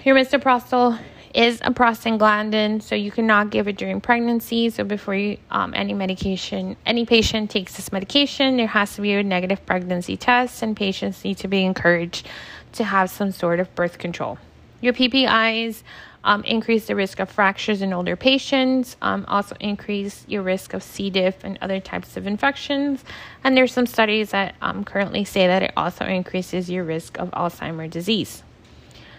Your 0.05 0.17
misoprostol 0.17 0.99
is 1.35 1.61
a 1.63 1.71
prostaglandin, 1.73 2.81
so 2.81 2.95
you 2.95 3.11
cannot 3.11 3.51
give 3.51 3.67
it 3.67 3.77
during 3.77 4.01
pregnancy. 4.01 4.71
So 4.71 4.85
before 4.85 5.15
you, 5.15 5.39
um, 5.51 5.75
any 5.75 5.93
medication, 5.93 6.77
any 6.87 7.05
patient 7.05 7.51
takes 7.51 7.75
this 7.77 7.91
medication, 7.91 8.57
there 8.57 8.69
has 8.69 8.95
to 8.95 9.03
be 9.03 9.15
a 9.15 9.23
negative 9.23 9.67
pregnancy 9.67 10.17
test, 10.17 10.63
and 10.63 10.77
patients 10.77 11.25
need 11.25 11.39
to 11.39 11.49
be 11.49 11.65
encouraged 11.65 12.29
to 12.73 12.85
have 12.85 13.11
some 13.11 13.33
sort 13.33 13.59
of 13.59 13.75
birth 13.75 13.99
control. 13.99 14.39
Your 14.81 14.93
PPIs 14.93 15.83
um, 16.25 16.43
increase 16.45 16.87
the 16.87 16.97
risk 16.97 17.21
of 17.21 17.31
fractures 17.31 17.83
in 17.83 17.93
older 17.93 18.17
patients, 18.17 18.97
um, 19.03 19.25
also 19.29 19.55
increase 19.61 20.25
your 20.27 20.43
risk 20.43 20.73
of 20.73 20.83
C. 20.83 21.11
diff 21.11 21.45
and 21.45 21.59
other 21.61 21.79
types 21.79 22.17
of 22.17 22.27
infections. 22.27 23.05
And 23.45 23.57
there's 23.57 23.73
some 23.73 23.87
studies 23.87 24.31
that 24.31 24.55
um, 24.63 24.85
currently 24.85 25.25
say 25.25 25.47
that 25.47 25.63
it 25.63 25.73
also 25.77 26.07
increases 26.07 26.71
your 26.71 26.83
risk 26.83 27.19
of 27.19 27.31
Alzheimer's 27.33 27.93
disease. 27.93 28.43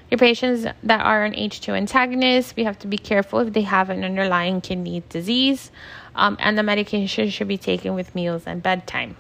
Your 0.10 0.18
patients 0.18 0.66
that 0.84 1.02
are 1.02 1.26
on 1.26 1.34
H2 1.34 1.76
antagonists, 1.76 2.56
we 2.56 2.64
have 2.64 2.78
to 2.80 2.88
be 2.88 2.98
careful 2.98 3.40
if 3.40 3.54
they 3.54 3.62
have 3.62 3.90
an 3.90 4.04
underlying 4.04 4.62
kidney 4.62 5.04
disease, 5.10 5.72
um, 6.16 6.38
and 6.40 6.58
the 6.58 6.64
medication 6.64 7.30
should 7.30 7.48
be 7.48 7.58
taken 7.58 7.96
with 7.96 8.14
meals 8.14 8.44
and 8.46 8.62
bedtime. 8.62 9.16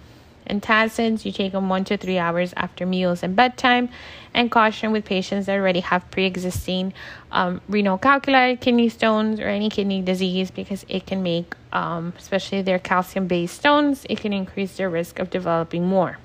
Antacids, 0.50 1.26
you 1.26 1.32
take 1.32 1.52
them 1.52 1.70
one 1.70 1.84
to 1.86 1.98
three 1.98 2.18
hours 2.18 2.54
after 2.56 2.86
meals 2.86 3.24
and 3.24 3.36
bedtime. 3.36 3.90
And 4.34 4.52
caution 4.52 4.92
with 4.92 5.06
patients 5.06 5.46
that 5.46 5.58
already 5.58 5.80
have 5.80 6.10
pre 6.12 6.26
existing 6.26 6.94
um, 7.32 7.62
renal 7.70 7.98
calculi, 7.98 8.58
kidney 8.58 8.90
stones, 8.90 9.40
or 9.40 9.48
any 9.48 9.70
kidney 9.70 10.02
disease 10.02 10.52
because 10.52 10.86
it 10.90 11.06
can 11.06 11.24
make, 11.24 11.56
um, 11.72 12.14
especially 12.18 12.62
their 12.62 12.80
calcium 12.80 13.28
based 13.28 13.56
stones, 13.56 14.06
it 14.10 14.20
can 14.20 14.34
increase 14.34 14.78
their 14.78 14.90
risk 14.90 15.20
of 15.20 15.30
developing 15.30 15.88
more. 15.88 16.18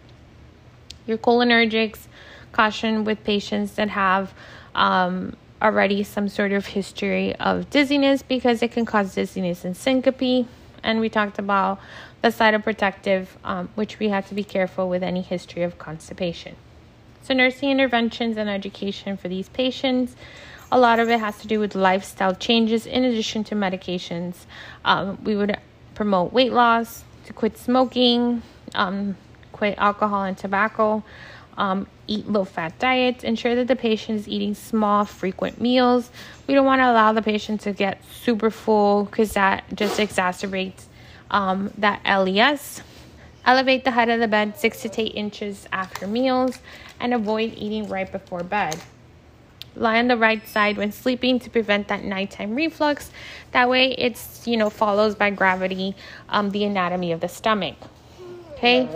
Your 1.07 1.19
cholinergics, 1.19 2.09
caution 2.53 3.05
with 3.05 3.23
patients 3.25 3.73
that 3.73 3.91
have 3.91 4.35
um, 4.75 5.37
already 5.63 6.03
some 6.03 6.29
sort 6.29 6.53
of 6.53 6.67
history 6.67 7.37
of 7.37 7.69
dizziness 7.71 8.23
because 8.23 8.63
it 8.63 8.73
can 8.73 8.87
cause 8.87 9.15
dizziness 9.15 9.65
and 9.65 9.77
syncope. 9.77 10.47
And 10.83 11.01
we 11.01 11.09
talked 11.11 11.39
about 11.39 11.79
the 12.23 12.29
cytoprotective, 12.29 13.27
um, 13.45 13.69
which 13.75 13.99
we 13.99 14.09
have 14.09 14.29
to 14.29 14.35
be 14.35 14.45
careful 14.45 14.89
with 14.89 15.03
any 15.03 15.23
history 15.23 15.63
of 15.63 15.79
constipation. 15.79 16.55
So, 17.23 17.35
nursing 17.35 17.71
interventions 17.71 18.37
and 18.37 18.49
education 18.49 19.17
for 19.17 19.29
these 19.29 19.49
patients, 19.49 20.17
a 20.73 20.79
lot 20.79 21.01
of 21.01 21.09
it 21.09 21.21
has 21.21 21.39
to 21.39 21.47
do 21.47 21.59
with 21.59 21.75
lifestyle 21.75 22.35
changes 22.35 22.87
in 22.87 23.05
addition 23.05 23.45
to 23.45 23.55
medications. 23.55 24.35
Um, 24.85 25.19
we 25.23 25.37
would 25.37 25.57
promote 25.95 26.33
weight 26.33 26.53
loss, 26.53 27.05
to 27.27 27.33
quit 27.33 27.59
smoking, 27.59 28.43
um, 28.75 29.17
quit 29.53 29.77
alcohol 29.79 30.25
and 30.25 30.37
tobacco, 30.37 31.03
um, 31.57 31.87
eat 32.07 32.27
low 32.27 32.45
fat 32.45 32.79
diets, 32.79 33.23
ensure 33.23 33.55
that 33.55 33.69
the 33.69 33.77
patient 33.77 34.19
is 34.19 34.29
eating 34.29 34.55
small, 34.55 35.05
frequent 35.05 35.61
meals. 35.61 36.11
We 36.47 36.55
don't 36.55 36.67
want 36.67 36.81
to 36.81 36.91
allow 36.91 37.13
the 37.13 37.23
patient 37.23 37.61
to 37.63 37.73
get 37.73 38.03
super 38.23 38.51
full 38.51 39.05
because 39.05 39.33
that 39.35 39.65
just 39.75 39.99
exacerbates 39.99 40.87
um, 41.31 41.73
that 41.79 42.01
LES. 42.05 42.83
Elevate 43.47 43.85
the 43.85 43.93
head 43.93 44.09
of 44.09 44.21
the 44.21 44.29
bed 44.29 44.59
six 44.59 44.83
to 44.83 45.01
eight 45.01 45.15
inches 45.15 45.67
after 45.73 46.07
meals 46.07 46.59
and 47.01 47.15
avoid 47.15 47.55
eating 47.57 47.89
right 47.89 48.11
before 48.11 48.43
bed. 48.43 48.79
Lie 49.75 49.99
on 49.99 50.09
the 50.09 50.17
right 50.17 50.47
side 50.47 50.77
when 50.77 50.93
sleeping 50.93 51.39
to 51.39 51.49
prevent 51.49 51.89
that 51.89 52.05
nighttime 52.05 52.55
reflux. 52.55 53.11
That 53.53 53.71
way, 53.71 53.93
it's 53.93 54.47
you 54.47 54.57
know 54.57 54.69
follows 54.69 55.15
by 55.15 55.31
gravity 55.31 55.95
um, 56.29 56.51
the 56.51 56.65
anatomy 56.65 57.13
of 57.13 57.21
the 57.21 57.29
stomach. 57.29 57.77
Okay, 58.53 58.87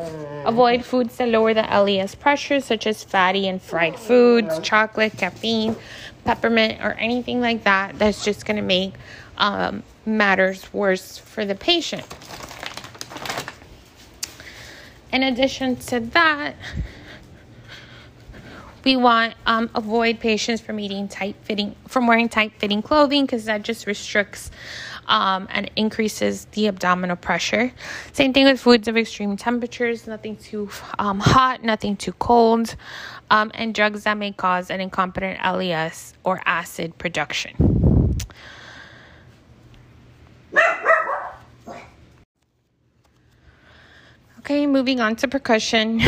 avoid 0.45 0.85
foods 0.85 1.17
that 1.17 1.29
lower 1.29 1.55
the 1.55 1.63
LES 1.63 2.15
pressure, 2.15 2.61
such 2.61 2.87
as 2.87 3.03
fatty 3.03 3.49
and 3.49 3.63
fried 3.63 3.99
foods, 3.99 4.59
chocolate, 4.59 5.17
caffeine, 5.17 5.75
peppermint, 6.25 6.85
or 6.85 6.93
anything 6.93 7.41
like 7.41 7.65
that. 7.65 7.99
That's 7.99 8.23
just 8.23 8.45
to 8.45 8.61
make 8.61 8.93
um, 9.39 9.83
matters 10.07 10.73
worse 10.73 11.19
for 11.19 11.45
the 11.45 11.55
patient. 11.55 12.05
In 15.13 15.23
addition 15.23 15.77
to 15.77 16.01
that, 16.01 16.57
We 18.85 18.97
want 18.97 19.35
um, 19.47 19.71
avoid 19.75 20.21
patients 20.21 20.61
from 20.61 20.79
eating 20.79 21.09
tight 21.09 21.37
fitting 21.43 21.75
from 21.89 22.07
wearing 22.07 22.29
tight 22.29 22.53
fitting 22.59 22.83
clothing 22.83 23.25
because 23.25 23.47
that 23.47 23.63
just 23.63 23.87
restricts 23.87 24.51
um, 25.07 25.49
and 25.51 25.71
increases 25.75 26.45
the 26.53 26.69
abdominal 26.69 27.17
pressure. 27.17 27.73
Same 28.13 28.35
thing 28.35 28.45
with 28.45 28.61
foods 28.61 28.87
of 28.87 28.97
extreme 28.99 29.39
temperatures, 29.39 30.07
nothing 30.07 30.37
too 30.37 30.69
um, 30.99 31.19
hot, 31.19 31.63
nothing 31.63 31.97
too 31.97 32.13
cold, 32.13 32.77
um, 33.31 33.51
and 33.55 33.75
drugs 33.75 34.05
that 34.05 34.19
may 34.19 34.33
cause 34.33 34.71
an 34.71 34.83
incompetent 34.83 35.41
LES 35.43 36.13
or 36.23 36.43
acid 36.45 36.99
production. 36.99 38.15
Okay, 44.45 44.67
moving 44.67 45.01
on 45.01 45.17
to 45.17 45.27
percussion. 45.27 46.03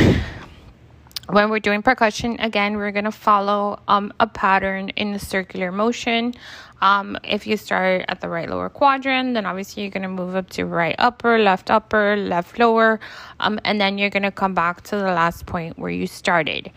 when 1.30 1.49
we're 1.49 1.59
doing 1.59 1.80
percussion, 1.80 2.39
again, 2.39 2.76
we're 2.76 2.91
going 2.91 3.07
to 3.07 3.11
follow 3.11 3.80
um, 3.89 4.12
a 4.20 4.26
pattern 4.26 4.91
in 4.91 5.14
a 5.14 5.18
circular 5.18 5.72
motion. 5.72 6.34
Um, 6.82 7.16
if 7.24 7.47
you 7.47 7.57
start 7.57 8.05
at 8.09 8.20
the 8.20 8.28
right 8.28 8.47
lower 8.47 8.68
quadrant, 8.68 9.32
then 9.32 9.47
obviously 9.47 9.84
you're 9.84 9.91
going 9.91 10.03
to 10.03 10.11
move 10.11 10.37
up 10.37 10.51
to 10.51 10.66
right 10.66 10.95
upper, 10.99 11.39
left 11.39 11.70
upper, 11.70 12.14
left 12.14 12.59
lower, 12.59 13.01
um, 13.41 13.59
and 13.64 13.80
then 13.80 13.97
you're 13.97 14.11
going 14.11 14.22
to 14.22 14.30
come 14.30 14.53
back 14.53 14.82
to 14.82 14.97
the 14.97 15.05
last 15.05 15.47
point 15.47 15.78
where 15.78 15.91
you 15.91 16.07
started. 16.07 16.70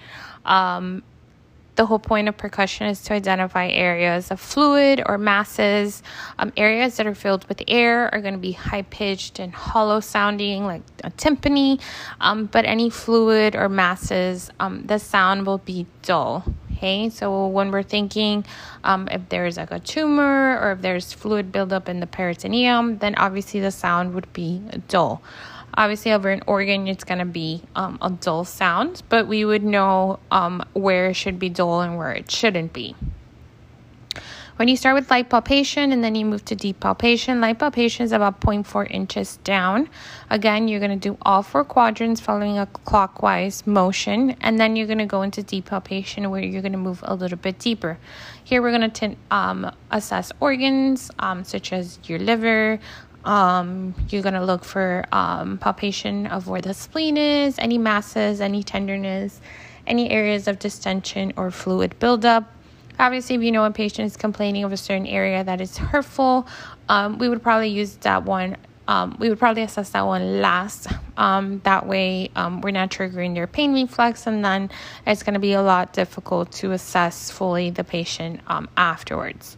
The 1.79 1.85
whole 1.85 1.97
point 1.97 2.27
of 2.27 2.35
percussion 2.35 2.87
is 2.87 3.01
to 3.03 3.13
identify 3.13 3.69
areas 3.69 4.31
of 4.31 4.41
fluid 4.41 5.01
or 5.05 5.17
masses. 5.17 6.03
Um, 6.37 6.51
areas 6.57 6.97
that 6.97 7.07
are 7.07 7.15
filled 7.15 7.47
with 7.47 7.63
air 7.69 8.13
are 8.13 8.19
going 8.19 8.33
to 8.33 8.37
be 8.37 8.51
high 8.51 8.81
pitched 8.81 9.39
and 9.39 9.53
hollow 9.53 10.01
sounding, 10.01 10.65
like 10.65 10.81
a 11.05 11.09
timpani. 11.11 11.79
Um, 12.19 12.47
but 12.47 12.65
any 12.65 12.89
fluid 12.89 13.55
or 13.55 13.69
masses, 13.69 14.51
um, 14.59 14.87
the 14.87 14.99
sound 14.99 15.47
will 15.47 15.59
be 15.59 15.87
dull. 16.01 16.43
Okay, 16.73 17.09
so 17.09 17.47
when 17.47 17.71
we're 17.71 17.83
thinking 17.83 18.43
um, 18.83 19.07
if 19.09 19.29
there's 19.29 19.55
like 19.55 19.71
a 19.71 19.79
tumor 19.79 20.59
or 20.61 20.73
if 20.73 20.81
there's 20.81 21.13
fluid 21.13 21.49
buildup 21.53 21.87
in 21.87 22.01
the 22.01 22.07
peritoneum, 22.07 22.97
then 22.97 23.15
obviously 23.15 23.61
the 23.61 23.71
sound 23.71 24.13
would 24.15 24.33
be 24.33 24.61
dull. 24.89 25.21
Obviously, 25.75 26.11
over 26.11 26.29
an 26.29 26.43
organ, 26.47 26.87
it's 26.87 27.03
going 27.03 27.19
to 27.19 27.25
be 27.25 27.63
um, 27.75 27.97
a 28.01 28.09
dull 28.09 28.45
sound, 28.45 29.03
but 29.09 29.27
we 29.27 29.45
would 29.45 29.63
know 29.63 30.19
um, 30.31 30.63
where 30.73 31.09
it 31.09 31.15
should 31.15 31.39
be 31.39 31.49
dull 31.49 31.81
and 31.81 31.97
where 31.97 32.11
it 32.11 32.29
shouldn't 32.29 32.73
be. 32.73 32.95
When 34.59 34.67
you 34.67 34.75
start 34.75 34.95
with 34.95 35.09
light 35.09 35.29
palpation 35.29 35.93
and 35.93 36.03
then 36.03 36.15
you 36.15 36.25
move 36.25 36.43
to 36.43 36.53
deep 36.53 36.81
palpation, 36.81 37.39
light 37.39 37.59
palpation 37.59 38.03
is 38.03 38.11
about 38.11 38.41
0.4 38.41 38.91
inches 38.91 39.37
down. 39.37 39.87
Again, 40.29 40.67
you're 40.67 40.81
going 40.81 40.99
to 40.99 41.09
do 41.09 41.17
all 41.21 41.43
four 41.43 41.63
quadrants 41.63 42.19
following 42.19 42.57
a 42.57 42.65
clockwise 42.65 43.65
motion, 43.65 44.35
and 44.41 44.59
then 44.59 44.75
you're 44.75 44.85
going 44.85 44.97
to 44.97 45.05
go 45.05 45.21
into 45.21 45.41
deep 45.43 45.67
palpation 45.67 46.29
where 46.29 46.41
you're 46.43 46.61
going 46.61 46.73
to 46.73 46.77
move 46.77 46.99
a 47.03 47.15
little 47.15 47.37
bit 47.37 47.57
deeper. 47.57 47.97
Here, 48.43 48.61
we're 48.61 48.77
going 48.77 48.91
to 48.91 49.15
um, 49.31 49.71
assess 49.91 50.33
organs 50.41 51.09
um, 51.19 51.45
such 51.45 51.71
as 51.71 51.97
your 52.03 52.19
liver, 52.19 52.81
um, 53.25 53.93
you're 54.09 54.21
going 54.21 54.33
to 54.35 54.43
look 54.43 54.63
for 54.63 55.05
um, 55.11 55.57
palpation 55.57 56.27
of 56.27 56.47
where 56.47 56.61
the 56.61 56.73
spleen 56.73 57.17
is, 57.17 57.57
any 57.59 57.77
masses, 57.77 58.41
any 58.41 58.63
tenderness, 58.63 59.41
any 59.85 60.09
areas 60.09 60.47
of 60.47 60.59
distension 60.59 61.33
or 61.35 61.51
fluid 61.51 61.97
buildup. 61.99 62.51
Obviously, 62.97 63.35
if 63.35 63.41
you 63.41 63.51
know 63.51 63.63
a 63.63 63.71
patient 63.71 64.05
is 64.07 64.17
complaining 64.17 64.63
of 64.63 64.73
a 64.73 64.77
certain 64.77 65.07
area 65.07 65.43
that 65.43 65.61
is 65.61 65.77
hurtful, 65.77 66.47
um, 66.89 67.17
we 67.17 67.29
would 67.29 67.41
probably 67.41 67.69
use 67.69 67.95
that 67.97 68.23
one. 68.23 68.57
Um, 68.87 69.15
we 69.19 69.29
would 69.29 69.37
probably 69.37 69.61
assess 69.61 69.91
that 69.91 70.05
one 70.05 70.41
last. 70.41 70.87
Um, 71.15 71.61
that 71.63 71.85
way, 71.85 72.31
um, 72.35 72.61
we're 72.61 72.71
not 72.71 72.89
triggering 72.89 73.35
their 73.35 73.45
pain 73.45 73.73
reflex, 73.73 74.25
and 74.25 74.43
then 74.43 74.71
it's 75.05 75.21
going 75.21 75.35
to 75.35 75.39
be 75.39 75.53
a 75.53 75.61
lot 75.61 75.93
difficult 75.93 76.51
to 76.53 76.71
assess 76.71 77.29
fully 77.29 77.69
the 77.69 77.83
patient 77.83 78.41
afterwards. 78.75 79.57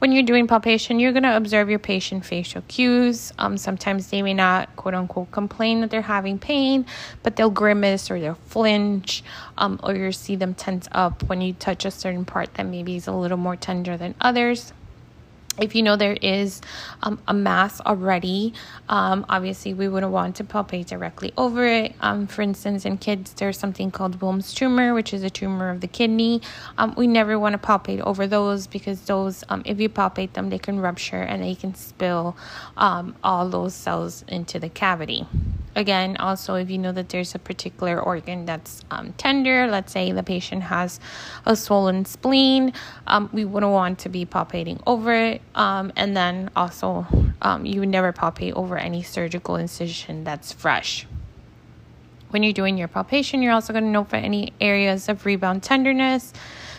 When 0.00 0.12
you're 0.12 0.22
doing 0.22 0.46
palpation, 0.46 0.98
you're 0.98 1.12
going 1.12 1.24
to 1.24 1.36
observe 1.36 1.68
your 1.68 1.78
patient 1.78 2.24
facial 2.24 2.62
cues. 2.68 3.34
Um, 3.38 3.58
sometimes 3.58 4.06
they 4.06 4.22
may 4.22 4.32
not, 4.32 4.74
quote 4.76 4.94
unquote, 4.94 5.30
complain 5.30 5.82
that 5.82 5.90
they're 5.90 6.00
having 6.00 6.38
pain, 6.38 6.86
but 7.22 7.36
they'll 7.36 7.50
grimace 7.50 8.10
or 8.10 8.18
they'll 8.18 8.38
flinch, 8.46 9.22
um, 9.58 9.78
or 9.82 9.94
you'll 9.94 10.12
see 10.12 10.36
them 10.36 10.54
tense 10.54 10.88
up 10.92 11.24
when 11.24 11.42
you 11.42 11.52
touch 11.52 11.84
a 11.84 11.90
certain 11.90 12.24
part 12.24 12.54
that 12.54 12.64
maybe 12.64 12.96
is 12.96 13.08
a 13.08 13.12
little 13.12 13.36
more 13.36 13.56
tender 13.56 13.98
than 13.98 14.14
others 14.22 14.72
if 15.60 15.74
you 15.74 15.82
know 15.82 15.96
there 15.96 16.16
is 16.20 16.60
um, 17.02 17.20
a 17.28 17.34
mass 17.34 17.80
already, 17.82 18.54
um, 18.88 19.26
obviously 19.28 19.74
we 19.74 19.88
wouldn't 19.88 20.12
want 20.12 20.36
to 20.36 20.44
palpate 20.44 20.86
directly 20.86 21.32
over 21.36 21.66
it. 21.66 21.94
Um, 22.00 22.26
for 22.26 22.42
instance, 22.42 22.84
in 22.84 22.98
kids, 22.98 23.34
there's 23.34 23.58
something 23.58 23.90
called 23.90 24.18
Wilms 24.20 24.54
tumor, 24.54 24.94
which 24.94 25.12
is 25.12 25.22
a 25.22 25.30
tumor 25.30 25.70
of 25.70 25.80
the 25.80 25.86
kidney. 25.86 26.40
Um, 26.78 26.94
we 26.96 27.06
never 27.06 27.38
want 27.38 27.60
to 27.60 27.66
palpate 27.66 28.00
over 28.00 28.26
those 28.26 28.66
because 28.66 29.02
those, 29.02 29.44
um, 29.48 29.62
if 29.64 29.78
you 29.80 29.88
palpate 29.88 30.32
them, 30.32 30.50
they 30.50 30.58
can 30.58 30.80
rupture 30.80 31.20
and 31.20 31.42
they 31.42 31.54
can 31.54 31.74
spill 31.74 32.36
um, 32.76 33.14
all 33.22 33.48
those 33.48 33.74
cells 33.74 34.24
into 34.28 34.58
the 34.58 34.68
cavity. 34.68 35.26
Again, 35.76 36.16
also, 36.16 36.56
if 36.56 36.68
you 36.68 36.78
know 36.78 36.90
that 36.90 37.10
there's 37.10 37.34
a 37.34 37.38
particular 37.38 38.00
organ 38.00 38.44
that's 38.44 38.84
tender, 39.18 39.68
let's 39.68 39.92
say 39.92 40.10
the 40.10 40.22
patient 40.22 40.64
has 40.64 40.98
a 41.46 41.54
swollen 41.54 42.04
spleen, 42.04 42.72
we 43.32 43.44
wouldn't 43.44 43.70
want 43.70 44.00
to 44.00 44.08
be 44.08 44.26
palpating 44.26 44.82
over 44.84 45.12
it. 45.12 45.42
Um, 45.54 45.92
and 45.96 46.16
then 46.16 46.50
also, 46.54 47.06
um, 47.42 47.66
you 47.66 47.80
would 47.80 47.88
never 47.88 48.12
palpate 48.12 48.52
over 48.52 48.76
any 48.76 49.02
surgical 49.02 49.56
incision 49.56 50.24
that's 50.24 50.52
fresh. 50.52 51.06
When 52.30 52.42
you're 52.42 52.52
doing 52.52 52.78
your 52.78 52.88
palpation, 52.88 53.42
you're 53.42 53.52
also 53.52 53.72
going 53.72 53.84
to 53.84 53.90
note 53.90 54.10
for 54.10 54.16
any 54.16 54.52
areas 54.60 55.08
of 55.08 55.26
rebound 55.26 55.62
tenderness. 55.64 56.32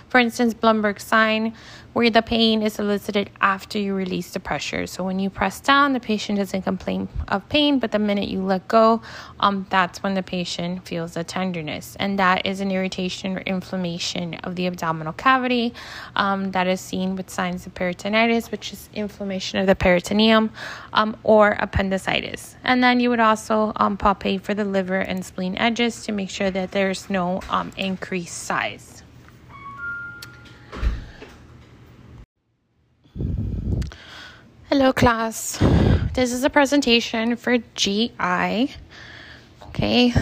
For 0.08 0.20
instance, 0.20 0.54
Blumberg 0.54 1.00
sign, 1.00 1.54
where 1.94 2.10
the 2.10 2.22
pain 2.22 2.62
is 2.62 2.80
elicited 2.80 3.30
after 3.42 3.78
you 3.78 3.94
release 3.94 4.32
the 4.32 4.40
pressure. 4.40 4.88
So 4.88 5.04
when 5.04 5.20
you 5.20 5.30
press 5.30 5.60
down, 5.60 5.94
the 5.94 6.00
patient 6.00 6.38
doesn't 6.38 6.62
complain 6.62 7.10
of 7.28 7.48
pain, 7.50 7.80
but 7.80 7.92
the 7.92 8.00
minute 8.00 8.30
you 8.30 8.42
let 8.42 8.68
go, 8.68 9.02
um, 9.40 9.66
that's 9.70 10.02
when 10.02 10.14
the 10.14 10.24
patient 10.24 10.88
feels 10.88 11.14
the 11.16 11.24
tenderness. 11.24 11.98
And 12.00 12.18
that 12.20 12.46
is 12.46 12.62
an 12.62 12.72
irritation 12.72 13.38
or 13.38 13.42
inflammation 13.42 14.36
of 14.36 14.56
the 14.56 14.68
abdominal 14.68 15.14
cavity 15.14 15.74
um, 16.16 16.52
that 16.52 16.68
is 16.68 16.80
seen 16.80 17.16
with 17.16 17.30
signs 17.30 17.66
of 17.66 17.74
peritonitis, 17.74 18.52
which 18.52 18.72
is 18.72 18.90
inflammation 18.94 19.60
of 19.60 19.68
the 19.68 19.76
peritoneum, 19.76 20.52
um, 20.94 21.18
or 21.24 21.58
appendicitis. 21.60 22.56
And 22.64 22.84
then 22.84 23.00
you 23.00 23.10
would 23.10 23.20
also 23.20 23.74
um, 23.76 23.98
palpate 23.98 24.42
for 24.42 24.54
the 24.54 24.66
liver 24.66 25.00
and 25.00 25.26
spleen 25.26 25.58
edges 25.58 26.06
to 26.06 26.12
make 26.12 26.30
sure 26.30 26.52
that 26.52 26.72
there's 26.72 27.10
no 27.10 27.42
um, 27.50 27.72
increased 27.78 28.38
size. 28.38 29.01
Hello, 34.70 34.94
class. 34.94 35.58
This 36.14 36.32
is 36.32 36.44
a 36.44 36.50
presentation 36.50 37.36
for 37.36 37.58
GI. 37.76 38.72
Okay. 39.68 40.14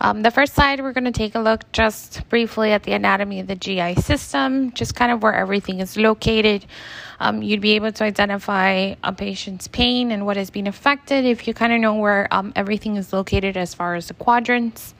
Um, 0.00 0.22
the 0.22 0.30
first 0.30 0.54
slide, 0.54 0.80
we're 0.80 0.92
going 0.92 1.04
to 1.04 1.10
take 1.10 1.34
a 1.34 1.40
look 1.40 1.70
just 1.72 2.26
briefly 2.28 2.72
at 2.72 2.84
the 2.84 2.92
anatomy 2.92 3.40
of 3.40 3.46
the 3.46 3.54
GI 3.54 3.96
system, 3.96 4.72
just 4.72 4.94
kind 4.94 5.12
of 5.12 5.22
where 5.22 5.34
everything 5.34 5.80
is 5.80 5.96
located. 5.96 6.64
Um, 7.20 7.42
you'd 7.42 7.60
be 7.60 7.72
able 7.72 7.92
to 7.92 8.04
identify 8.04 8.94
a 9.02 9.12
patient's 9.12 9.68
pain 9.68 10.12
and 10.12 10.24
what 10.24 10.36
is 10.36 10.50
being 10.50 10.68
affected 10.68 11.24
if 11.24 11.48
you 11.48 11.54
kind 11.54 11.72
of 11.72 11.80
know 11.80 11.96
where 11.96 12.28
um, 12.30 12.52
everything 12.56 12.96
is 12.96 13.12
located 13.12 13.56
as 13.56 13.74
far 13.74 13.94
as 13.94 14.08
the 14.08 14.14
quadrants. 14.14 14.94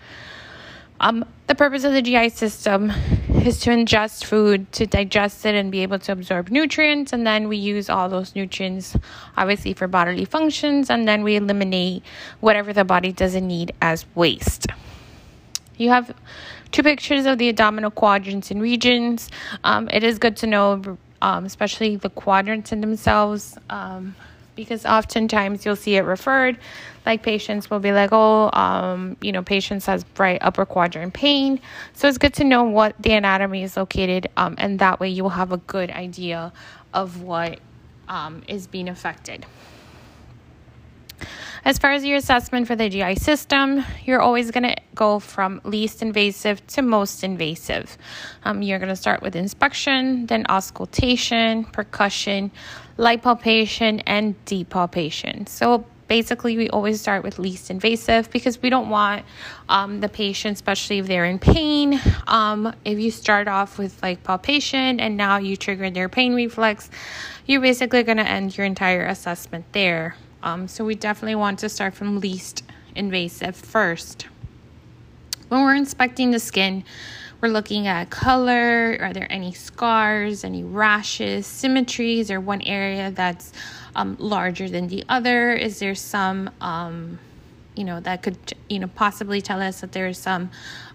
Um, 1.00 1.24
the 1.46 1.54
purpose 1.54 1.84
of 1.84 1.92
the 1.92 2.02
GI 2.02 2.30
system 2.30 2.90
is 3.30 3.60
to 3.60 3.70
ingest 3.70 4.24
food, 4.24 4.70
to 4.72 4.86
digest 4.86 5.46
it, 5.46 5.54
and 5.54 5.70
be 5.70 5.82
able 5.82 5.98
to 6.00 6.12
absorb 6.12 6.50
nutrients. 6.50 7.12
And 7.12 7.26
then 7.26 7.48
we 7.48 7.56
use 7.56 7.88
all 7.88 8.08
those 8.08 8.34
nutrients, 8.34 8.96
obviously, 9.36 9.74
for 9.74 9.86
bodily 9.86 10.24
functions. 10.24 10.90
And 10.90 11.06
then 11.06 11.22
we 11.22 11.36
eliminate 11.36 12.02
whatever 12.40 12.72
the 12.72 12.84
body 12.84 13.12
doesn't 13.12 13.46
need 13.46 13.72
as 13.80 14.06
waste. 14.14 14.66
You 15.76 15.90
have 15.90 16.12
two 16.72 16.82
pictures 16.82 17.26
of 17.26 17.38
the 17.38 17.48
abdominal 17.48 17.92
quadrants 17.92 18.50
and 18.50 18.60
regions. 18.60 19.30
Um, 19.62 19.88
it 19.92 20.02
is 20.02 20.18
good 20.18 20.36
to 20.38 20.48
know, 20.48 20.98
um, 21.22 21.44
especially 21.44 21.94
the 21.94 22.10
quadrants 22.10 22.72
in 22.72 22.80
themselves. 22.80 23.56
Um, 23.70 24.16
because 24.58 24.84
oftentimes 24.84 25.64
you'll 25.64 25.76
see 25.76 25.94
it 25.94 26.02
referred 26.02 26.58
like 27.06 27.22
patients 27.22 27.70
will 27.70 27.78
be 27.78 27.92
like 27.92 28.10
oh 28.12 28.50
um, 28.52 29.16
you 29.22 29.30
know 29.30 29.42
patients 29.42 29.86
has 29.86 30.04
right 30.18 30.38
upper 30.42 30.66
quadrant 30.66 31.14
pain. 31.14 31.60
So 31.94 32.08
it's 32.08 32.18
good 32.18 32.34
to 32.34 32.44
know 32.44 32.64
what 32.64 32.94
the 33.00 33.12
anatomy 33.12 33.62
is 33.62 33.76
located 33.76 34.26
um, 34.36 34.56
and 34.58 34.80
that 34.80 34.98
way 34.98 35.08
you 35.08 35.22
will 35.22 35.30
have 35.30 35.52
a 35.52 35.58
good 35.58 35.90
idea 35.90 36.52
of 36.92 37.22
what 37.22 37.60
um, 38.08 38.42
is 38.48 38.66
being 38.66 38.88
affected 38.88 39.46
as 41.64 41.78
far 41.78 41.92
as 41.92 42.04
your 42.04 42.16
assessment 42.16 42.66
for 42.66 42.76
the 42.76 42.88
GI 42.88 43.16
system, 43.16 43.84
you're 44.04 44.20
always 44.20 44.50
going 44.50 44.64
to 44.64 44.76
go 44.94 45.18
from 45.18 45.60
least 45.64 46.02
invasive 46.02 46.66
to 46.68 46.82
most 46.82 47.24
invasive. 47.24 47.96
Um, 48.44 48.62
you're 48.62 48.78
going 48.78 48.88
to 48.88 48.96
start 48.96 49.22
with 49.22 49.36
inspection, 49.36 50.26
then 50.26 50.46
auscultation, 50.48 51.64
percussion, 51.64 52.50
light 52.96 53.22
palpation, 53.22 54.00
and 54.00 54.42
deep 54.44 54.70
palpation. 54.70 55.46
So 55.46 55.84
basically 56.08 56.56
we 56.56 56.68
always 56.70 57.00
start 57.00 57.22
with 57.22 57.38
least 57.38 57.70
invasive 57.70 58.30
because 58.30 58.60
we 58.60 58.70
don't 58.70 58.88
want 58.88 59.24
um, 59.68 60.00
the 60.00 60.08
patient 60.08 60.54
especially 60.54 60.98
if 60.98 61.06
they're 61.06 61.26
in 61.26 61.38
pain 61.38 62.00
um, 62.26 62.74
if 62.84 62.98
you 62.98 63.10
start 63.10 63.46
off 63.46 63.78
with 63.78 64.02
like 64.02 64.24
palpation 64.24 64.98
and 64.98 65.16
now 65.16 65.36
you 65.36 65.56
trigger 65.56 65.90
their 65.90 66.08
pain 66.08 66.34
reflex 66.34 66.90
you're 67.46 67.60
basically 67.60 68.02
going 68.02 68.16
to 68.16 68.26
end 68.26 68.56
your 68.56 68.66
entire 68.66 69.04
assessment 69.04 69.64
there 69.72 70.16
um, 70.42 70.68
so 70.68 70.84
we 70.84 70.94
definitely 70.94 71.34
want 71.34 71.58
to 71.60 71.68
start 71.68 71.94
from 71.94 72.20
least 72.20 72.62
invasive 72.94 73.56
first 73.56 74.26
when 75.48 75.62
we're 75.62 75.74
inspecting 75.74 76.30
the 76.30 76.38
skin 76.38 76.84
we're 77.40 77.48
looking 77.48 77.86
at 77.86 78.10
color. 78.10 78.98
Are 79.00 79.12
there 79.12 79.30
any 79.30 79.52
scars, 79.52 80.42
any 80.42 80.64
rashes, 80.64 81.46
symmetries, 81.46 82.30
or 82.30 82.40
one 82.40 82.62
area 82.62 83.12
that's 83.12 83.52
um, 83.94 84.16
larger 84.18 84.68
than 84.68 84.88
the 84.88 85.04
other? 85.08 85.52
Is 85.52 85.78
there 85.78 85.94
some, 85.94 86.50
um, 86.60 87.18
you 87.76 87.84
know, 87.84 88.00
that 88.00 88.22
could, 88.22 88.36
you 88.68 88.80
know, 88.80 88.88
possibly 88.88 89.40
tell 89.40 89.62
us 89.62 89.80
that 89.82 89.92
there's 89.92 90.18
some 90.18 90.50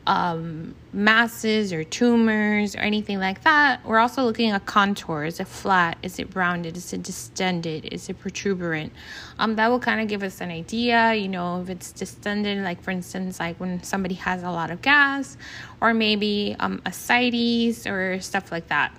um, 0.06 0.76
masses 0.92 1.72
or 1.72 1.84
tumors 1.84 2.76
or 2.76 2.80
anything 2.80 3.20
like 3.20 3.44
that. 3.44 3.86
We're 3.86 4.00
also 4.00 4.24
looking 4.24 4.52
at 4.52 4.66
contour. 4.66 5.24
Is 5.26 5.40
it 5.40 5.48
flat? 5.48 5.98
Is 6.04 6.20
it 6.20 6.36
rounded? 6.36 6.78
Is 6.78 6.94
it 6.94 7.04
distended? 7.04 7.86
Is 7.86 8.10
it 8.10 8.20
protuberant? 8.22 8.92
Um, 9.40 9.56
that 9.56 9.70
will 9.70 9.80
kind 9.80 10.02
of 10.02 10.08
give 10.08 10.24
us 10.24 10.42
an 10.42 10.52
idea, 10.52 11.14
you 11.14 11.28
know, 11.28 11.62
if 11.62 11.70
it's 11.70 11.92
distended, 11.92 12.60
like 12.64 12.82
for 12.82 12.92
instance, 12.92 13.40
like 13.40 13.60
when 13.60 13.82
somebody 13.84 14.16
has 14.16 14.44
a 14.44 14.52
lot 14.52 14.72
of 14.72 14.82
gas, 14.82 15.38
or 15.82 15.94
maybe 15.94 16.56
um, 16.60 16.82
ascites 16.86 17.88
or 17.88 18.20
stuff 18.20 18.52
like 18.52 18.68
that. 18.68 18.94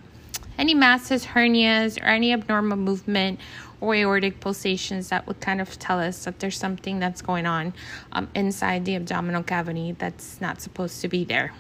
Any 0.59 0.75
masses, 0.75 1.27
hernias, 1.27 2.01
or 2.01 2.07
any 2.07 2.33
abnormal 2.33 2.77
movement 2.77 3.41
or 3.81 3.95
aortic 3.95 4.41
pulsations 4.41 5.09
that 5.09 5.27
would 5.27 5.41
kind 5.41 5.61
of 5.61 5.79
tell 5.79 6.01
us 6.01 6.25
that 6.25 6.39
there's 6.39 6.59
something 6.59 7.01
that's 7.01 7.21
going 7.23 7.47
on 7.47 7.75
um, 8.13 8.29
inside 8.35 8.85
the 8.85 8.95
abdominal 8.95 9.43
cavity 9.43 9.93
that's 9.93 10.41
not 10.41 10.61
supposed 10.61 11.01
to 11.03 11.09
be 11.09 11.25
there. 11.25 11.53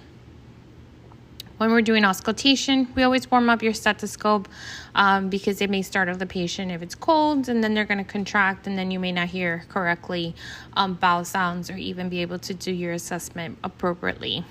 When 1.56 1.70
we're 1.70 1.82
doing 1.82 2.04
auscultation, 2.04 2.88
we 2.96 3.04
always 3.04 3.30
warm 3.30 3.48
up 3.48 3.62
your 3.62 3.74
stethoscope 3.74 4.48
um, 4.96 5.28
because 5.28 5.60
it 5.60 5.70
may 5.70 5.82
startle 5.82 6.16
the 6.16 6.26
patient 6.26 6.72
if 6.72 6.82
it's 6.82 6.96
cold, 6.96 7.48
and 7.48 7.62
then 7.62 7.74
they're 7.74 7.84
going 7.84 8.04
to 8.04 8.04
contract, 8.04 8.66
and 8.66 8.76
then 8.76 8.90
you 8.90 8.98
may 8.98 9.12
not 9.12 9.28
hear 9.28 9.64
correctly 9.68 10.34
um, 10.76 10.94
bowel 10.94 11.24
sounds 11.24 11.70
or 11.70 11.76
even 11.76 12.08
be 12.08 12.22
able 12.22 12.40
to 12.40 12.54
do 12.54 12.72
your 12.72 12.92
assessment 12.92 13.58
appropriately. 13.62 14.44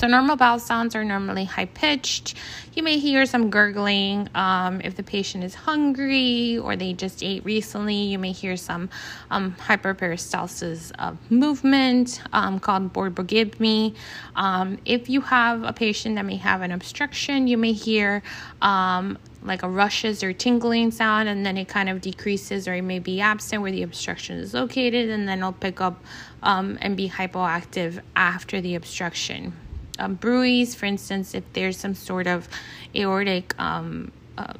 So, 0.00 0.06
normal 0.06 0.36
bowel 0.36 0.58
sounds 0.58 0.96
are 0.96 1.04
normally 1.04 1.44
high 1.44 1.66
pitched. 1.66 2.34
You 2.72 2.82
may 2.82 2.98
hear 2.98 3.26
some 3.26 3.50
gurgling 3.50 4.30
um, 4.34 4.80
if 4.82 4.96
the 4.96 5.02
patient 5.02 5.44
is 5.44 5.54
hungry 5.54 6.56
or 6.56 6.74
they 6.74 6.94
just 6.94 7.22
ate 7.22 7.44
recently. 7.44 7.96
You 8.04 8.18
may 8.18 8.32
hear 8.32 8.56
some 8.56 8.88
um, 9.30 9.54
hyperperistalsis 9.58 10.92
of 10.98 11.18
movement 11.30 12.22
um, 12.32 12.60
called 12.60 12.94
borborygmi. 12.94 13.94
Um, 14.36 14.78
if 14.86 15.10
you 15.10 15.20
have 15.20 15.64
a 15.64 15.72
patient 15.74 16.14
that 16.14 16.24
may 16.24 16.36
have 16.36 16.62
an 16.62 16.72
obstruction, 16.72 17.46
you 17.46 17.58
may 17.58 17.72
hear 17.72 18.22
um, 18.62 19.18
like 19.42 19.62
a 19.62 19.68
rushes 19.68 20.22
or 20.22 20.32
tingling 20.32 20.92
sound 20.92 21.28
and 21.28 21.44
then 21.44 21.58
it 21.58 21.68
kind 21.68 21.90
of 21.90 22.00
decreases 22.00 22.66
or 22.66 22.72
it 22.72 22.80
may 22.82 23.00
be 23.00 23.20
absent 23.20 23.60
where 23.60 23.70
the 23.70 23.82
obstruction 23.82 24.38
is 24.38 24.54
located 24.54 25.10
and 25.10 25.28
then 25.28 25.40
it'll 25.40 25.52
pick 25.52 25.82
up 25.82 26.02
um, 26.42 26.78
and 26.80 26.96
be 26.96 27.06
hypoactive 27.06 28.00
after 28.16 28.62
the 28.62 28.74
obstruction 28.76 29.52
um, 30.00 30.14
bruits, 30.14 30.74
for 30.74 30.86
instance, 30.86 31.34
if 31.34 31.44
there's 31.52 31.76
some 31.76 31.94
sort 31.94 32.26
of 32.26 32.48
aortic 32.96 33.54
um, 33.60 34.10
uh, 34.36 34.54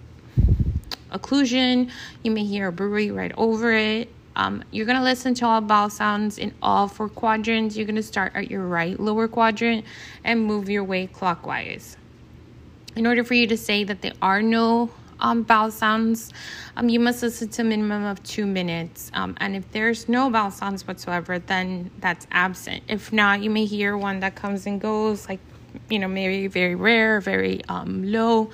occlusion, 1.11 1.91
you 2.22 2.30
may 2.30 2.45
hear 2.45 2.68
a 2.68 2.72
bruit 2.72 3.12
right 3.14 3.32
over 3.36 3.72
it. 3.72 4.09
Um, 4.36 4.62
you're 4.70 4.86
going 4.86 4.99
to 4.99 5.05
listen 5.05 5.34
to 5.34 5.47
all 5.47 5.61
bowel 5.61 5.91
sounds 5.91 6.38
in 6.38 6.55
all 6.62 6.86
four 6.86 7.09
quadrants. 7.09 7.76
You're 7.76 7.86
going 7.86 7.97
to 7.97 8.03
start 8.03 8.32
at 8.34 8.51
your 8.51 8.66
right 8.66 8.99
lower 8.99 9.26
quadrant 9.26 9.84
and 10.24 10.45
move 10.45 10.68
your 10.68 10.84
way 10.84 11.07
clockwise. 11.09 11.97
In 12.97 13.07
order 13.07 13.24
for 13.24 13.34
you 13.34 13.47
to 13.49 13.57
say 13.57 13.84
that 13.84 14.03
there 14.03 14.12
are 14.22 14.43
no 14.43 14.91
um, 15.21 15.43
bowel 15.43 15.71
sounds, 15.71 16.33
um, 16.77 16.89
you 16.89 17.01
must 17.01 17.23
listen 17.23 17.49
to 17.49 17.62
a 17.62 17.64
minimum 17.64 18.05
of 18.05 18.23
two 18.23 18.47
minutes. 18.47 19.11
Um, 19.14 19.37
and 19.39 19.57
if 19.57 19.71
there's 19.73 20.09
no 20.09 20.31
bowel 20.31 20.51
sounds 20.51 20.87
whatsoever, 20.87 21.39
then 21.39 21.91
that's 22.01 22.27
absent. 22.33 22.83
If 22.89 23.12
not, 23.12 23.43
you 23.43 23.51
may 23.51 23.64
hear 23.64 23.97
one 23.97 24.21
that 24.21 24.35
comes 24.35 24.66
and 24.66 24.81
goes, 24.81 25.29
like, 25.29 25.41
you 25.89 25.99
know, 25.99 26.09
maybe 26.09 26.47
very 26.49 26.75
rare, 26.75 27.21
very 27.21 27.62
um, 27.68 28.05
low. 28.05 28.51